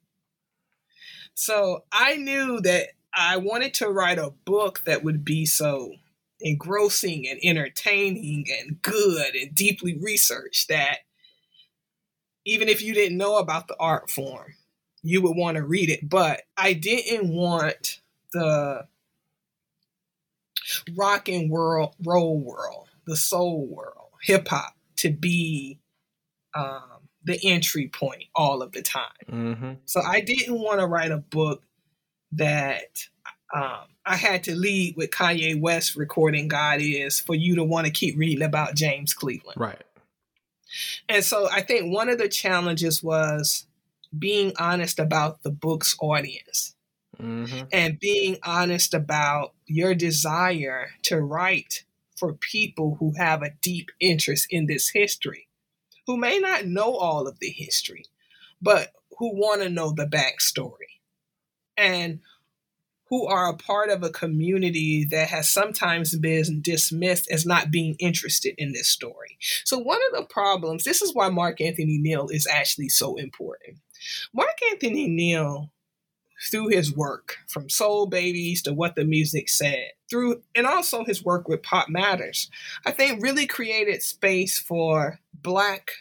[1.34, 5.94] So I knew that I wanted to write a book that would be so
[6.40, 10.98] engrossing and entertaining and good and deeply researched that
[12.44, 14.54] even if you didn't know about the art form,
[15.02, 16.08] you would want to read it.
[16.08, 18.00] But I didn't want
[18.32, 18.86] the
[20.94, 25.78] rock and world, roll world, the soul world, hip hop to be
[26.54, 26.82] um,
[27.24, 29.04] the entry point all of the time.
[29.30, 29.72] Mm-hmm.
[29.84, 31.62] So I didn't want to write a book
[32.32, 33.06] that
[33.54, 37.86] um, I had to lead with Kanye West recording God is for you to want
[37.86, 39.60] to keep reading about James Cleveland.
[39.60, 39.82] Right.
[41.08, 43.66] And so I think one of the challenges was
[44.16, 46.74] being honest about the book's audience
[47.20, 47.66] mm-hmm.
[47.72, 51.84] and being honest about your desire to write
[52.16, 55.48] for people who have a deep interest in this history,
[56.06, 58.04] who may not know all of the history,
[58.60, 60.98] but who want to know the backstory
[61.76, 62.20] and
[63.08, 67.96] who are a part of a community that has sometimes been dismissed as not being
[67.98, 69.36] interested in this story.
[69.64, 73.78] So, one of the problems, this is why Mark Anthony Neal is actually so important.
[74.32, 75.70] Mark Anthony Neal
[76.42, 81.24] through his work from Soul Babies to What the Music Said, through and also his
[81.24, 82.50] work with Pop Matters,
[82.84, 85.92] I think really created space for black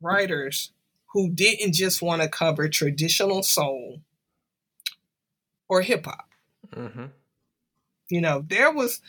[0.00, 0.72] writers
[1.12, 4.00] who didn't just want to cover traditional soul
[5.68, 6.28] or hip hop.
[6.74, 7.06] Mm-hmm.
[8.08, 9.00] You know, there was,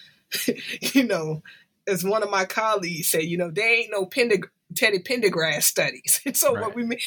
[0.81, 1.43] you know,
[1.88, 6.22] as one of my colleagues said, you know, there ain't no Penderg- Teddy Pendergrass studies.
[6.26, 6.61] And so right.
[6.61, 6.99] what we mean,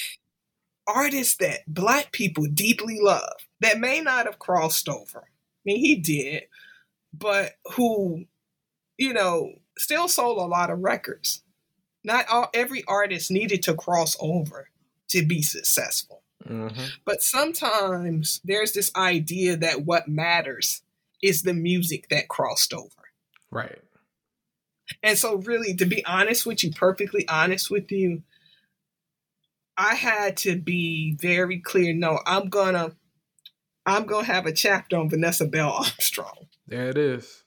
[0.86, 5.20] artists that black people deeply love that may not have crossed over.
[5.20, 6.44] I mean, he did,
[7.12, 8.24] but who,
[8.98, 11.42] you know, still sold a lot of records.
[12.02, 14.68] Not all every artist needed to cross over
[15.08, 16.22] to be successful.
[16.46, 16.84] Mm-hmm.
[17.04, 20.82] But sometimes there's this idea that what matters
[21.22, 22.90] is the music that crossed over.
[23.50, 23.78] Right.
[25.02, 28.22] And so, really, to be honest with you, perfectly honest with you,
[29.76, 31.92] I had to be very clear.
[31.92, 32.92] No, I'm gonna,
[33.86, 36.48] I'm gonna have a chapter on Vanessa Bell Armstrong.
[36.66, 37.44] There it is.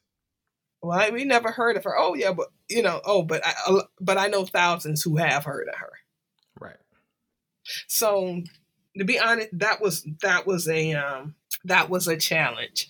[0.82, 1.98] Well, I, we never heard of her.
[1.98, 5.68] Oh yeah, but you know, oh, but I, but I know thousands who have heard
[5.68, 5.94] of her.
[6.60, 6.78] Right.
[7.88, 8.44] So,
[8.98, 11.36] to be honest, that was that was a um,
[11.66, 12.90] that was a challenge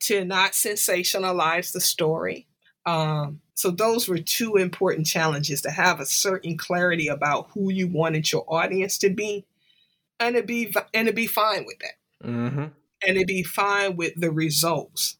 [0.00, 2.47] to not sensationalize the story.
[2.88, 7.86] Um, so those were two important challenges to have a certain clarity about who you
[7.86, 9.44] wanted your audience to be,
[10.18, 12.64] and to be and to be fine with that, mm-hmm.
[13.06, 15.18] and to be fine with the results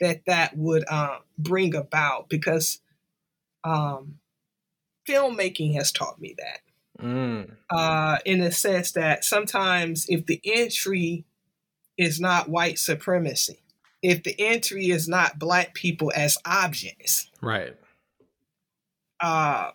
[0.00, 2.30] that that would uh, bring about.
[2.30, 2.80] Because
[3.64, 4.18] um,
[5.06, 6.60] filmmaking has taught me that.
[7.04, 7.50] Mm.
[7.68, 11.24] Uh, in the sense that sometimes if the entry
[11.98, 13.58] is not white supremacy,
[14.04, 17.74] if the entry is not black people as objects, right?
[19.18, 19.70] Uh,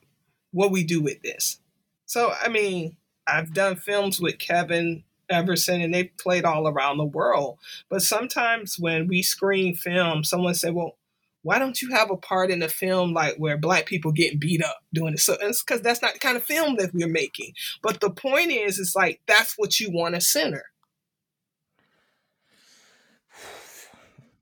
[0.52, 1.60] what we do with this.
[2.06, 2.96] So, I mean,
[3.28, 7.58] I've done films with Kevin Everson and they played all around the world.
[7.90, 10.98] But sometimes when we screen film, someone said, well,
[11.42, 14.64] why don't you have a part in a film like where black people getting beat
[14.64, 15.20] up doing it?
[15.20, 17.54] So it's because that's not the kind of film that we're making.
[17.82, 20.66] But the point is, it's like that's what you want to center.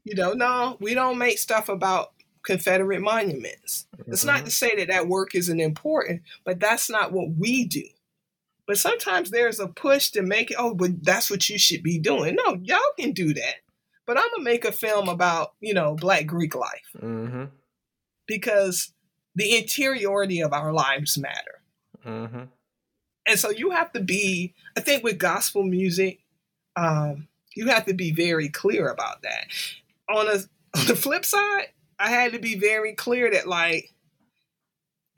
[0.07, 2.13] You know, no, we don't make stuff about
[2.43, 3.87] Confederate monuments.
[3.97, 4.13] Mm-hmm.
[4.13, 7.83] It's not to say that that work isn't important, but that's not what we do.
[8.65, 11.99] But sometimes there's a push to make it, oh, but that's what you should be
[11.99, 12.35] doing.
[12.35, 13.55] No, y'all can do that
[14.07, 17.45] but I'm gonna make a film about you know Black Greek life mm-hmm.
[18.25, 18.91] because
[19.35, 21.61] the interiority of our lives matter,
[22.03, 22.43] mm-hmm.
[23.27, 24.55] and so you have to be.
[24.75, 26.21] I think with gospel music,
[26.75, 29.47] um, you have to be very clear about that.
[30.09, 30.39] On a
[30.77, 31.67] on the flip side,
[31.99, 33.93] I had to be very clear that like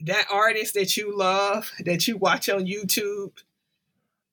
[0.00, 3.32] that artist that you love, that you watch on YouTube,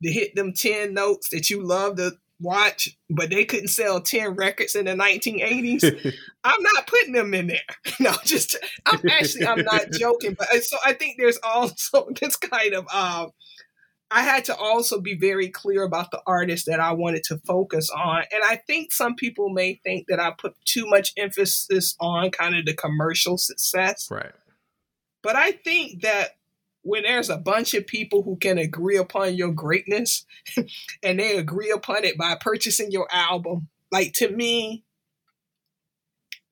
[0.04, 4.36] to hit them 10 notes that you love to watch, but they couldn't sell 10
[4.36, 5.84] records in the 1980s.
[6.44, 7.60] I'm not putting them in there.
[8.00, 8.56] No, just
[8.86, 12.88] I'm actually I'm not joking, but uh, so I think there's also this kind of
[12.94, 13.32] um
[14.10, 17.90] I had to also be very clear about the artist that I wanted to focus
[17.90, 18.24] on.
[18.32, 22.56] And I think some people may think that I put too much emphasis on kind
[22.56, 24.08] of the commercial success.
[24.10, 24.32] Right.
[25.22, 26.38] But I think that
[26.84, 30.26] when there's a bunch of people who can agree upon your greatness
[31.04, 34.86] and they agree upon it by purchasing your album, like to me,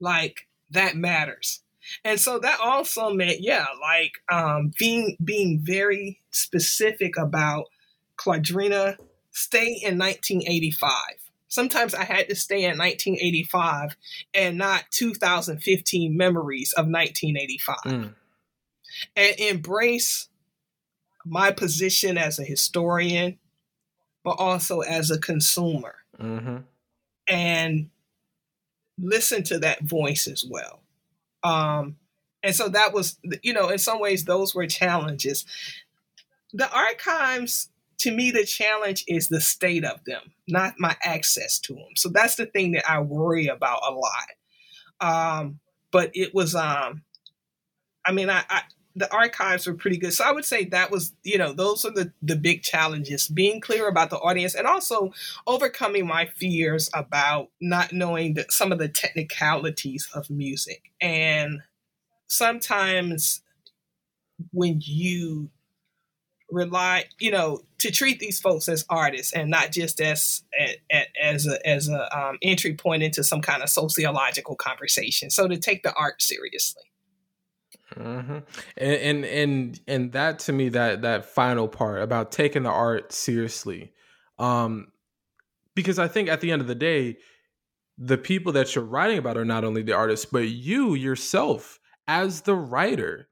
[0.01, 1.61] like that matters.
[2.03, 7.65] And so that also meant, yeah, like um, being being very specific about
[8.17, 8.97] Claudrena
[9.31, 10.91] stay in 1985.
[11.47, 13.95] Sometimes I had to stay in 1985
[14.33, 17.77] and not 2015 memories of 1985.
[17.85, 18.13] Mm
[19.15, 20.29] and embrace
[21.25, 23.39] my position as a historian,
[24.23, 25.95] but also as a consumer.
[26.19, 26.57] Mm-hmm.
[27.27, 27.89] And
[28.99, 30.81] listen to that voice as well.
[31.45, 31.97] Um,
[32.41, 35.45] and so that was, you know, in some ways, those were challenges.
[36.53, 37.69] The archives,
[37.99, 41.95] to me, the challenge is the state of them, not my access to them.
[41.95, 44.29] So that's the thing that I worry about a lot.
[45.01, 45.59] Um,
[45.91, 47.03] but it was, um,
[48.05, 48.61] I mean, I, I
[48.95, 50.13] the archives were pretty good.
[50.13, 53.59] So I would say that was, you know, those are the the big challenges, being
[53.59, 55.11] clear about the audience and also
[55.45, 60.91] overcoming my fears about not knowing that some of the technicalities of music.
[61.01, 61.61] And
[62.27, 63.41] sometimes
[64.51, 65.49] when you
[66.49, 70.43] rely, you know, to treat these folks as artists and not just as
[71.21, 75.29] as a, as a um, entry point into some kind of sociological conversation.
[75.29, 76.83] So to take the art seriously.
[77.97, 78.37] Mm-hmm.
[78.77, 83.11] And, and and and that to me that that final part about taking the art
[83.11, 83.93] seriously,
[84.39, 84.87] um,
[85.75, 87.17] because I think at the end of the day,
[87.97, 92.41] the people that you're writing about are not only the artists, but you yourself as
[92.41, 93.29] the writer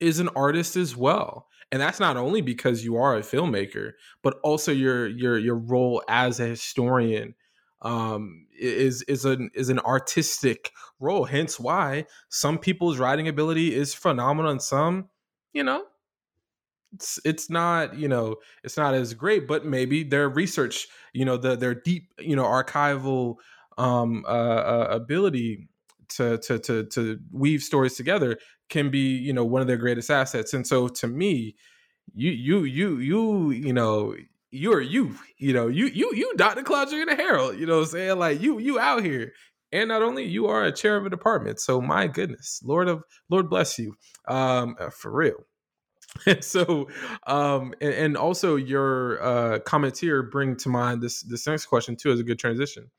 [0.00, 1.48] is an artist as well.
[1.72, 3.92] And that's not only because you are a filmmaker,
[4.22, 7.34] but also your your your role as a historian
[7.82, 11.24] um, is is an is an artistic role.
[11.24, 15.08] Hence why some people's writing ability is phenomenal, and some,
[15.52, 15.84] you know,
[16.94, 19.46] it's it's not you know it's not as great.
[19.46, 23.36] But maybe their research, you know, the their deep you know archival
[23.78, 25.68] um, uh, uh, ability
[26.10, 30.10] to to to to weave stories together can be you know one of their greatest
[30.10, 30.54] assets.
[30.54, 31.56] And so to me,
[32.14, 34.14] you you you you you know
[34.54, 36.62] you're you, you know, you you you Dr.
[36.62, 38.18] Claudrena Harold, you know what I'm saying?
[38.18, 39.32] Like you you out here.
[39.72, 41.58] And not only you are a chair of a department.
[41.58, 43.96] So my goodness, Lord of Lord bless you.
[44.28, 45.44] Um uh, for real.
[46.26, 46.88] And so
[47.26, 51.96] um and, and also your uh comments here bring to mind this this next question
[51.96, 52.90] too as a good transition.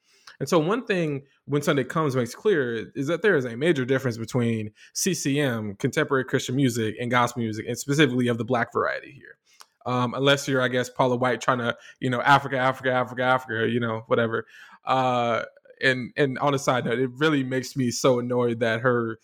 [0.42, 3.86] And so one thing when Sunday comes makes clear is that there is a major
[3.86, 9.14] difference between CCM, contemporary Christian music, and gospel music, and specifically of the black variety
[9.14, 9.38] here
[9.86, 13.70] um, unless you're, I guess, Paula White trying to, you know, Africa, Africa, Africa, Africa,
[13.70, 14.46] you know, whatever.
[14.86, 15.44] Uh,
[15.82, 19.20] and and on a side note, it really makes me so annoyed that her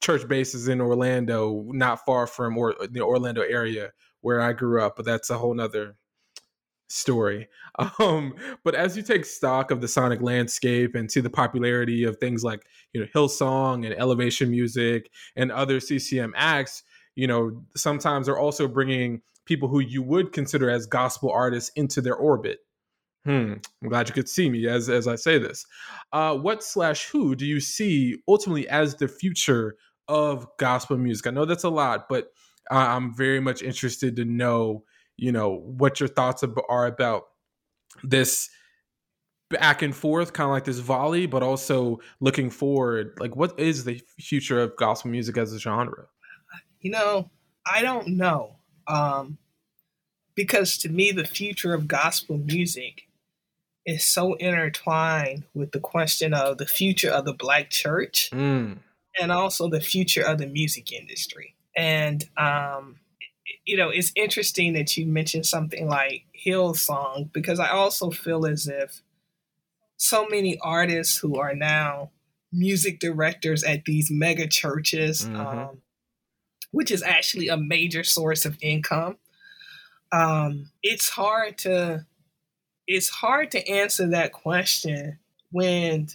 [0.00, 4.82] church base is in Orlando, not far from or the Orlando area where I grew
[4.82, 4.96] up.
[4.96, 5.96] But that's a whole nother
[6.88, 7.48] story.
[7.98, 8.34] Um,
[8.64, 12.44] but as you take stock of the sonic landscape and see the popularity of things
[12.44, 16.82] like you know Hillsong and Elevation Music and other CCM acts,
[17.14, 22.00] you know sometimes they're also bringing people who you would consider as gospel artists into
[22.00, 22.60] their orbit.
[23.24, 23.54] Hmm.
[23.82, 25.64] I'm glad you could see me as as I say this.
[26.12, 29.76] Uh, what slash who do you see ultimately as the future
[30.08, 31.26] of gospel music?
[31.26, 32.32] I know that's a lot, but
[32.70, 34.84] I'm very much interested to know,
[35.16, 37.24] you know, what your thoughts are about
[38.02, 38.50] this
[39.50, 43.12] back and forth, kind of like this volley, but also looking forward.
[43.20, 46.06] Like, what is the future of gospel music as a genre?
[46.80, 47.30] You know,
[47.66, 48.56] I don't know.
[48.86, 49.38] Um,
[50.34, 53.02] because to me, the future of gospel music
[53.84, 58.78] is so intertwined with the question of the future of the black church mm.
[59.20, 61.54] and also the future of the music industry.
[61.76, 62.96] And, um,
[63.64, 68.68] you know, it's interesting that you mentioned something like Hillsong because I also feel as
[68.68, 69.02] if
[69.96, 72.10] so many artists who are now
[72.52, 75.36] music directors at these mega churches, mm-hmm.
[75.36, 75.82] um,
[76.72, 79.16] which is actually a major source of income.
[80.10, 82.04] Um, it's hard to
[82.86, 85.18] it's hard to answer that question
[85.50, 86.08] when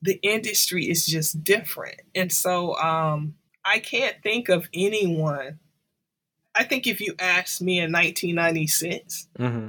[0.00, 2.00] the industry is just different.
[2.14, 5.58] And so um, I can't think of anyone.
[6.54, 9.68] I think if you asked me in 1996, mm-hmm.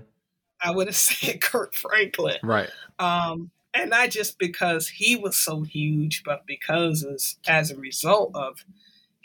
[0.64, 2.38] I would have said Kirk Franklin.
[2.44, 2.70] Right.
[2.98, 8.32] Um, and not just because he was so huge, but because as, as a result
[8.34, 8.64] of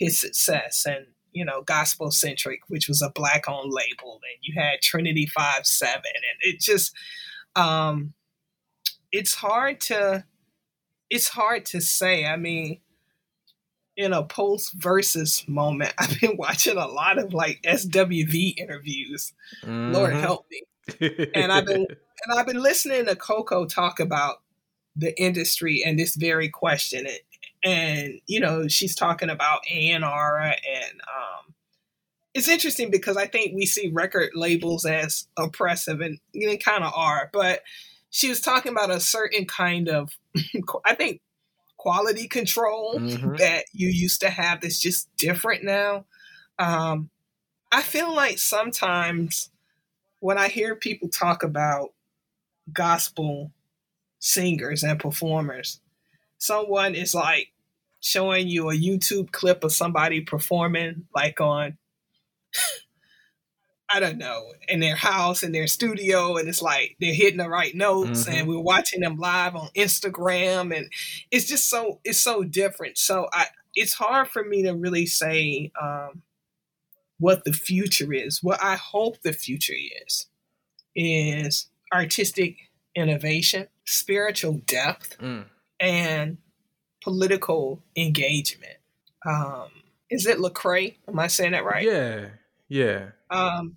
[0.04, 4.80] his success and you know, GospoCentric, which was a black owned label, and you had
[4.80, 6.94] Trinity Five Seven, and it just,
[7.56, 8.14] um,
[9.12, 10.24] it's hard to,
[11.10, 12.24] it's hard to say.
[12.24, 12.80] I mean,
[13.96, 19.32] in a post Verzuz moment, I've been watching a lot of like SWV interviews.
[19.62, 19.92] Mm-hmm.
[19.92, 21.86] Lord help me, and I've been
[22.26, 24.36] and I've been listening to Coko talk about
[24.96, 27.18] the industry and this very question and
[28.26, 31.54] you know she's talking about A&R and um,
[32.34, 36.92] it's interesting because I think we see record labels as oppressive and they kind of
[36.94, 37.60] are, but
[38.10, 40.10] she was talking about a certain kind of
[40.84, 41.20] I think
[41.76, 43.36] quality control mm-hmm.
[43.36, 46.06] that you used to have that's just different now.
[46.58, 47.10] Um,
[47.70, 49.50] I feel like sometimes
[50.20, 51.92] when I hear people talk about
[52.72, 53.52] gospel
[54.18, 55.80] singers and performers,
[56.38, 57.48] someone is like
[58.04, 61.78] showing you a YouTube clip of somebody performing like on
[63.88, 67.48] I don't know, in their house, in their studio, and it's like they're hitting the
[67.48, 68.32] right notes, mm-hmm.
[68.32, 70.90] and we're watching them live on Instagram, and
[71.30, 72.98] it's just so it's so different.
[72.98, 76.22] So I, it's hard for me to really say um,
[77.18, 78.42] what the future is.
[78.42, 79.74] What I hope the future
[80.06, 80.26] is
[80.96, 82.56] is artistic
[82.94, 85.44] innovation, spiritual depth, mm.
[85.78, 86.38] and
[87.04, 88.78] political engagement.
[89.26, 89.68] Um,
[90.10, 90.96] is it Lecrae?
[91.06, 91.84] Am I saying that right?
[91.84, 92.28] Yeah,
[92.68, 93.10] yeah.
[93.30, 93.76] Um,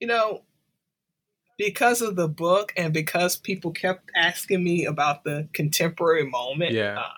[0.00, 0.42] you know,
[1.56, 6.72] because of the book and because people kept asking me about the contemporary moment.
[6.72, 6.98] Yeah.
[6.98, 7.08] Uh,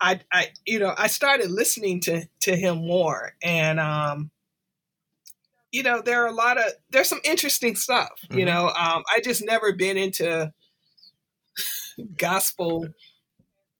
[0.00, 4.30] I, I, you know, I started listening to to him more, and um,
[5.72, 8.10] you know, there are a lot of there's some interesting stuff.
[8.24, 8.38] Mm-hmm.
[8.38, 10.52] You know, um, I just never been into
[12.16, 12.88] gospel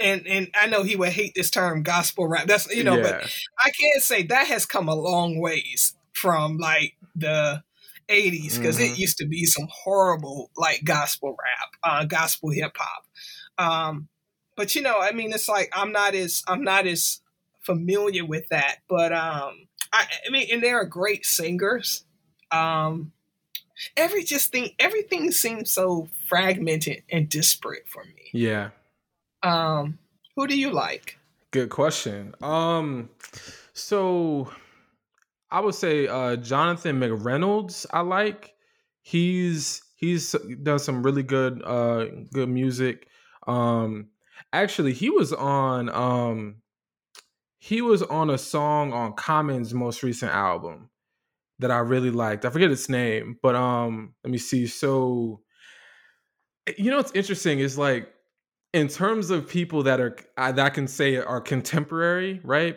[0.00, 2.46] and and I know he would hate this term gospel rap.
[2.46, 3.02] That's you know, yeah.
[3.02, 3.14] but
[3.58, 7.62] I can't say that has come a long ways from like the
[8.08, 8.92] 80s because mm-hmm.
[8.92, 13.04] it used to be some horrible like gospel rap, uh, gospel hip hop.
[13.58, 14.08] Um,
[14.56, 17.20] but you know, I mean, it's like I'm not as I'm not as
[17.60, 22.04] familiar with that, but um, I, I mean, and there are great singers.
[22.50, 23.12] Um,
[23.96, 28.30] every just thing, everything seems so fragmented and disparate for me.
[28.32, 28.70] Yeah,
[29.44, 29.98] um,
[30.36, 31.18] who do you like?
[31.50, 32.34] Good question.
[32.42, 33.10] Um,
[33.72, 34.50] so
[35.50, 37.86] I would say uh, Jonathan McReynolds.
[37.92, 38.54] I like.
[39.02, 43.08] He's he's done some really good uh good music.
[43.46, 44.08] Um,
[44.52, 46.56] actually, he was on um
[47.58, 50.90] he was on a song on Common's most recent album
[51.60, 52.44] that I really liked.
[52.44, 54.66] I forget its name, but um, let me see.
[54.66, 55.40] So,
[56.76, 58.13] you know what's interesting is like
[58.74, 62.76] in terms of people that are that I can say are contemporary, right?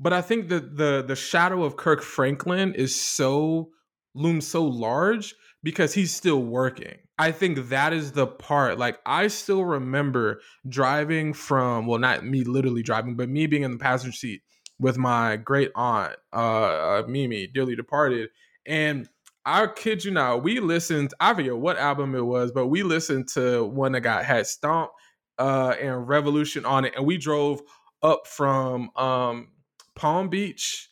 [0.00, 3.70] But I think that the the shadow of Kirk Franklin is so
[4.14, 6.96] looms so large because he's still working.
[7.18, 8.78] I think that is the part.
[8.78, 13.72] Like I still remember driving from well, not me literally driving, but me being in
[13.72, 14.40] the passenger seat
[14.78, 18.30] with my great aunt, uh, uh Mimi, dearly departed,
[18.66, 19.08] and
[19.46, 21.14] I kid you not, we listened.
[21.20, 24.90] I forget what album it was, but we listened to one that got had Stomp
[25.38, 27.62] uh, and Revolution on it, and we drove
[28.02, 29.48] up from um,
[29.94, 30.90] Palm Beach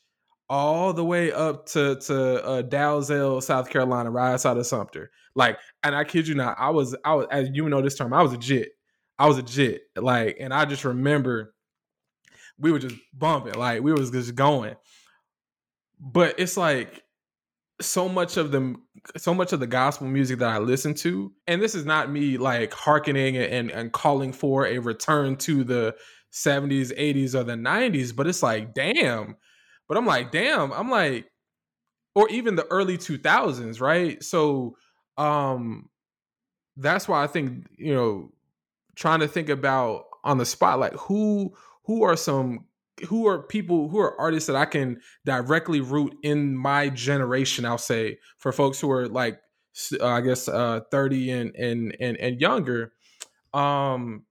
[0.49, 5.11] all the way up to to uh, Dalzell, South Carolina, right outside of Sumter.
[5.35, 8.13] Like, and I kid you not, I was I was as you know this term,
[8.13, 8.71] I was a jit.
[9.19, 9.83] I was a jit.
[9.97, 11.55] Like, and I just remember
[12.57, 14.77] we were just bumping, like we was just going.
[15.99, 17.04] But it's like
[17.85, 18.75] so much of the
[19.17, 22.39] so much of the gospel music that I listen to, and this is not me
[22.39, 25.95] like hearkening and, and calling for a return to the
[26.33, 29.37] 70s, 80s, or the 90s, but it's like, damn.
[29.89, 31.27] But I'm like, damn, I'm like,
[32.15, 34.23] or even the early 2000s, right?
[34.23, 34.77] So
[35.17, 35.89] um
[36.77, 38.33] that's why I think, you know,
[38.97, 41.55] trying to think about on the spot, like who
[41.85, 42.67] who are some
[43.09, 47.79] who are people who are artists that I can directly root in my generation, I'll
[47.79, 49.41] say, for folks who are like
[50.01, 52.93] uh, I guess uh 30 and and and, and younger.
[53.53, 54.25] Um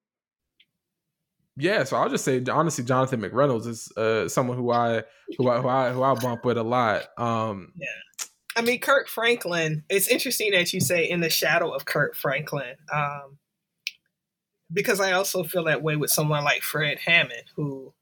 [1.55, 5.03] yeah, so I'll just say honestly, Jonathan McReynolds is uh, someone who I
[5.37, 7.03] who I, who I who I bump with a lot.
[7.17, 8.25] Um, yeah,
[8.55, 9.83] I mean Kirk Franklin.
[9.87, 13.37] It's interesting that you say in the shadow of Kirk Franklin, um,
[14.71, 17.92] because I also feel that way with someone like Fred Hammond, who,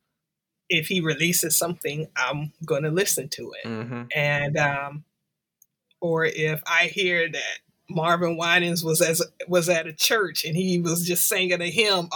[0.71, 4.03] if he releases something, I'm going to listen to it, mm-hmm.
[4.15, 5.03] and um,
[5.99, 10.79] or if I hear that Marvin Winans was as was at a church and he
[10.79, 12.09] was just singing a hymn.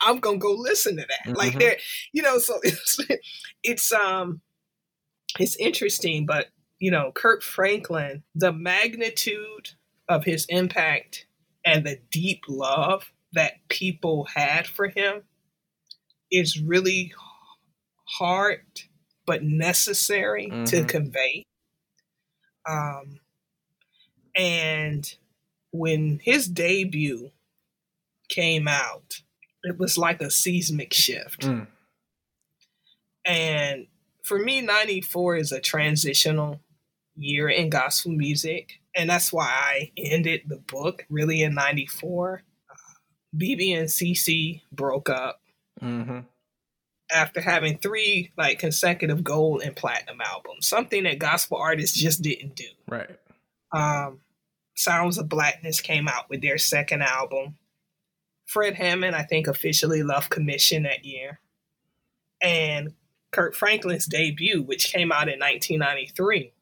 [0.00, 1.28] I'm gonna go listen to that.
[1.28, 1.36] Mm-hmm.
[1.36, 1.76] Like there,
[2.12, 2.38] you know.
[2.38, 3.00] So it's
[3.62, 4.40] it's um
[5.38, 6.46] it's interesting, but
[6.78, 9.70] you know, Kirk Franklin, the magnitude
[10.08, 11.26] of his impact
[11.64, 15.22] and the deep love that people had for him
[16.30, 17.12] is really
[18.08, 18.62] hard
[19.26, 20.64] but necessary mm-hmm.
[20.64, 21.44] to convey.
[22.66, 23.20] Um,
[24.34, 25.14] and
[25.70, 27.30] when his debut
[28.28, 29.22] came out,
[29.62, 31.42] it was like a seismic shift.
[31.42, 31.66] Mm.
[33.26, 33.86] And
[34.22, 36.60] for me, 94 is a transitional
[37.16, 38.80] year in gospel music.
[38.96, 42.42] And that's why I ended the book really in 94.
[42.70, 42.74] Uh,
[43.36, 45.40] BeBe and CeCe broke up
[45.82, 46.20] mm-hmm.
[47.10, 52.54] After having three like consecutive gold and platinum albums, something that gospel artists just didn't
[52.54, 52.68] do.
[52.86, 53.18] Right.
[53.72, 54.20] Um,
[54.74, 57.56] Sounds of Blackness came out with their second album.
[58.46, 61.40] Fred Hammond, I think, officially left Commissioned that year.
[62.40, 62.94] And
[63.30, 66.52] Kirk Franklin's debut, which came out in 1993,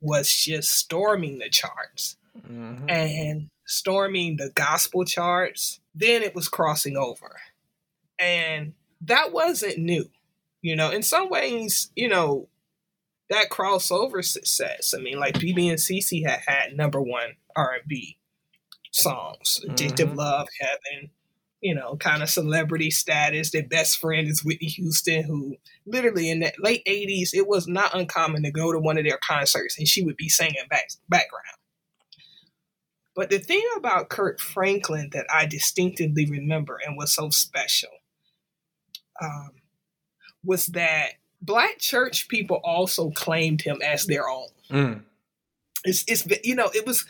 [0.00, 2.88] was just storming the charts mm-hmm.
[2.88, 5.80] and storming the gospel charts.
[5.94, 7.40] Then it was crossing over.
[8.18, 10.10] And that wasn't new.
[10.62, 12.48] You know, in some ways, you know,
[13.30, 14.94] that crossover success.
[14.96, 18.18] I mean, like BeBe and CeCe had had number one R and B
[18.92, 19.74] songs, mm-hmm.
[19.74, 21.10] "Addictive Love," "Heaven,"
[21.60, 23.50] you know, kind of celebrity status.
[23.50, 25.56] Their best friend is Whitney Houston, who
[25.86, 29.18] literally in the late '80s, it was not uncommon to go to one of their
[29.22, 31.44] concerts and she would be singing back background.
[33.14, 37.90] But the thing about Kirk Franklin that I distinctively remember and was so special
[39.22, 39.50] um,
[40.44, 44.48] was that black church people also claimed him as their own.
[44.70, 45.02] Mm.
[45.84, 47.04] It's, it's you know it was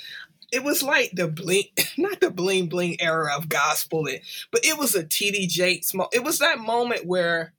[0.52, 1.64] it was like the bling
[1.98, 4.06] not the bling bling era of gospel
[4.50, 7.54] but it was a TD Jakes it was that moment where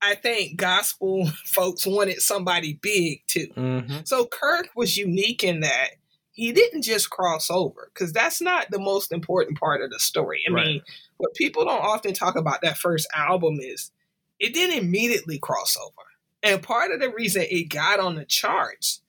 [0.00, 3.48] I think gospel folks wanted somebody big too.
[3.56, 3.98] Mm-hmm.
[4.04, 5.90] So Kirk was unique in that
[6.32, 10.42] he didn't just cross over because that's not the most important part of the story.
[10.48, 10.66] I right.
[10.66, 10.82] mean,
[11.22, 13.92] what people don't often talk about that first album is
[14.40, 16.06] it didn't immediately cross over.
[16.42, 19.02] And part of the reason it got on the charts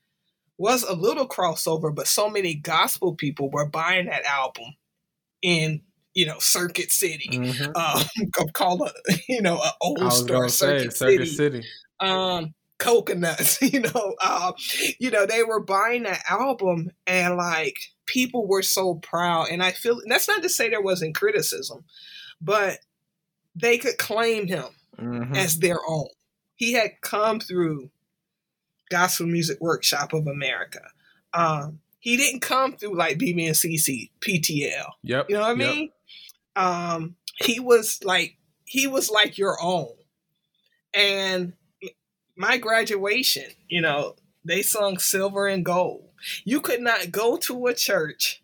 [0.59, 4.75] was a little crossover, but so many gospel people were buying that album
[5.41, 5.81] in
[6.13, 7.71] you know Circuit City, mm-hmm.
[8.45, 11.61] um, called a you know an old store Circuit, say, Circuit City.
[11.61, 11.67] City.
[11.99, 14.51] Um, coconuts, you know, uh,
[14.99, 17.77] you know they were buying that album, and like
[18.13, 19.47] people were so proud.
[19.49, 21.83] And I feel that's not to say there wasn't criticism,
[22.39, 22.77] but
[23.55, 24.65] they could claim him
[24.99, 25.35] mm-hmm.
[25.35, 26.09] as their own.
[26.55, 27.89] He had come through
[28.91, 30.81] Gospel Music Workshop of America.
[31.33, 34.91] Um, he didn't come through like BeBe and CeCe PTL.
[35.01, 35.29] Yep.
[35.29, 35.89] You know what I mean?
[36.55, 36.65] Yep.
[36.65, 39.89] Um, he was like he was like your own.
[40.93, 41.53] And
[42.37, 44.15] my graduation, you know,
[44.45, 46.09] they sung silver and gold.
[46.43, 48.43] You could not go to a church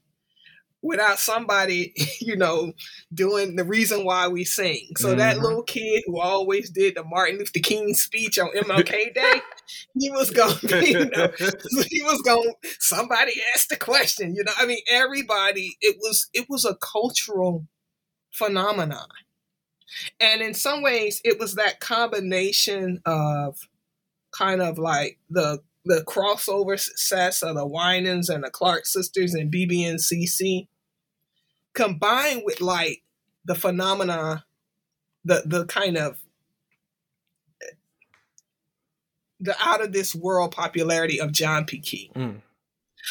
[0.81, 2.73] without somebody, you know,
[3.13, 4.87] doing the reason why we sing.
[4.97, 5.19] So mm-hmm.
[5.19, 9.41] that little kid who always did the Martin Luther King speech on MLK Day,
[9.97, 11.31] he was going, you know,
[11.89, 12.53] he was going.
[12.79, 14.53] Somebody asked the question, you know.
[14.57, 15.77] I mean, everybody.
[15.81, 17.65] It was it was a cultural
[18.31, 19.07] phenomenon,
[20.19, 23.57] and in some ways, it was that combination of
[24.31, 29.51] kind of like the the crossover success of the Winans and the Clark sisters and
[29.51, 30.67] CeCe,
[31.73, 33.03] combined with like
[33.45, 34.45] the phenomena,
[35.23, 36.17] the the kind of
[39.39, 41.79] the out of this world popularity of John P.
[41.79, 42.11] Kee.
[42.15, 42.41] Mm.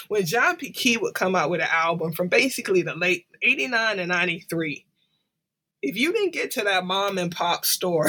[0.08, 0.70] When John P.
[0.70, 4.84] Kee would come out with an album from basically the late 89 and 93,
[5.82, 8.08] if you didn't get to that mom and pop store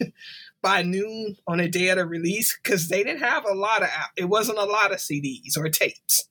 [0.62, 3.88] by noon on a day of the release because they didn't have a lot of
[4.16, 6.28] it wasn't a lot of CDs or tapes.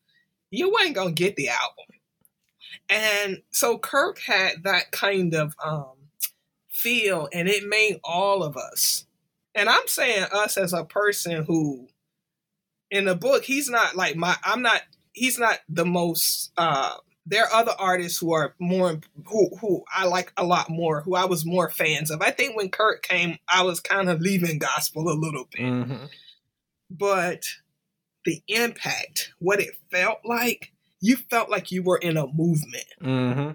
[0.50, 1.86] You weren't gonna get the album,
[2.90, 5.94] and so Kirk had that kind of um,
[6.70, 9.06] feel, and it made all of us.
[9.54, 11.88] And I'm saying us as a person who,
[12.90, 14.36] in the book, he's not like my.
[14.44, 14.82] I'm not.
[15.14, 16.52] He's not the most.
[16.58, 16.96] Uh,
[17.26, 21.16] there are other artists who are more who who I like a lot more, who
[21.16, 22.22] I was more fans of.
[22.22, 25.62] I think when Kirk came, I was kind of leaving gospel a little bit.
[25.62, 26.06] Mm-hmm.
[26.90, 27.46] But
[28.26, 32.86] the impact, what it felt like, you felt like you were in a movement.
[33.02, 33.52] Mm-hmm.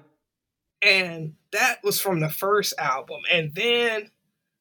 [0.82, 3.20] And that was from the first album.
[3.30, 4.10] And then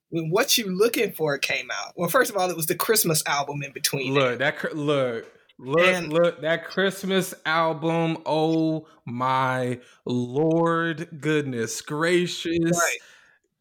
[0.09, 3.23] when What You Looking For came out, well, first of all, it was the Christmas
[3.25, 4.13] album in between.
[4.13, 4.51] Look, there.
[4.51, 5.25] that look,
[5.57, 8.17] Look, and, look, that Christmas album.
[8.25, 12.71] Oh my Lord, goodness gracious.
[12.71, 12.97] Right.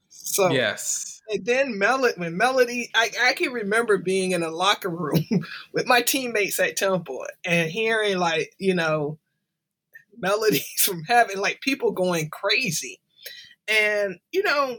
[0.09, 1.23] So, yes.
[1.29, 5.25] And then Melody, when Melody, I, I can remember being in a locker room
[5.73, 9.19] with my teammates at Temple and hearing, like, you know,
[10.19, 13.01] melodies from heaven, like people going crazy.
[13.69, 14.79] And, you know,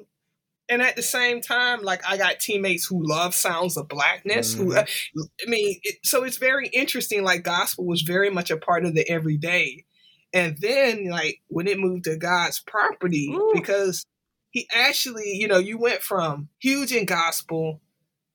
[0.68, 4.56] and at the same time, like I got teammates who love sounds of blackness.
[4.56, 4.72] Mm-hmm.
[4.72, 7.24] Who, I mean, it, so it's very interesting.
[7.24, 9.86] Like gospel was very much a part of the everyday,
[10.34, 13.52] and then like when it moved to God's property, Ooh.
[13.54, 14.06] because
[14.52, 17.82] he actually, you know, you went from huge in gospel,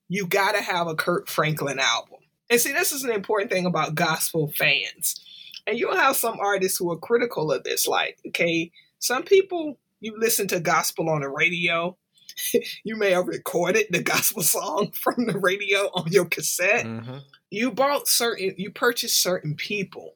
[0.07, 2.19] you got to have a Kirk Franklin album.
[2.49, 5.19] And see, this is an important thing about gospel fans.
[5.65, 7.87] And you'll have some artists who are critical of this.
[7.87, 11.97] Like, okay, some people you listen to gospel on the radio
[12.83, 16.85] you may have recorded the gospel song from the radio on your cassette.
[16.85, 17.17] Mm-hmm.
[17.49, 20.15] You bought certain, you purchased certain people,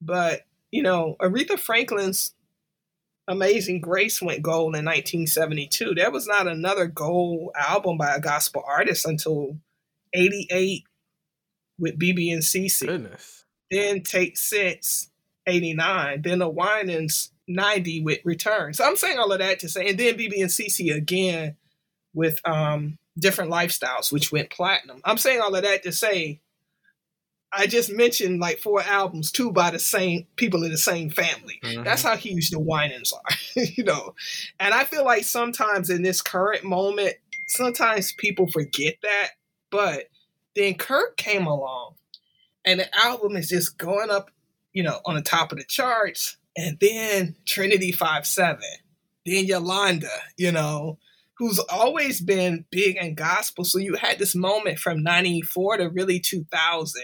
[0.00, 2.34] but you know Aretha Franklin's
[3.26, 5.94] Amazing Grace went gold in 1972.
[5.94, 9.56] There was not another gold album by a gospel artist until
[10.12, 10.84] 88
[11.78, 12.86] with BeBe and CeCe.
[12.86, 13.44] Goodness.
[13.70, 15.10] Then Take Six,
[15.46, 16.22] 89.
[16.22, 18.74] Then the Winans 90 with Return.
[18.74, 21.56] So I'm saying all of that to say, and then BeBe and CeCe again
[22.14, 25.00] with um, different lifestyles, which went platinum.
[25.04, 26.40] I'm saying all of that to say,
[27.56, 31.60] I just mentioned like four albums, two by the same people in the same family.
[31.62, 31.84] Mm-hmm.
[31.84, 34.14] That's how huge the Winans are, you know.
[34.58, 37.14] And I feel like sometimes in this current moment,
[37.48, 39.30] sometimes people forget that.
[39.70, 40.08] But
[40.56, 41.94] then Kirk came along,
[42.64, 44.30] and the album is just going up,
[44.72, 46.36] you know, on the top of the charts.
[46.56, 48.62] And then Trinity Five Seven,
[49.26, 50.98] then Yolanda, you know,
[51.38, 53.64] who's always been big in gospel.
[53.64, 57.02] So you had this moment from 94 to really 2000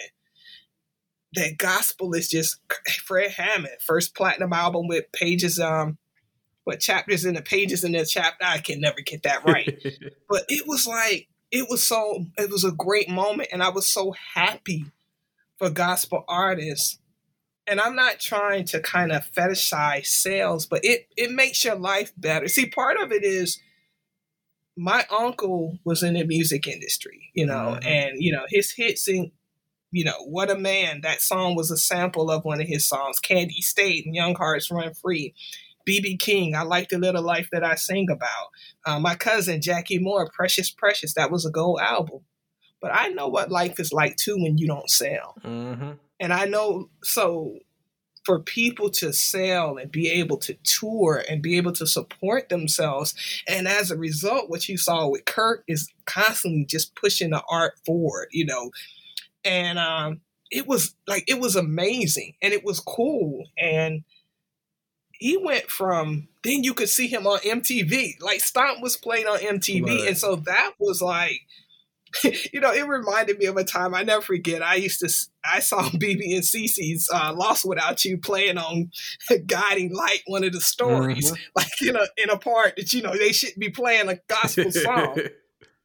[1.35, 2.59] that gospel is just
[3.05, 5.98] Fred Hammond, first platinum album with pages, um,
[6.64, 8.44] what chapters in the pages in the chapter.
[8.44, 9.81] I can never get that right.
[10.28, 13.48] but it was like, it was so, it was a great moment.
[13.52, 14.86] And I was so happy
[15.56, 16.98] for gospel artists.
[17.71, 22.13] And I'm not trying to kind of fetishize sales, but it, it makes your life
[22.17, 22.49] better.
[22.49, 23.61] See, part of it is,
[24.77, 27.87] my uncle was in the music industry, you know, mm-hmm.
[27.87, 29.31] and you know his hits in,
[29.93, 31.03] you know, what a man.
[31.03, 34.95] That song was a sample of one of his songs, Candi Staton Young Hearts Run
[34.95, 35.35] Free.
[35.89, 38.49] BB King, I like the little life that I sing about.
[38.85, 42.21] Uh, my cousin Jackie Moore, Precious Precious, that was a gold album.
[42.81, 45.35] But I know what life is like too when you don't sell.
[45.45, 45.93] Mm-hmm.
[46.21, 47.59] And I know, so
[48.25, 53.15] for people to sell and be able to tour and be able to support themselves.
[53.49, 57.75] And as a result, what you saw with Kirk is constantly just pushing the art
[57.85, 58.71] forward, you know.
[59.45, 60.21] And um,
[60.51, 63.47] it was like it was amazing and it was cool.
[63.59, 64.05] And
[65.13, 68.21] he went from then you could see him on MTV.
[68.21, 69.87] Like Stomp was played on MTV.
[69.87, 70.09] Right.
[70.09, 71.41] And so that was like
[72.53, 74.62] you know, it reminded me of a time I never forget.
[74.62, 78.91] I used to, I saw BeBe and CeCe's uh, "Lost Without You" playing on
[79.47, 81.43] "Guiding Light," one of the stories, mm-hmm.
[81.57, 84.70] like in a in a part that you know they shouldn't be playing a gospel
[84.70, 85.15] song.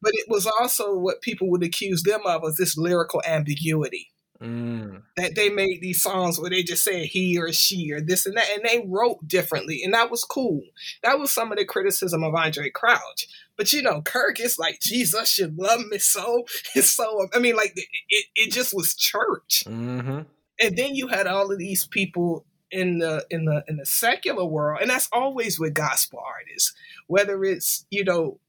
[0.02, 4.10] but it was also what people would accuse them of was this lyrical ambiguity.
[4.40, 5.02] Mm.
[5.16, 8.36] That they made these songs where they just said he or she or this and
[8.36, 10.60] that, and they wrote differently, and that was cool.
[11.02, 13.28] That was some of the criticism of Andraé Crouch.
[13.56, 16.44] But you know, Kirk is like Jesus should love me so.
[16.74, 17.28] It's so.
[17.34, 19.64] I mean, like it, it just was church.
[19.66, 20.20] Mm-hmm.
[20.60, 24.44] And then you had all of these people in the in the in the secular
[24.44, 26.74] world, and that's always with gospel artists.
[27.06, 28.40] Whether it's you know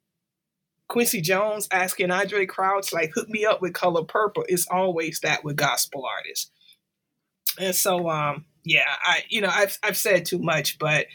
[0.88, 4.46] Quincy Jones asking Andraé Crouch, like, hook me up with Color Purple.
[4.48, 6.50] It's always that with gospel artists.
[7.60, 11.08] And so, um, yeah, I, you know, I've, I've said too much, but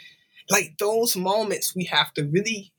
[0.50, 2.72] like those moments we have to really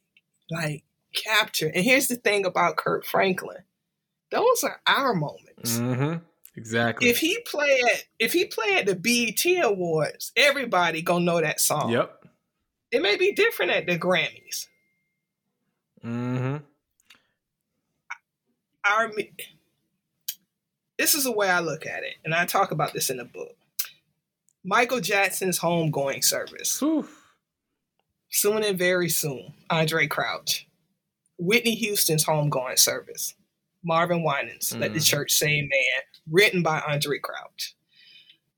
[0.51, 0.83] like
[1.13, 1.71] capture.
[1.73, 3.63] And here's the thing about Kirk Franklin.
[4.31, 5.77] Those are our moments.
[5.77, 6.23] Mm-hmm.
[6.55, 7.09] Exactly.
[7.09, 11.59] If he play at if he play at the BET Awards, everybody gonna know that
[11.59, 11.89] song.
[11.91, 12.25] Yep.
[12.91, 14.67] It may be different at the Grammys.
[16.03, 16.57] Mm-hmm
[18.85, 19.11] our
[20.97, 23.25] this is the way I look at it, and I talk about this in the
[23.25, 23.55] book.
[24.63, 26.81] Michael Jackson's homegoing service.
[28.29, 30.67] Soon and very soon, Andraé Crouch.
[31.37, 33.35] Whitney Houston's homegoing service.
[33.83, 34.79] Marvin Winans, mm.
[34.79, 35.03] Let the mm-hmm.
[35.03, 37.75] Church Say Amen, written by Andraé Crouch.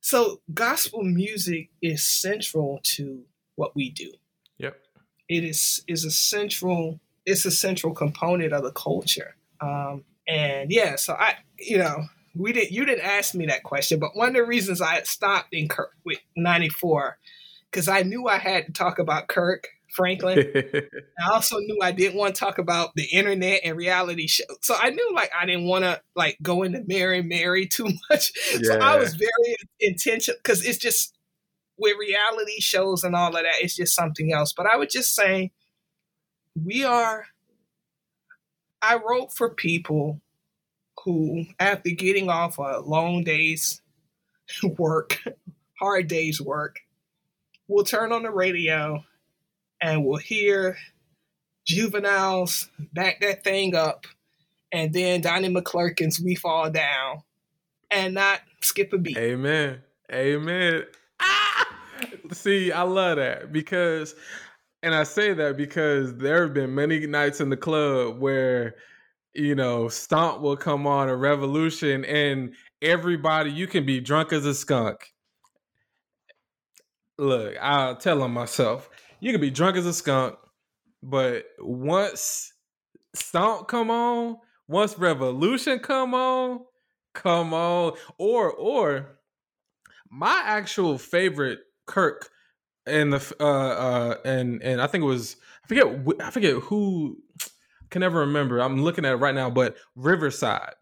[0.02, 3.24] So gospel music is central to
[3.56, 4.12] what we do.
[4.60, 4.80] Yep.
[5.28, 9.36] It is is a central, it's a central component of the culture.
[9.60, 14.00] Um, and yeah, so I, you know, we didn't, you didn't ask me that question,
[14.00, 17.18] but one of the reasons I stopped in Kirk with 94,
[17.72, 20.52] because I knew I had to talk about Kirk Franklin.
[21.20, 24.44] I also knew I didn't want to talk about the internet and reality show.
[24.62, 28.32] So I knew like I didn't want to like go into Mary Mary too much.
[28.54, 28.60] Yeah.
[28.64, 31.14] So I was very intentional because it's just
[31.78, 34.54] with reality shows and all of that, it's just something else.
[34.54, 35.52] But I would just say
[36.56, 37.26] we are
[38.82, 40.22] I wrote for people
[41.04, 43.82] who, after getting off a long day's
[44.78, 45.24] work,
[45.80, 46.82] hard day's work,
[47.68, 49.04] will turn on the radio
[49.86, 50.78] and will hear
[51.66, 54.08] juveniles back that thing up
[54.72, 57.22] and then Donnie McClurkin's We Fall Down
[57.92, 59.18] and not skip a beat.
[59.18, 59.82] Amen.
[60.12, 60.84] Amen.
[61.20, 61.68] Ah!
[62.34, 64.16] See, I love that because
[64.82, 68.76] and I say that because there have been many nights in the club where,
[69.34, 74.46] you know, Stomp will come on a revolution and everybody, you can be drunk as
[74.46, 75.14] a skunk.
[77.18, 78.90] Look, I'll tell on myself.
[79.20, 80.36] You can be drunk as a skunk,
[81.02, 82.54] but once
[83.14, 84.38] Stomp come on,
[84.68, 86.62] once Revolution come on,
[87.14, 87.94] come on.
[88.18, 89.20] Or or
[90.10, 92.30] my actual favorite Kirk
[92.86, 95.88] and the uh uh and and I think it was I forget
[96.22, 97.18] I forget who
[97.90, 98.60] can never remember.
[98.60, 100.76] I'm looking at it right now, but Riverside.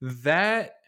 [0.00, 0.79] That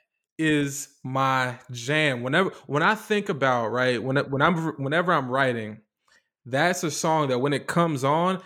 [0.42, 2.22] is my jam.
[2.22, 5.80] Whenever when I think about right when when I'm whenever I'm writing,
[6.44, 8.40] that's a song that when it comes on,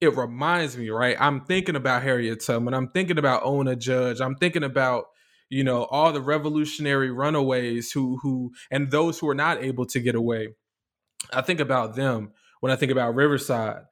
[0.00, 1.16] it reminds me right.
[1.18, 2.74] I'm thinking about Harriet Tubman.
[2.74, 4.20] I'm thinking about Ona Judge.
[4.20, 5.06] I'm thinking about
[5.50, 10.00] you know all the revolutionary runaways who who and those who are not able to
[10.00, 10.48] get away
[11.32, 12.30] i think about them
[12.60, 13.82] when i think about riverside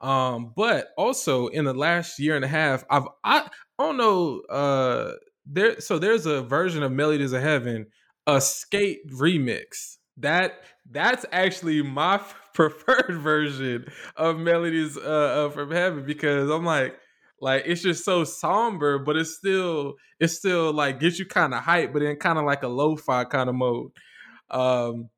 [0.00, 3.48] um but also in the last year and a half i've i,
[3.78, 5.12] I don't know uh
[5.46, 7.86] there so there's a version of melodies of heaven
[8.26, 10.60] a skate remix that
[10.90, 12.20] that's actually my
[12.54, 13.84] preferred version
[14.16, 16.96] of melodies uh, from heaven because i'm like
[17.44, 21.62] like it's just so somber, but it's still it's still like gets you kind of
[21.62, 23.90] hype, but in kind of like a lo-fi kind of mode.
[24.50, 25.10] Um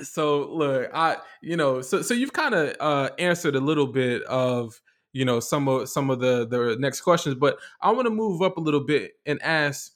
[0.00, 4.22] so look, I you know, so so you've kind of uh answered a little bit
[4.22, 4.80] of
[5.12, 8.42] you know some of some of the the next questions, but I want to move
[8.42, 9.92] up a little bit and ask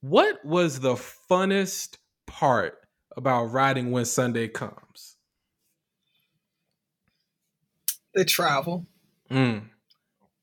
[0.00, 2.78] what was the funnest part
[3.16, 5.16] about writing when Sunday comes?
[8.14, 8.86] The travel.
[9.30, 9.62] Mm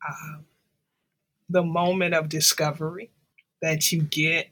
[0.07, 0.37] uh,
[1.49, 3.11] the moment of discovery
[3.61, 4.47] that you get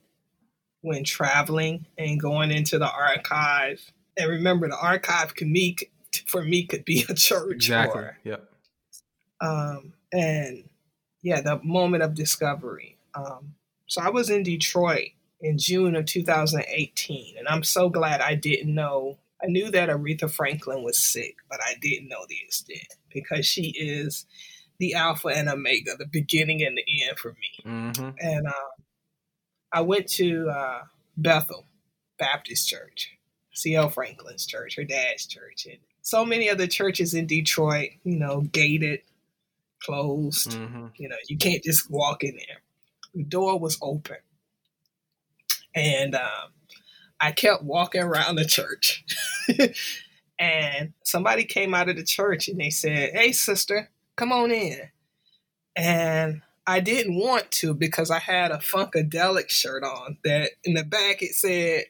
[0.81, 3.81] when traveling and going into the archive.
[4.17, 5.75] And remember, the archive can me
[6.27, 7.55] for me could be a church.
[7.55, 8.01] Exactly.
[8.01, 8.52] Or, yep.
[9.43, 10.63] Um, and
[11.21, 12.97] yeah, the moment of discovery.
[13.13, 13.55] Um,
[13.87, 15.09] so I was in Detroit
[15.41, 19.17] in June of 2018, and I'm so glad I didn't know.
[19.43, 23.73] I knew that Aretha Franklin was sick, but I didn't know the extent because she
[23.77, 24.25] is
[24.79, 27.71] the Alpha and Omega, the beginning and the end for me.
[27.71, 28.09] Mm-hmm.
[28.19, 28.71] And uh,
[29.71, 30.81] I went to uh,
[31.17, 31.65] Bethel
[32.17, 33.17] Baptist Church,
[33.53, 33.89] C.L.
[33.89, 39.01] Franklin's church, her dad's church, and so many other churches in Detroit, you know, gated,
[39.83, 40.51] closed.
[40.51, 40.87] Mm-hmm.
[40.97, 42.61] You know, you can't just walk in there.
[43.13, 44.17] The door was open.
[45.75, 46.51] And um,
[47.19, 49.05] I kept walking around the church.
[50.39, 54.79] and somebody came out of the church and they said, Hey, sister, come on in.
[55.75, 60.83] And I didn't want to because I had a Funkadelic shirt on that in the
[60.83, 61.85] back it said,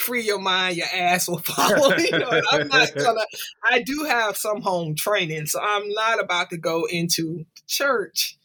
[0.00, 1.96] Free your mind, your ass will follow.
[1.96, 3.26] you know, I'm not gonna,
[3.70, 8.36] I do have some home training, so I'm not about to go into church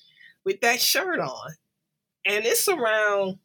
[0.44, 1.52] with that shirt on.
[2.26, 3.38] And it's around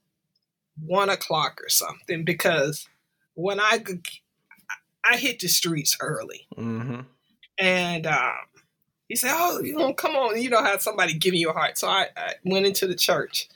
[0.85, 2.89] one o'clock or something because
[3.35, 3.83] when I
[5.05, 7.01] I hit the streets early, Mm-hmm.
[7.59, 8.33] and um,
[9.09, 11.79] he said, "Oh, you know, come on, you don't have somebody giving you a heart."
[11.79, 13.49] So I, I went into the church,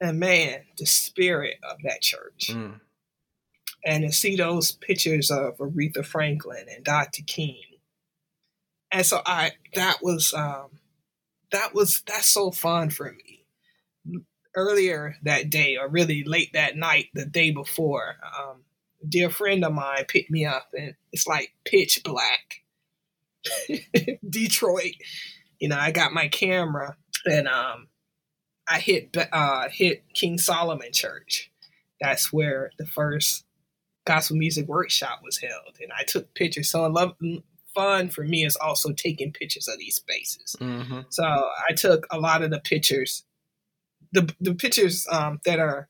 [0.00, 2.80] and man, the spirit of that church, Mm.
[3.84, 7.22] And to see those pictures of Aretha Franklin and Dr.
[7.26, 7.62] King,
[8.90, 10.78] and so I that was um,
[11.52, 13.44] that was that's so fun for me.
[14.54, 18.62] Earlier that day, or really late that night, the day before, um,
[19.02, 22.62] a dear friend of mine picked me up, and it's like pitch black.
[24.28, 24.94] Detroit,
[25.60, 26.96] you know, I got my camera
[27.26, 27.88] and um,
[28.68, 31.50] I hit uh, hit King Solomon Church.
[32.00, 33.44] That's where the first
[34.06, 36.70] gospel music workshop was held, and I took pictures.
[36.70, 37.14] So I love
[37.74, 40.56] fun for me is also taking pictures of these spaces.
[40.58, 41.00] Mm-hmm.
[41.10, 43.24] So I took a lot of the pictures,
[44.12, 45.88] the the pictures um, that are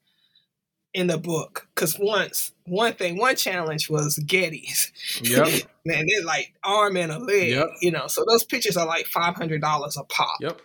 [0.93, 1.69] in the book.
[1.75, 4.93] Because once one thing, one challenge was Getty's.
[5.23, 5.47] Yep.
[5.85, 7.69] Man, they're like arm and a leg, Yep.
[7.81, 8.09] you know.
[8.09, 10.39] So those pictures are like five hundred dollars a pop.
[10.41, 10.61] Yep.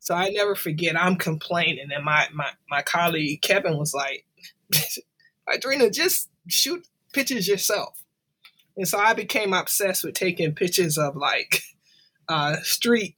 [0.00, 1.00] So I never forget.
[1.00, 4.24] I'm complaining, and my my my colleague Kevin was like,
[5.48, 8.02] "Adrena, just shoot pictures yourself."
[8.76, 11.62] And so I became obsessed with taking pictures of like
[12.28, 13.16] uh, street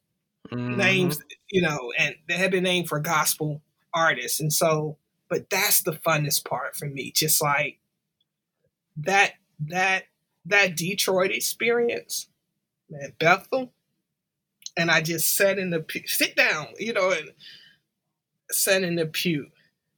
[0.51, 0.77] Mhm.
[0.77, 1.19] names,
[1.51, 3.63] you know, and they had been named for gospel
[3.95, 4.41] artists.
[4.41, 4.97] And so,
[5.29, 7.13] but that's the funnest part for me.
[7.13, 7.79] Just like
[8.97, 9.35] that,
[9.69, 10.05] that,
[10.47, 12.29] that Detroit experience,
[12.89, 13.73] man, Bethel.
[14.77, 17.31] And I just sat in the pew, sit down, you know, and
[18.51, 19.49] sat in the pew.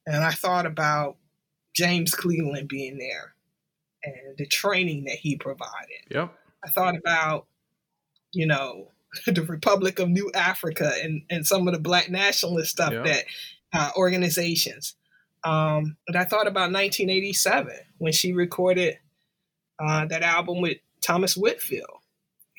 [0.06, 1.16] And I thought about
[1.74, 3.34] James Cleveland being there
[4.04, 6.02] and the training that he provided.
[6.10, 6.32] Yep.
[6.64, 7.46] I thought about,
[8.32, 8.88] you know,
[9.26, 13.02] the Republic of New Africa and, and some of the black nationalist stuff Yeah.
[13.02, 13.24] that
[13.72, 14.96] uh, organizations.
[15.44, 18.98] Um, and I thought about 1987 when she recorded
[19.78, 21.98] uh, that album with Thomas Whitfield,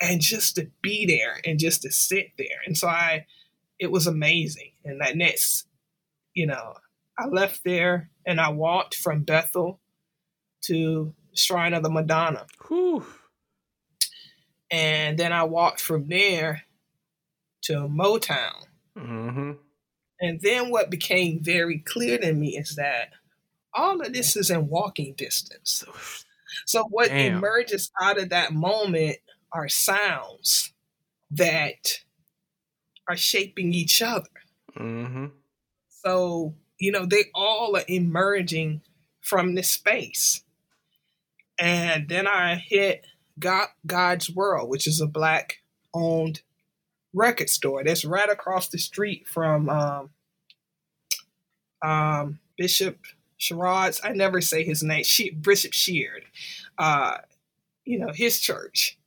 [0.01, 2.59] and just to be there and just to sit there.
[2.65, 3.25] And so I,
[3.79, 4.71] it was amazing.
[4.83, 5.65] And that next,
[6.33, 6.73] you know,
[7.17, 9.79] I left there and I walked from Bethel
[10.63, 12.45] to Shrine of the Madonna.
[12.67, 13.05] Whew.
[14.71, 16.63] And then I walked from there
[17.63, 18.65] to Motown.
[18.97, 19.51] Mm-hmm.
[20.19, 23.09] And then what became very clear to me is that
[23.73, 25.83] all of this is in walking distance.
[26.65, 27.37] So what Damn.
[27.37, 29.17] emerges out of that moment
[29.51, 30.73] are sounds
[31.31, 31.99] that
[33.07, 34.29] are shaping each other.
[34.77, 35.25] Mm-hmm.
[35.89, 36.53] So,
[36.83, 38.81] you know, they all are emerging
[39.21, 40.43] from this space.
[41.57, 43.05] And then I hit
[43.39, 45.59] God, God's World, which is a black
[45.93, 46.41] owned
[47.13, 50.09] record store that's right across the street from um,
[51.81, 52.97] um, Bishop
[53.39, 54.01] Sherrod's.
[54.03, 56.25] I never say his name, she, Bishop Sheard,
[56.77, 57.19] uh,
[57.85, 58.97] you know, his church.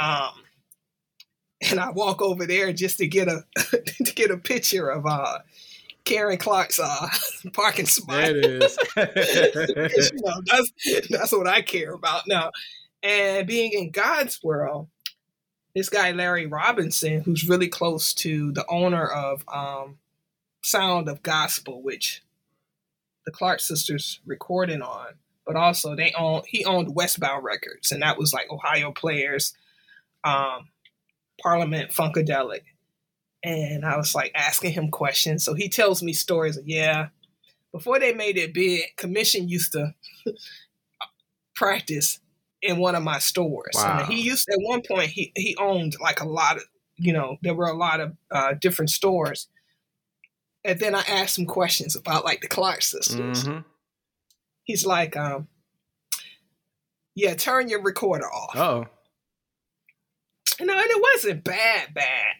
[0.00, 0.44] Um,
[1.68, 3.44] and I walk over there just to get a
[4.04, 5.38] to get a picture of uh,
[6.08, 7.08] Karen Clark's uh,
[7.52, 8.22] parking spot.
[8.22, 8.78] That is.
[10.14, 12.50] you know, that's that's what I care about now.
[13.02, 14.88] And being in God's world,
[15.74, 19.98] this guy Larry Robinson, who's really close to the owner of um,
[20.62, 22.22] Sound of Gospel, which
[23.26, 25.08] the Clark sisters recording on,
[25.46, 29.52] but also they own he owned Westbound Records, and that was like Ohio Players,
[30.24, 30.68] um,
[31.42, 32.62] Parliament Funkadelic.
[33.44, 35.44] And I was like asking him questions.
[35.44, 37.08] So he tells me stories of, yeah,
[37.72, 39.94] before they made it big, Commissioned used to
[41.54, 42.20] practice
[42.62, 43.74] in one of my stores.
[43.74, 44.00] Wow.
[44.00, 46.64] And he used at one point he he owned like a lot of
[46.96, 49.48] you know there were a lot of uh, different stores.
[50.64, 53.44] And then I asked him questions about like the Clark sisters.
[53.44, 53.64] Mhm.
[54.64, 55.48] He's like, um,
[57.14, 58.56] yeah, turn your recorder off.
[58.56, 58.86] Oh.
[60.60, 62.34] You know, and it wasn't bad, bad.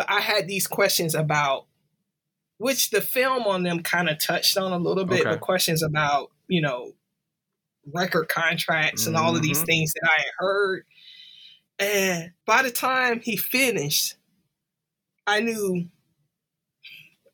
[0.00, 1.66] But I had these questions about
[2.56, 5.28] which the film on them kind of touched on a little bit, Okay.
[5.32, 6.94] but questions about, you know,
[7.92, 9.66] record contracts and all of these Mhm.
[9.66, 10.86] things that I had heard.
[11.78, 14.14] And by the time he finished,
[15.26, 15.90] I knew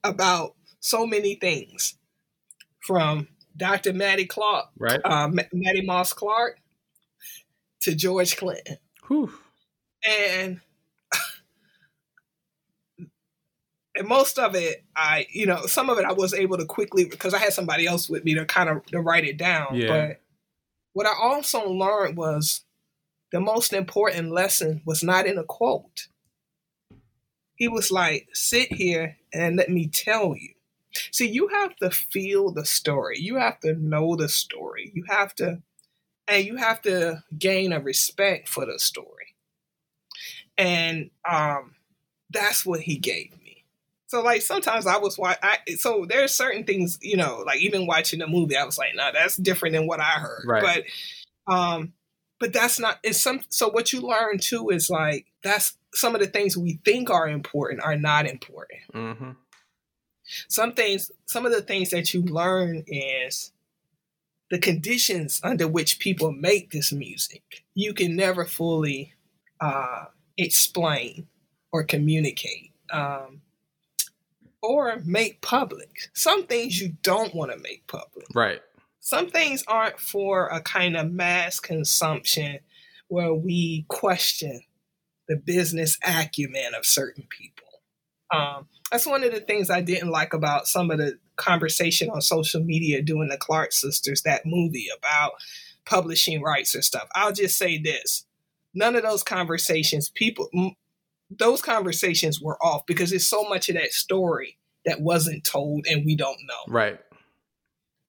[0.03, 1.97] about so many things
[2.81, 3.93] from Dr.
[3.93, 5.01] Mattie Clark, Right.
[5.05, 6.59] uh, Ma- Mattie Moss Clark
[7.83, 8.79] to George Clinton.
[9.07, 9.33] Whew.
[10.05, 10.63] And
[13.97, 17.05] and most of it I you know some of it I was able to quickly
[17.07, 19.89] because I had somebody else with me to kind of to write it down Yeah.
[19.89, 20.21] but
[20.93, 22.65] what I also learned was
[23.33, 26.09] the most important lesson was not in a quote.
[27.57, 30.55] He was like sit here and let me tell you.
[31.11, 33.19] See you have to feel the story.
[33.19, 34.91] You have to know the story.
[34.95, 35.61] You have to
[36.29, 39.35] and you have to gain a respect for the story.
[40.57, 41.75] And um
[42.31, 43.46] that's what he gave me
[44.07, 47.87] so like sometimes i was wa- I, so there's certain things you know like even
[47.87, 50.85] watching the movie i was like no that's different than what i heard Right.
[51.47, 51.93] but um
[52.41, 56.21] but that's not it's some so what you learn too is like that's some of
[56.21, 59.31] the things we think are important are not important Mm-hmm.
[60.49, 63.53] some things some of the things that you learn is
[64.51, 69.15] the conditions under which people make this music you can never fully
[69.61, 70.05] uh,
[70.37, 71.27] explain
[71.73, 73.41] or communicate um,
[74.67, 78.61] or make public some things you don't want to make public Right.
[79.01, 82.59] some things aren't for a kind of mass consumption
[83.09, 84.61] where we question
[85.29, 87.67] the business acumen of certain people.
[88.33, 92.21] Um, that's one of the things I didn't like about some of the conversation on
[92.21, 95.33] social media doing the Clark sisters, that movie about
[95.85, 97.09] publishing rights and stuff.
[97.15, 98.25] I'll just say this
[98.75, 100.49] none of those conversations, people,
[101.31, 106.05] those conversations were off because there's so much of that story that wasn't told and
[106.05, 106.73] we don't know.
[106.73, 107.01] Right.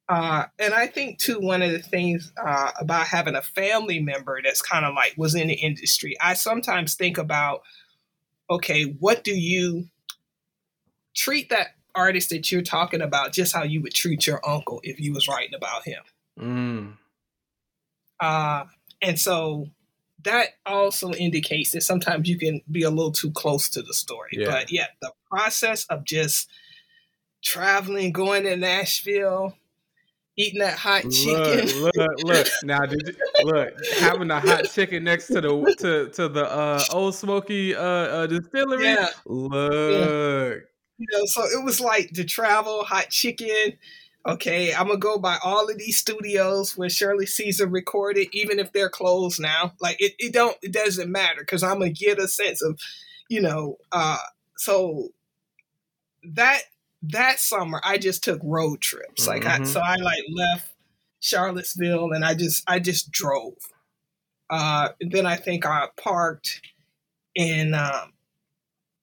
[0.10, 4.40] Uh, and I think too, one of the things uh, about having a family member
[4.42, 7.64] that's kind of like was in the industry, I sometimes think about,
[8.50, 9.90] okay, what do you
[11.14, 15.00] treat that artist that you're talking about just how you would treat your uncle if
[15.00, 16.04] you was writing about him.
[16.40, 16.94] Mm.
[18.20, 18.66] Uh,
[19.02, 19.68] and so
[20.28, 24.32] that also indicates that sometimes you can be a little too close to the story.
[24.34, 24.52] Yeah.
[24.52, 26.50] But yeah, the process of just
[27.44, 29.56] traveling, going to Nashville,
[30.36, 31.82] eating that hot chicken.
[31.82, 32.48] Look, look, look.
[32.64, 36.84] Now, did you, look having a hot chicken next to the to to the uh,
[36.92, 38.84] Ole Smoky uh, uh, distillery.
[38.84, 39.08] Yeah.
[39.26, 40.64] Look.
[41.00, 43.78] You know, so it was like the travel, hot chicken.
[44.28, 48.74] Okay, I'm gonna go by all of these studios where Shirley Caesar recorded, even if
[48.74, 49.74] they're closed now.
[49.80, 52.78] Like it, it don't it doesn't matter because I'm gonna get a sense of,
[53.30, 54.18] you know, uh
[54.58, 55.10] so
[56.34, 56.62] that
[57.04, 59.28] that summer I just took road trips.
[59.28, 59.68] Like I Mhm.
[59.68, 60.74] so I like left
[61.20, 63.56] Charlottesville and I just I just drove.
[64.50, 66.62] Uh then I think I parked
[67.36, 68.14] in um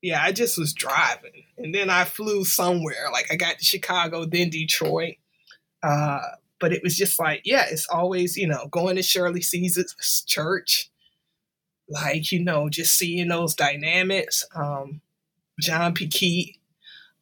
[0.04, 1.44] yeah, I just was driving.
[1.56, 3.06] And then I flew somewhere.
[3.10, 5.14] Like I got to Chicago, then Detroit.
[5.82, 6.20] Uh,
[6.60, 10.90] but it was just like, yeah, it's always, you know, going to Shirley Caesar's church.
[11.88, 14.44] Like, you know, just seeing those dynamics.
[14.54, 15.00] Um,
[15.58, 16.60] John P.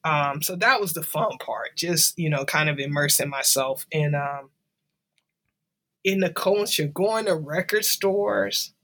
[0.02, 1.76] Um, so that was the fun part.
[1.76, 4.50] Just, you know, kind of immersing myself in um
[6.02, 8.74] in the culture, going to record stores,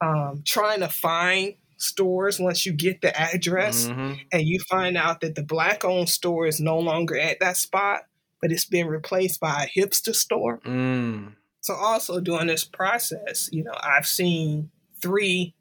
[0.00, 4.20] um, trying to find stores once you get the address Mhm.
[4.32, 8.02] and you find out that the black owned store is no longer at that spot,
[8.40, 10.60] but it's been replaced by a hipster store.
[10.60, 11.34] Mm.
[11.60, 14.70] So, also during this process, you know, I've seen
[15.00, 15.54] three,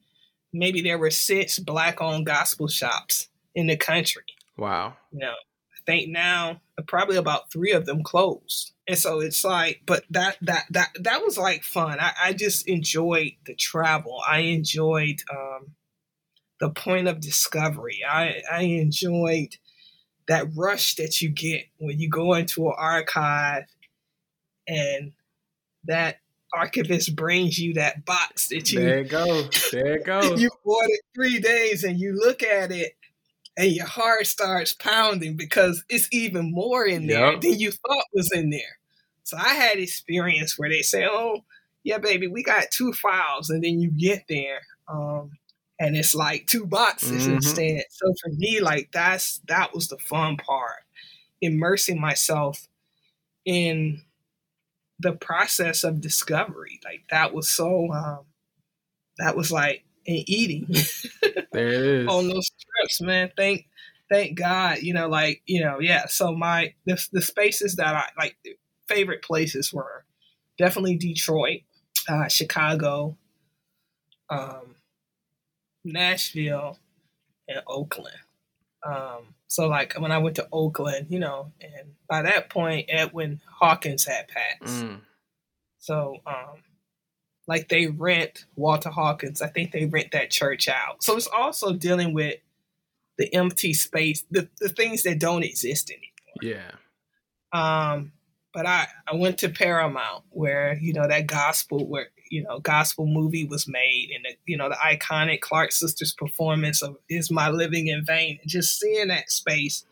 [0.51, 4.23] maybe there were six black owned gospel shops in the country.
[4.57, 4.95] Wow.
[5.11, 8.73] You know, I think now probably about three of them closed.
[8.87, 11.99] And so it's like, but that that that that was like fun.
[11.99, 14.21] I, I just enjoyed the travel.
[14.27, 15.71] I enjoyed um,
[16.63, 17.99] the point of discovery.
[18.09, 19.57] I I enjoyed
[20.29, 23.65] that rush that you get when you go into an archive
[24.65, 25.11] and
[25.83, 26.19] that
[26.53, 30.85] archivist brings you that box that you There it goes There it goes you bought
[30.85, 32.95] it three days and you look at it
[33.57, 37.41] and your heart starts pounding because it's even more in there Yep.
[37.41, 38.77] than you thought was in there.
[39.23, 41.43] So I had experience where they say, "Oh,
[41.83, 45.31] yeah, baby, we got two files," and then you get there, um,
[45.83, 47.35] and it's like two boxes Mhm.
[47.35, 47.83] instead.
[47.91, 50.81] So for me, like that's that was the fun part,
[51.41, 52.67] immersing myself
[53.45, 54.03] in
[54.99, 56.79] the process of discovery.
[56.85, 58.21] Like that was so, um,
[59.19, 60.67] that was like an eating
[61.51, 62.13] There it is.
[62.13, 63.31] on those trips, man.
[63.35, 63.67] Thank
[64.11, 64.79] thank God.
[64.81, 66.05] You know, like you know, yeah.
[66.07, 68.37] So my the the spaces that I like
[68.87, 70.05] favorite places were
[70.57, 71.61] definitely Detroit,
[72.09, 73.17] uh, Chicago,
[74.29, 74.72] um,
[75.83, 76.79] Nashville,
[77.47, 78.15] and Oakland.
[78.85, 83.39] Um, so like when I went to Oakland, you know, and by that point Edwin
[83.45, 84.83] Hawkins had passed.
[84.83, 84.99] Mm.
[85.79, 86.63] So um,
[87.47, 89.41] like they rent Walter Hawkins.
[89.41, 91.03] I think they rent that church out.
[91.03, 92.39] So it's also dealing with
[93.17, 96.57] the empty space, the, the things that don't exist anymore.
[96.57, 96.71] Yeah.
[97.51, 98.11] Um,
[98.53, 103.05] but I, I went to Paramount where, you know, that gospel where, you know, gospel
[103.05, 107.51] movie was made and the, you know, the iconic Clark sisters performance of Is My
[107.51, 108.39] Living in Vain?
[108.41, 109.85] And just seeing that space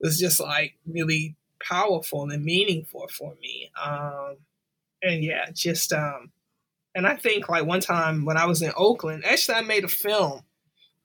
[0.00, 3.70] was just like really powerful and meaningful for me.
[3.84, 4.36] Um,
[5.02, 6.30] and yeah, just um,
[6.94, 9.88] and I think like one time when I was in Oakland, actually I made a
[9.88, 10.40] film.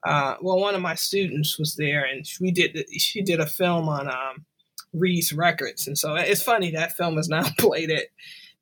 [0.06, 3.90] Uh, well, one of my students was there, and we did she did a film
[3.90, 4.46] on um,
[5.34, 8.06] Records, and so it's funny that film is now played at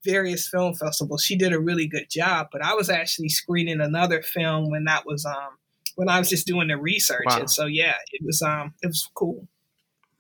[0.06, 1.24] various film festivals.
[1.24, 5.06] She did a really good job, but I was actually screening another film when that
[5.06, 5.58] was um
[5.96, 7.40] when I was just doing the research, wow.
[7.40, 9.48] and so yeah, it was um it was cool.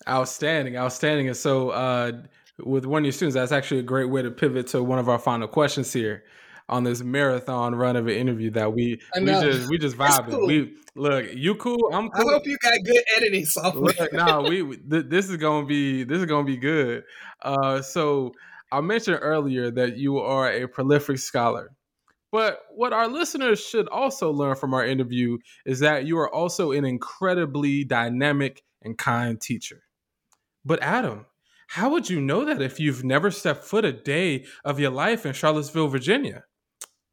[0.07, 1.27] Outstanding, outstanding.
[1.27, 2.11] And so, uh,
[2.59, 5.09] with one of your students, that's actually a great way to pivot to one of
[5.09, 6.23] our final questions here
[6.69, 10.31] on this marathon run of an interview that we we just we just vibing.
[10.31, 10.47] Cool.
[10.47, 12.29] We look, you cool, I'm cool.
[12.29, 13.93] I hope you got good editing software.
[13.99, 17.03] Look, no, we th- this is gonna be this is gonna be good.
[17.41, 18.31] Uh, so
[18.75, 21.71] I mentioned earlier that you are a prolific scholar.
[22.29, 26.73] But what our listeners should also learn from our interview is that you are also
[26.73, 29.83] an incredibly dynamic and kind teacher.
[30.65, 31.25] But Adam,
[31.67, 35.25] how would you know that if you've never stepped foot a day of your life
[35.25, 36.43] in Charlottesville, Virginia?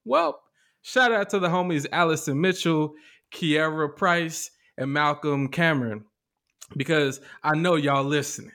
[0.05, 0.41] Well,
[0.81, 2.95] shout out to the homies Allison Mitchell,
[3.33, 6.07] Kiera Price, and Malcolm Cameron,
[6.77, 8.51] because I know y'all listening.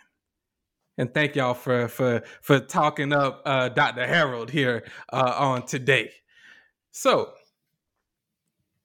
[0.97, 4.07] And thank y'all for for for talking up uh, Dr.
[4.07, 4.83] Harold here
[5.13, 6.11] uh, on today.
[6.91, 7.33] So,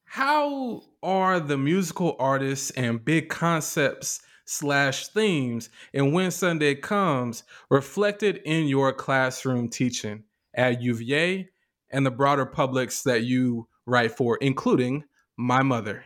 [0.03, 8.37] how are the musical artists and big concepts slash themes and when Sunday comes reflected
[8.45, 10.23] in your classroom teaching
[10.53, 11.49] at UVA
[11.89, 15.05] and the broader publics that you write for, including
[15.37, 16.03] my mother?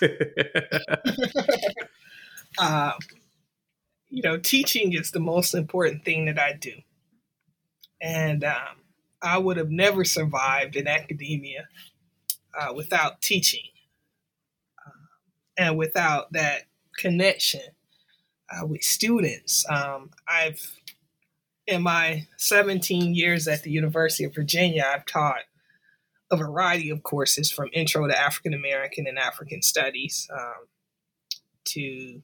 [2.58, 2.92] uh,
[4.12, 6.72] you know, teaching is the most important thing that I do.
[8.00, 8.82] And um,
[9.22, 11.66] I would have never survived in academia
[12.58, 13.64] uh, without teaching
[14.86, 14.90] uh,
[15.56, 16.64] and without that
[16.98, 17.62] connection
[18.50, 19.64] uh, with students.
[19.70, 20.76] Um, I've
[21.66, 25.40] in my 17 years at the University of Virginia, I've taught
[26.30, 30.66] a variety of courses from intro to African American and African studies um,
[31.64, 32.20] to,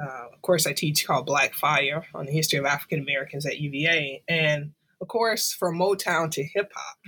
[0.00, 3.58] uh, of course, I teach called Black Fire on the history of African Americans at
[3.58, 4.22] UVA.
[4.28, 6.98] And of course, from Motown to hip hop,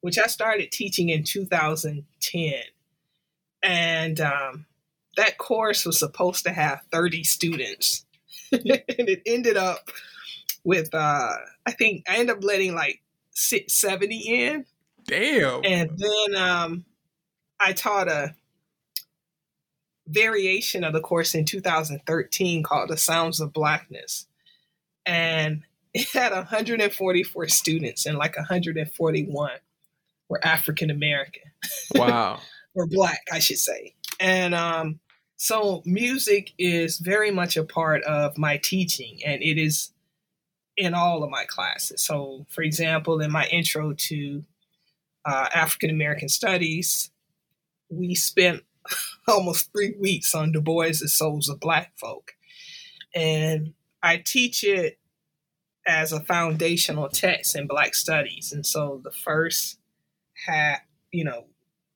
[0.00, 2.52] which I started teaching in 2010.
[3.62, 4.66] And um,
[5.16, 8.04] that course was supposed to have 30 students.
[8.52, 9.90] and it ended up
[10.62, 11.32] with uh
[11.64, 13.00] I think I ended up letting like
[13.32, 14.66] 70 in.
[15.04, 15.64] Damn.
[15.64, 16.84] And then um
[17.58, 18.34] I taught a
[20.06, 24.26] variation of the course in 2013 called The Sounds of Blackness.
[25.04, 25.62] And
[25.94, 29.50] it had 144 students and like 141
[30.28, 31.42] were African American.
[31.94, 32.40] Wow.
[32.74, 33.94] or black, I should say.
[34.20, 35.00] And um
[35.36, 39.92] so music is very much a part of my teaching and it is
[40.76, 42.02] in all of my classes.
[42.02, 44.44] So, for example, in my intro to
[45.24, 47.10] uh, African American Studies,
[47.88, 48.62] we spent
[49.28, 52.32] almost three weeks on Du Bois' The Souls of Black Folk.
[53.14, 54.98] And I teach it
[55.86, 58.52] as a foundational text in Black Studies.
[58.52, 59.78] And so the first
[60.46, 60.78] had,
[61.12, 61.46] you know,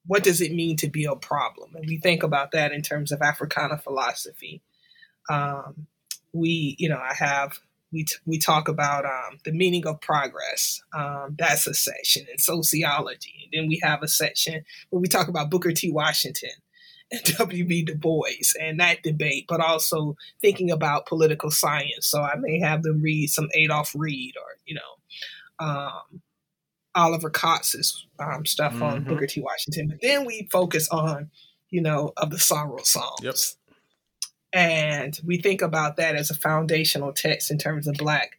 [0.06, 1.74] what does it mean to be a problem?
[1.74, 4.62] And we think about that in terms of Africana philosophy.
[5.28, 5.86] Um,
[6.32, 7.58] we, you know, I have
[7.92, 10.80] we t- we talk about um, the meaning of progress.
[10.96, 15.26] Um, that's a section in sociology, and then we have a section where we talk
[15.26, 15.90] about Booker T.
[15.90, 16.50] Washington
[17.38, 17.84] W.B.
[17.84, 22.06] Du Bois and that debate, but also thinking about political science.
[22.06, 26.20] So I may have them read some Adolph Reed or you know um,
[26.94, 28.82] Oliver Cox's um, stuff mm-hmm.
[28.82, 29.40] on Booker T.
[29.40, 29.88] Washington.
[29.88, 31.30] But then we focus on
[31.70, 33.20] you know of the sorrow songs.
[33.22, 33.36] Yep
[34.52, 38.38] and we think about that as a foundational text in terms of Black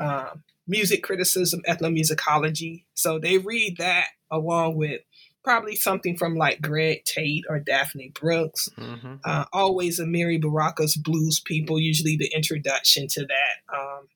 [0.00, 2.84] um, music criticism, ethnomusicology.
[2.94, 5.00] So they read that along with
[5.44, 8.68] probably something from like Greg Tate or Daphne Brooks.
[8.78, 9.16] Mm-hmm.
[9.24, 13.76] Uh, always Amiri Baraka's Blues People, usually the introduction to that.
[13.76, 14.08] Um,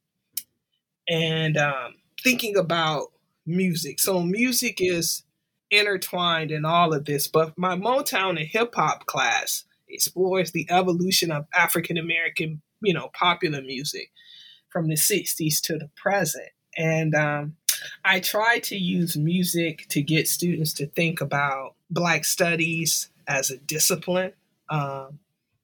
[1.08, 3.12] and um, thinking about
[3.46, 4.00] music.
[4.00, 5.22] So music is
[5.70, 11.30] intertwined in all of this, but my Motown and hip hop class explores the evolution
[11.30, 14.10] of African American, you know, popular music
[14.70, 16.48] from the 60s to the present.
[16.76, 17.56] And um,
[18.04, 23.58] I try to use music to get students to think about Black studies as a
[23.58, 24.32] discipline,
[24.68, 25.18] um,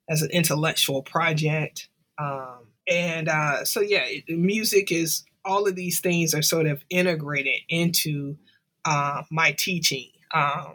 [0.08, 1.88] as an intellectual project.
[2.18, 7.60] Um, and uh, so, yeah, music is all of these things are sort of integrated
[7.68, 8.36] into
[8.84, 10.10] uh, my teaching.
[10.32, 10.74] Um,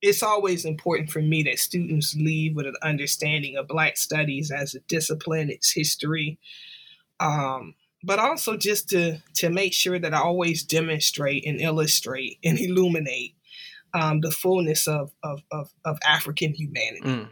[0.00, 4.74] it's always important for me that students leave with an understanding of Black studies as
[4.74, 6.38] a discipline, its history,
[7.20, 7.74] um,
[8.04, 13.34] but also just to to make sure that I always demonstrate and illustrate and illuminate
[13.94, 17.02] um, the fullness of of, of, of African humanity.
[17.02, 17.28] Mm.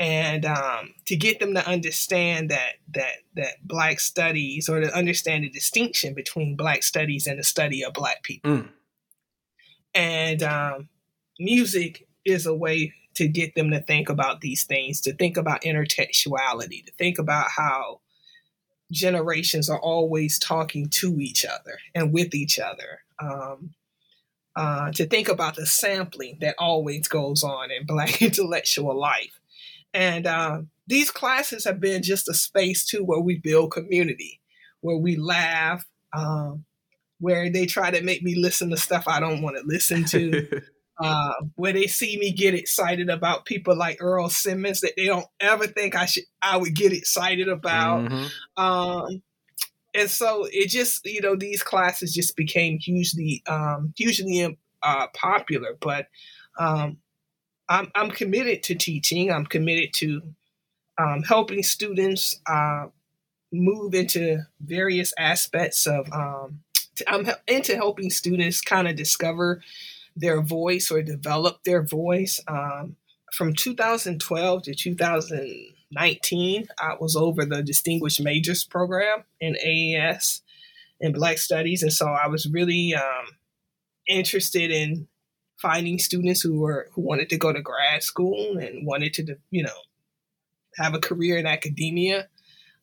[0.00, 5.42] And um, to get them to understand that that that Black studies, or to understand
[5.44, 8.68] the distinction between Black studies and the study of Black people, Mm.
[9.94, 10.88] and um,
[11.40, 15.62] music is a way to get them to think about these things, to think about
[15.62, 18.00] intertextuality, to think about how
[18.90, 23.00] generations are always talking to each other and with each other.
[23.18, 23.74] Um,
[24.56, 29.38] uh, to think about the sampling that always goes on in Black intellectual life.
[29.94, 34.40] And uh, these classes have been just a space too where we build community,
[34.80, 35.86] where we laugh,
[36.16, 36.64] um,
[37.20, 40.62] where they try to make me listen to stuff I don't want to listen to
[40.98, 45.26] uh, where they see me get excited about people like Earl Simmons that they don't
[45.40, 48.10] ever think I should I would get excited about.
[48.10, 48.30] Mhm.
[48.56, 49.22] Um,
[49.94, 55.76] and so it just you know these classes just became hugely um, hugely uh, popular.
[55.80, 56.06] But
[56.58, 56.98] um,
[57.68, 59.30] I'm I'm committed to teaching.
[59.30, 60.22] I'm committed to
[60.98, 62.86] um, helping students uh,
[63.52, 66.10] move into various aspects of.
[66.12, 66.60] Um,
[67.06, 69.62] I'm into helping students kind of discover
[70.18, 72.40] their voice or develop their voice.
[72.48, 72.96] Um,
[73.32, 80.42] from 2012 to 2019, I was over the Distinguished Majors program in AES
[81.00, 83.26] in Black Studies, and so I was really um,
[84.08, 85.06] interested in
[85.60, 89.62] finding students who were who wanted to go to grad school and wanted to, you
[89.62, 89.78] know,
[90.76, 92.28] have a career in academia.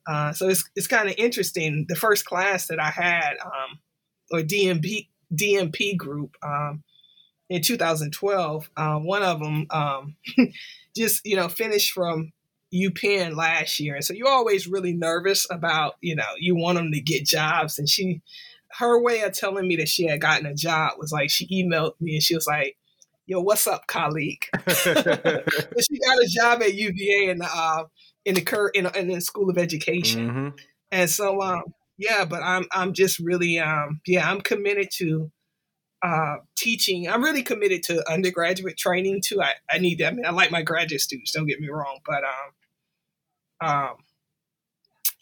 [0.07, 1.85] Uh, so it's it's kind of interesting.
[1.89, 3.79] The first class that I had, um,
[4.31, 6.83] or DMP DMP group, um,
[7.49, 8.69] in 2012.
[8.77, 10.15] Uh, one of them um,
[10.95, 12.31] just you know finished from
[12.73, 16.91] UPenn last year, and so you're always really nervous about you know you want them
[16.91, 18.21] to get jobs, and she
[18.79, 21.93] her way of telling me that she had gotten a job was like she emailed
[21.99, 22.77] me and she was like.
[23.27, 24.43] Yo, what's up, colleague?
[24.69, 27.85] she got a job at UVA in the uh,
[28.23, 30.59] in the cur- in, in the School of Education, Mhm.
[30.91, 31.63] and so um,
[31.97, 32.25] yeah.
[32.25, 34.29] But I'm I'm just really um, yeah.
[34.29, 35.31] I'm committed to
[36.05, 37.09] uh, teaching.
[37.09, 39.41] I'm really committed to undergraduate training too.
[39.41, 40.13] I, I need that.
[40.13, 41.31] I mean, I like my graduate students.
[41.31, 43.95] Don't get me wrong, but um, um,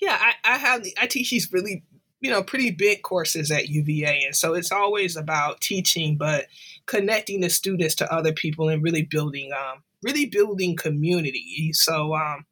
[0.01, 1.83] yeah, I, I have I teach these really
[2.19, 6.47] you know pretty big courses at UVA, and so it's always about teaching, but
[6.85, 11.71] connecting the students to other people and really building um really building community.
[11.71, 12.45] So um,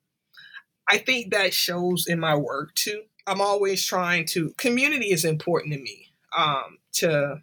[0.88, 3.02] I think that shows in my work too.
[3.28, 6.08] I'm always trying to community is important to me.
[6.34, 7.42] Um, to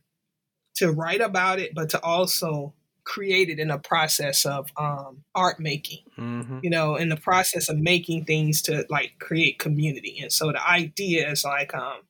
[0.79, 2.75] to write about it, but to also
[3.05, 6.63] create it in a process of um, art making, Mhm.
[6.63, 10.19] you know, in the process of making things to like create community.
[10.21, 12.01] And so the idea is like um,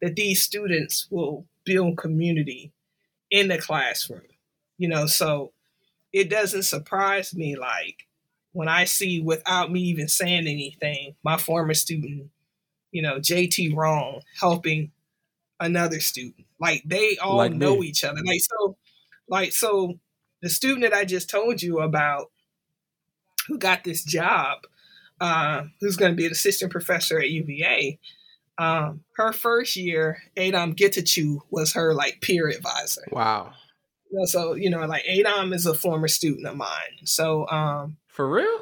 [0.00, 2.72] that these students will build community
[3.30, 4.22] in the classroom,
[4.78, 5.52] you know, so
[6.12, 8.06] it doesn't surprise me like
[8.52, 12.30] when I see without me even saying anything, my former student,
[12.92, 14.90] you know, JT Wrong helping
[15.60, 16.46] another student.
[16.60, 17.88] Like they all Like know me.
[17.88, 18.20] each other.
[18.24, 18.76] Like so
[19.28, 19.94] like so
[20.42, 22.30] the student that I just told you about
[23.48, 24.58] who got this job,
[25.20, 27.98] uh, who's gonna be an assistant professor at UVA,
[28.58, 33.02] um, her first year, Adom Getachew was her like peer advisor.
[33.10, 33.52] Wow.
[34.24, 36.98] So you know, like Adom is a former student of mine.
[37.04, 38.60] So um, For real?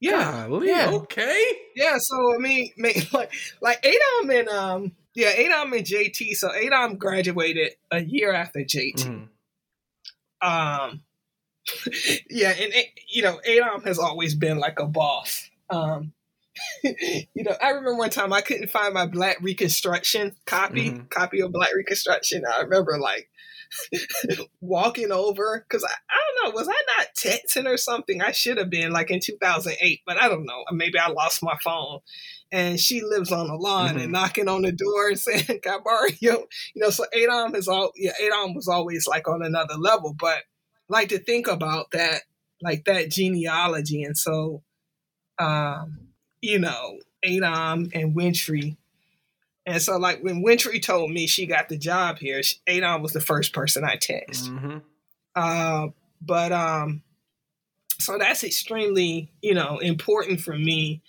[0.00, 0.90] yeah, Golly, yeah.
[0.92, 1.42] Okay.
[1.76, 1.96] yeah.
[1.98, 2.70] So I mean,
[3.12, 6.34] like like Adom and um, yeah, Adom and JT.
[6.36, 8.94] So Adom graduated a year after JT.
[8.96, 9.28] Mhm.
[10.42, 11.02] Um,
[12.30, 12.72] yeah, and
[13.08, 15.50] you know, Adom has always been like a boss.
[15.68, 16.12] Um,
[16.82, 21.06] you know, I remember one time I couldn't find my Black Reconstruction copy, mm-hmm.
[21.06, 22.44] copy of Black Reconstruction.
[22.46, 23.30] I remember like
[24.60, 28.20] walking over because I, I don't know, was I not texting or something?
[28.20, 30.64] I should have been like in 2008, but I don't know.
[30.72, 32.00] Maybe I lost my phone.
[32.52, 33.98] And she lives on the lawn mm-hmm.
[33.98, 37.54] and knocking on the door and saying, "Can I borrow you?" You know, so Adom
[37.54, 38.12] is all yeah.
[38.22, 40.38] Adom was always like on another level, but
[40.88, 42.22] like to think about that,
[42.60, 44.62] like that genealogy, and so,
[45.38, 46.08] um,
[46.40, 48.76] you know, Adom and Wintry
[49.66, 53.20] and so, like when Wintry told me she got the job here, Adom was the
[53.20, 54.46] first person I text.
[54.46, 54.78] Mm-hmm.
[55.36, 55.88] Uh,
[56.20, 57.02] but um,
[57.98, 61.02] so that's extremely, you know, important for me,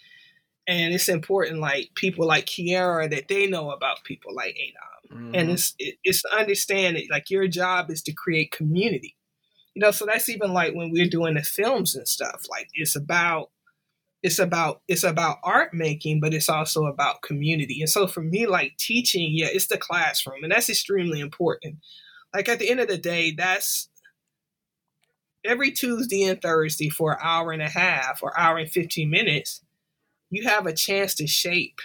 [0.68, 5.36] and it's important like people like Kiara that they know about people like Adom, mm-hmm.
[5.36, 9.16] and it's it, it's to understand that like your job is to create community,
[9.74, 9.92] you know.
[9.92, 12.46] So that's even like when we're doing the films and stuff.
[12.50, 13.50] Like it's about
[14.24, 18.46] it's about it's about art making but it's also about community and so for me
[18.46, 21.78] like teaching yeah it's the classroom and that's extremely important
[22.34, 23.90] like at the end of the day that's
[25.44, 29.62] every tuesday and thursday for an hour and a half or hour and 15 minutes
[30.32, 31.80] you have a chance to shape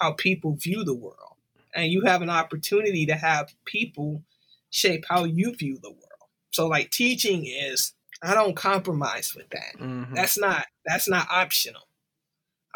[0.00, 1.34] how people view the world
[1.74, 4.22] and you have an opportunity to have people
[4.70, 6.02] shape how you view the world
[6.52, 7.92] so like teaching is
[8.22, 9.78] I don't compromise with that.
[9.78, 10.14] Mm-hmm.
[10.14, 11.82] That's not that's not optional.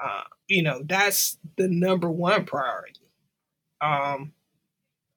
[0.03, 3.01] Uh, you know, that's the number one priority.
[3.81, 4.33] Um,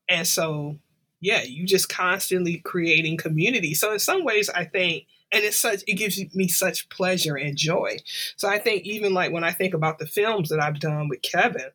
[0.09, 0.77] and so,
[1.21, 3.73] yeah, you just constantly creating community.
[3.73, 7.57] So in some ways, I think, and it's such it gives me such pleasure and
[7.57, 7.97] joy.
[8.37, 11.23] So I think even like when I think about the films that I've done with
[11.23, 11.71] Kevin,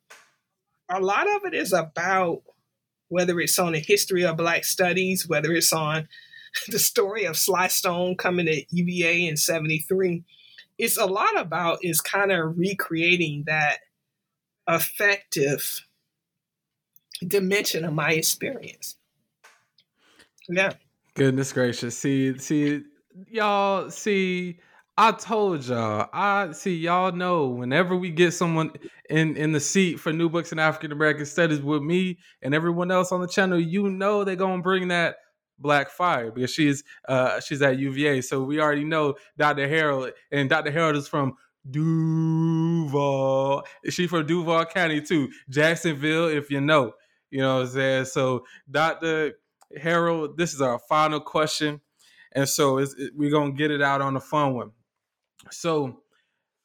[0.89, 2.43] a lot of it is about
[3.09, 6.09] whether it's on the history of Black studies, whether it's on
[6.69, 10.25] the story of Sly Stone coming to UVA in 73.
[10.78, 13.78] It's a lot about is kind of recreating that
[14.69, 15.85] effective
[17.27, 18.97] dimension of my experience.
[20.49, 20.75] Yeah.
[21.15, 21.99] Goodness gracious.
[21.99, 22.83] See, see,
[23.27, 24.61] y'all, see,
[24.97, 26.09] I told y'all.
[26.13, 28.73] I see y'all know whenever we get someone
[29.09, 32.91] in in the seat for New Books in African American Studies with me and everyone
[32.91, 35.17] else on the channel, you know they're gonna bring that
[35.59, 38.23] Black Fire because she's uh she's at UVA.
[38.23, 39.69] So we already know Dr.
[39.69, 40.71] Harold and Dr.
[40.71, 41.35] Harold is from
[41.71, 43.63] Duval.
[43.91, 45.29] She from Duval County too.
[45.49, 46.93] Jacksonville, if you know.
[47.31, 48.05] You know what I'm saying?
[48.07, 49.35] So Dr.
[49.77, 51.81] Harold, this is our final question.
[52.33, 54.71] And so it, we're gonna get it out on the fun one.
[55.51, 56.03] So,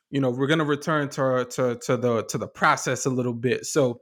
[0.10, 3.66] you know, we're gonna return to to to the to the process a little bit.
[3.66, 4.02] So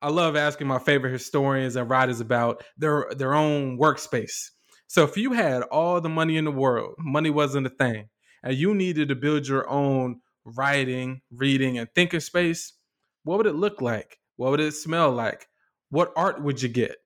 [0.00, 4.50] I love asking my favorite historians and writers about their their own workspace.
[4.86, 8.08] So if you had all the money in the world, money wasn't a thing,
[8.42, 12.72] and you needed to build your own writing, reading, and thinking space,
[13.24, 14.18] what would it look like?
[14.36, 15.46] What would it smell like?
[15.90, 16.96] What art would you get?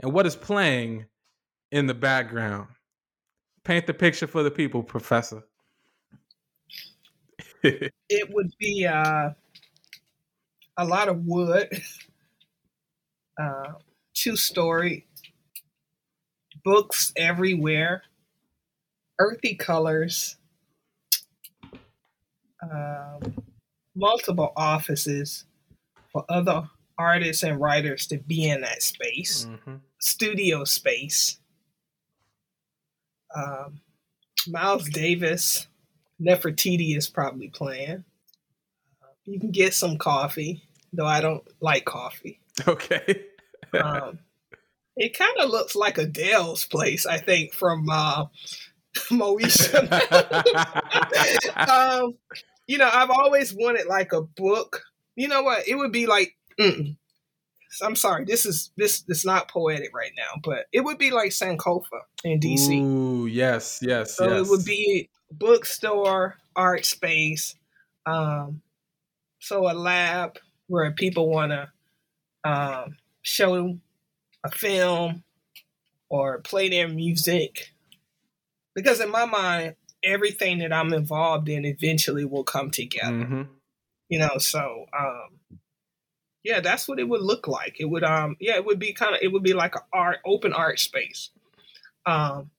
[0.00, 1.06] And what is playing
[1.70, 2.68] in the background?
[3.64, 5.44] Paint the picture for the people, Professor.
[7.62, 9.30] it would be uh,
[10.76, 11.68] a lot of wood.
[13.40, 13.72] uh,
[14.14, 15.06] two story,
[16.64, 18.02] books everywhere,
[19.18, 20.36] earthy colors,
[22.62, 23.42] um,
[23.94, 25.44] multiple offices
[26.12, 26.68] for other
[26.98, 29.76] artists and writers to be in that space, mm-hmm.
[29.98, 31.38] studio space.
[33.34, 33.80] Um,
[34.48, 35.66] Miles Davis,
[36.20, 38.04] Nefertiti is probably playing.
[39.24, 40.62] You can get some coffee,
[40.92, 42.38] though I don't like coffee.
[42.68, 43.24] Okay.
[43.82, 44.18] um,
[44.94, 48.26] it kind of looks like Adele's place, I think, from uh,
[49.10, 49.88] Moesha.
[51.68, 52.14] um,
[52.66, 54.82] you know, I've always wanted like a book.
[55.16, 55.66] You know what?
[55.66, 56.36] It would be like.
[56.60, 56.96] Mm-mm.
[57.80, 61.30] I'm sorry, this is this this not poetic right now, but it would be like
[61.30, 62.82] Sankofa in DC.
[62.82, 64.46] Ooh, yes, yes, so yes.
[64.46, 67.56] it would be bookstore, art space,
[68.04, 68.60] um,
[69.38, 71.68] so a lab where people want to
[72.44, 73.78] um, show
[74.44, 75.22] a film
[76.08, 77.72] or play their music.
[78.74, 83.12] Because in my mind, everything that I'm involved in eventually will come together.
[83.12, 83.42] Mm-hmm.
[84.08, 85.60] You know, so um,
[86.44, 87.76] yeah, that's what it would look like.
[87.78, 90.18] It would um yeah, it would be kind of it would be like an art
[90.24, 91.30] open art space.
[92.06, 92.50] Um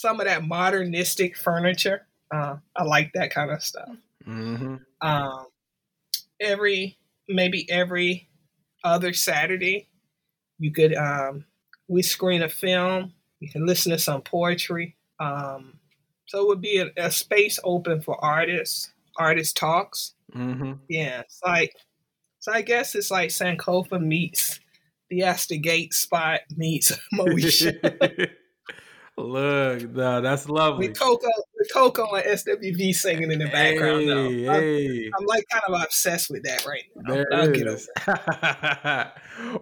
[0.00, 2.06] some of that modernistic furniture.
[2.34, 3.90] Uh, I like that kind of stuff.
[4.26, 4.76] Mm-hmm.
[5.02, 5.46] Um,
[6.40, 6.98] every
[7.28, 8.28] maybe every
[8.82, 9.88] other Saturday,
[10.58, 11.44] you could um,
[11.86, 13.12] we screen a film.
[13.40, 14.96] You can listen to some poetry.
[15.18, 15.78] Um,
[16.26, 20.14] so it would be a, a, space open for artists Artist Talks.
[20.34, 20.72] Mm-hmm.
[20.88, 21.74] Yeah, it's like
[22.40, 22.52] so.
[22.52, 24.58] I guess it's like Sankofa meets
[25.08, 28.30] the Astor Gate spot meets Moesha.
[29.18, 30.88] Look, no, that's lovely.
[30.88, 31.28] with Coko,
[31.58, 34.08] with Coko and SWV singing in the background.
[34.08, 34.30] though.
[34.30, 35.12] Hey, I'm.
[35.18, 37.14] I'm like kind of obsessed with that right now.
[37.14, 37.88] There I'll it get over is.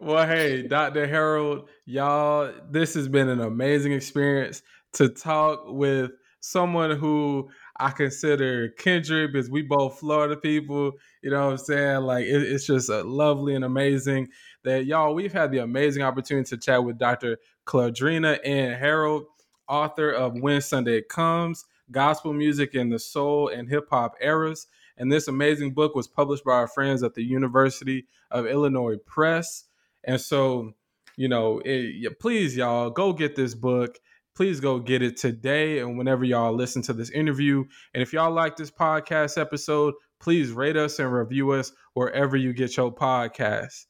[0.01, 1.09] well, hey, Dr.
[1.09, 7.49] Harold, y'all, this has been an amazing experience to talk with someone who
[7.81, 10.93] I consider kindred because we both Florida people.
[11.23, 12.01] You know what I'm saying?
[12.03, 14.29] Like, it, it's just uh, lovely and amazing
[14.65, 17.39] that y'all, we've had the amazing opportunity to chat with Dr.
[17.67, 19.27] Claudrena and Harold,
[19.69, 24.67] author of When Sunday Comes Gospel Music in the Soul and Hip Hop Eras.
[24.97, 29.65] And this amazing book was published by our friends at the University of Illinois Press.
[30.05, 30.75] And so,
[31.17, 33.99] you know, it, please, y'all, go get this book.
[34.39, 37.65] Please go get it today and whenever y'all listen to this interview.
[37.93, 42.53] And if y'all like this podcast episode, please rate us and review us wherever you
[42.53, 43.87] get your podcast.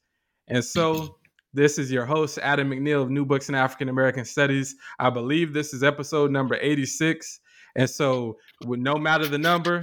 [0.47, 1.19] And so,
[1.53, 4.75] this is your host, Adam McNeil of New Books in African American Studies.
[4.99, 7.41] I believe this is episode number 86.
[7.77, 9.83] And so, with no matter the number,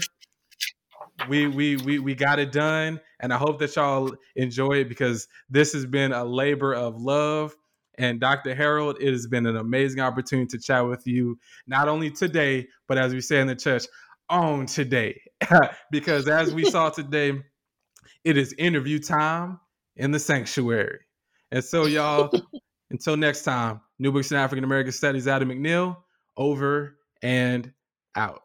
[1.29, 5.29] we we we we got it done and i hope that y'all enjoy it because
[5.49, 7.55] this has been a labor of love
[7.97, 12.09] and dr harold it has been an amazing opportunity to chat with you not only
[12.11, 13.85] today but as we say in the church
[14.29, 15.21] on today.
[15.91, 17.33] Because as we saw today
[18.23, 19.59] it is interview time
[19.95, 20.99] in the sanctuary.
[21.51, 22.31] And so y'all
[22.91, 25.97] until next time new books in african american studies adam mcneil
[26.37, 27.71] over and
[28.15, 28.41] out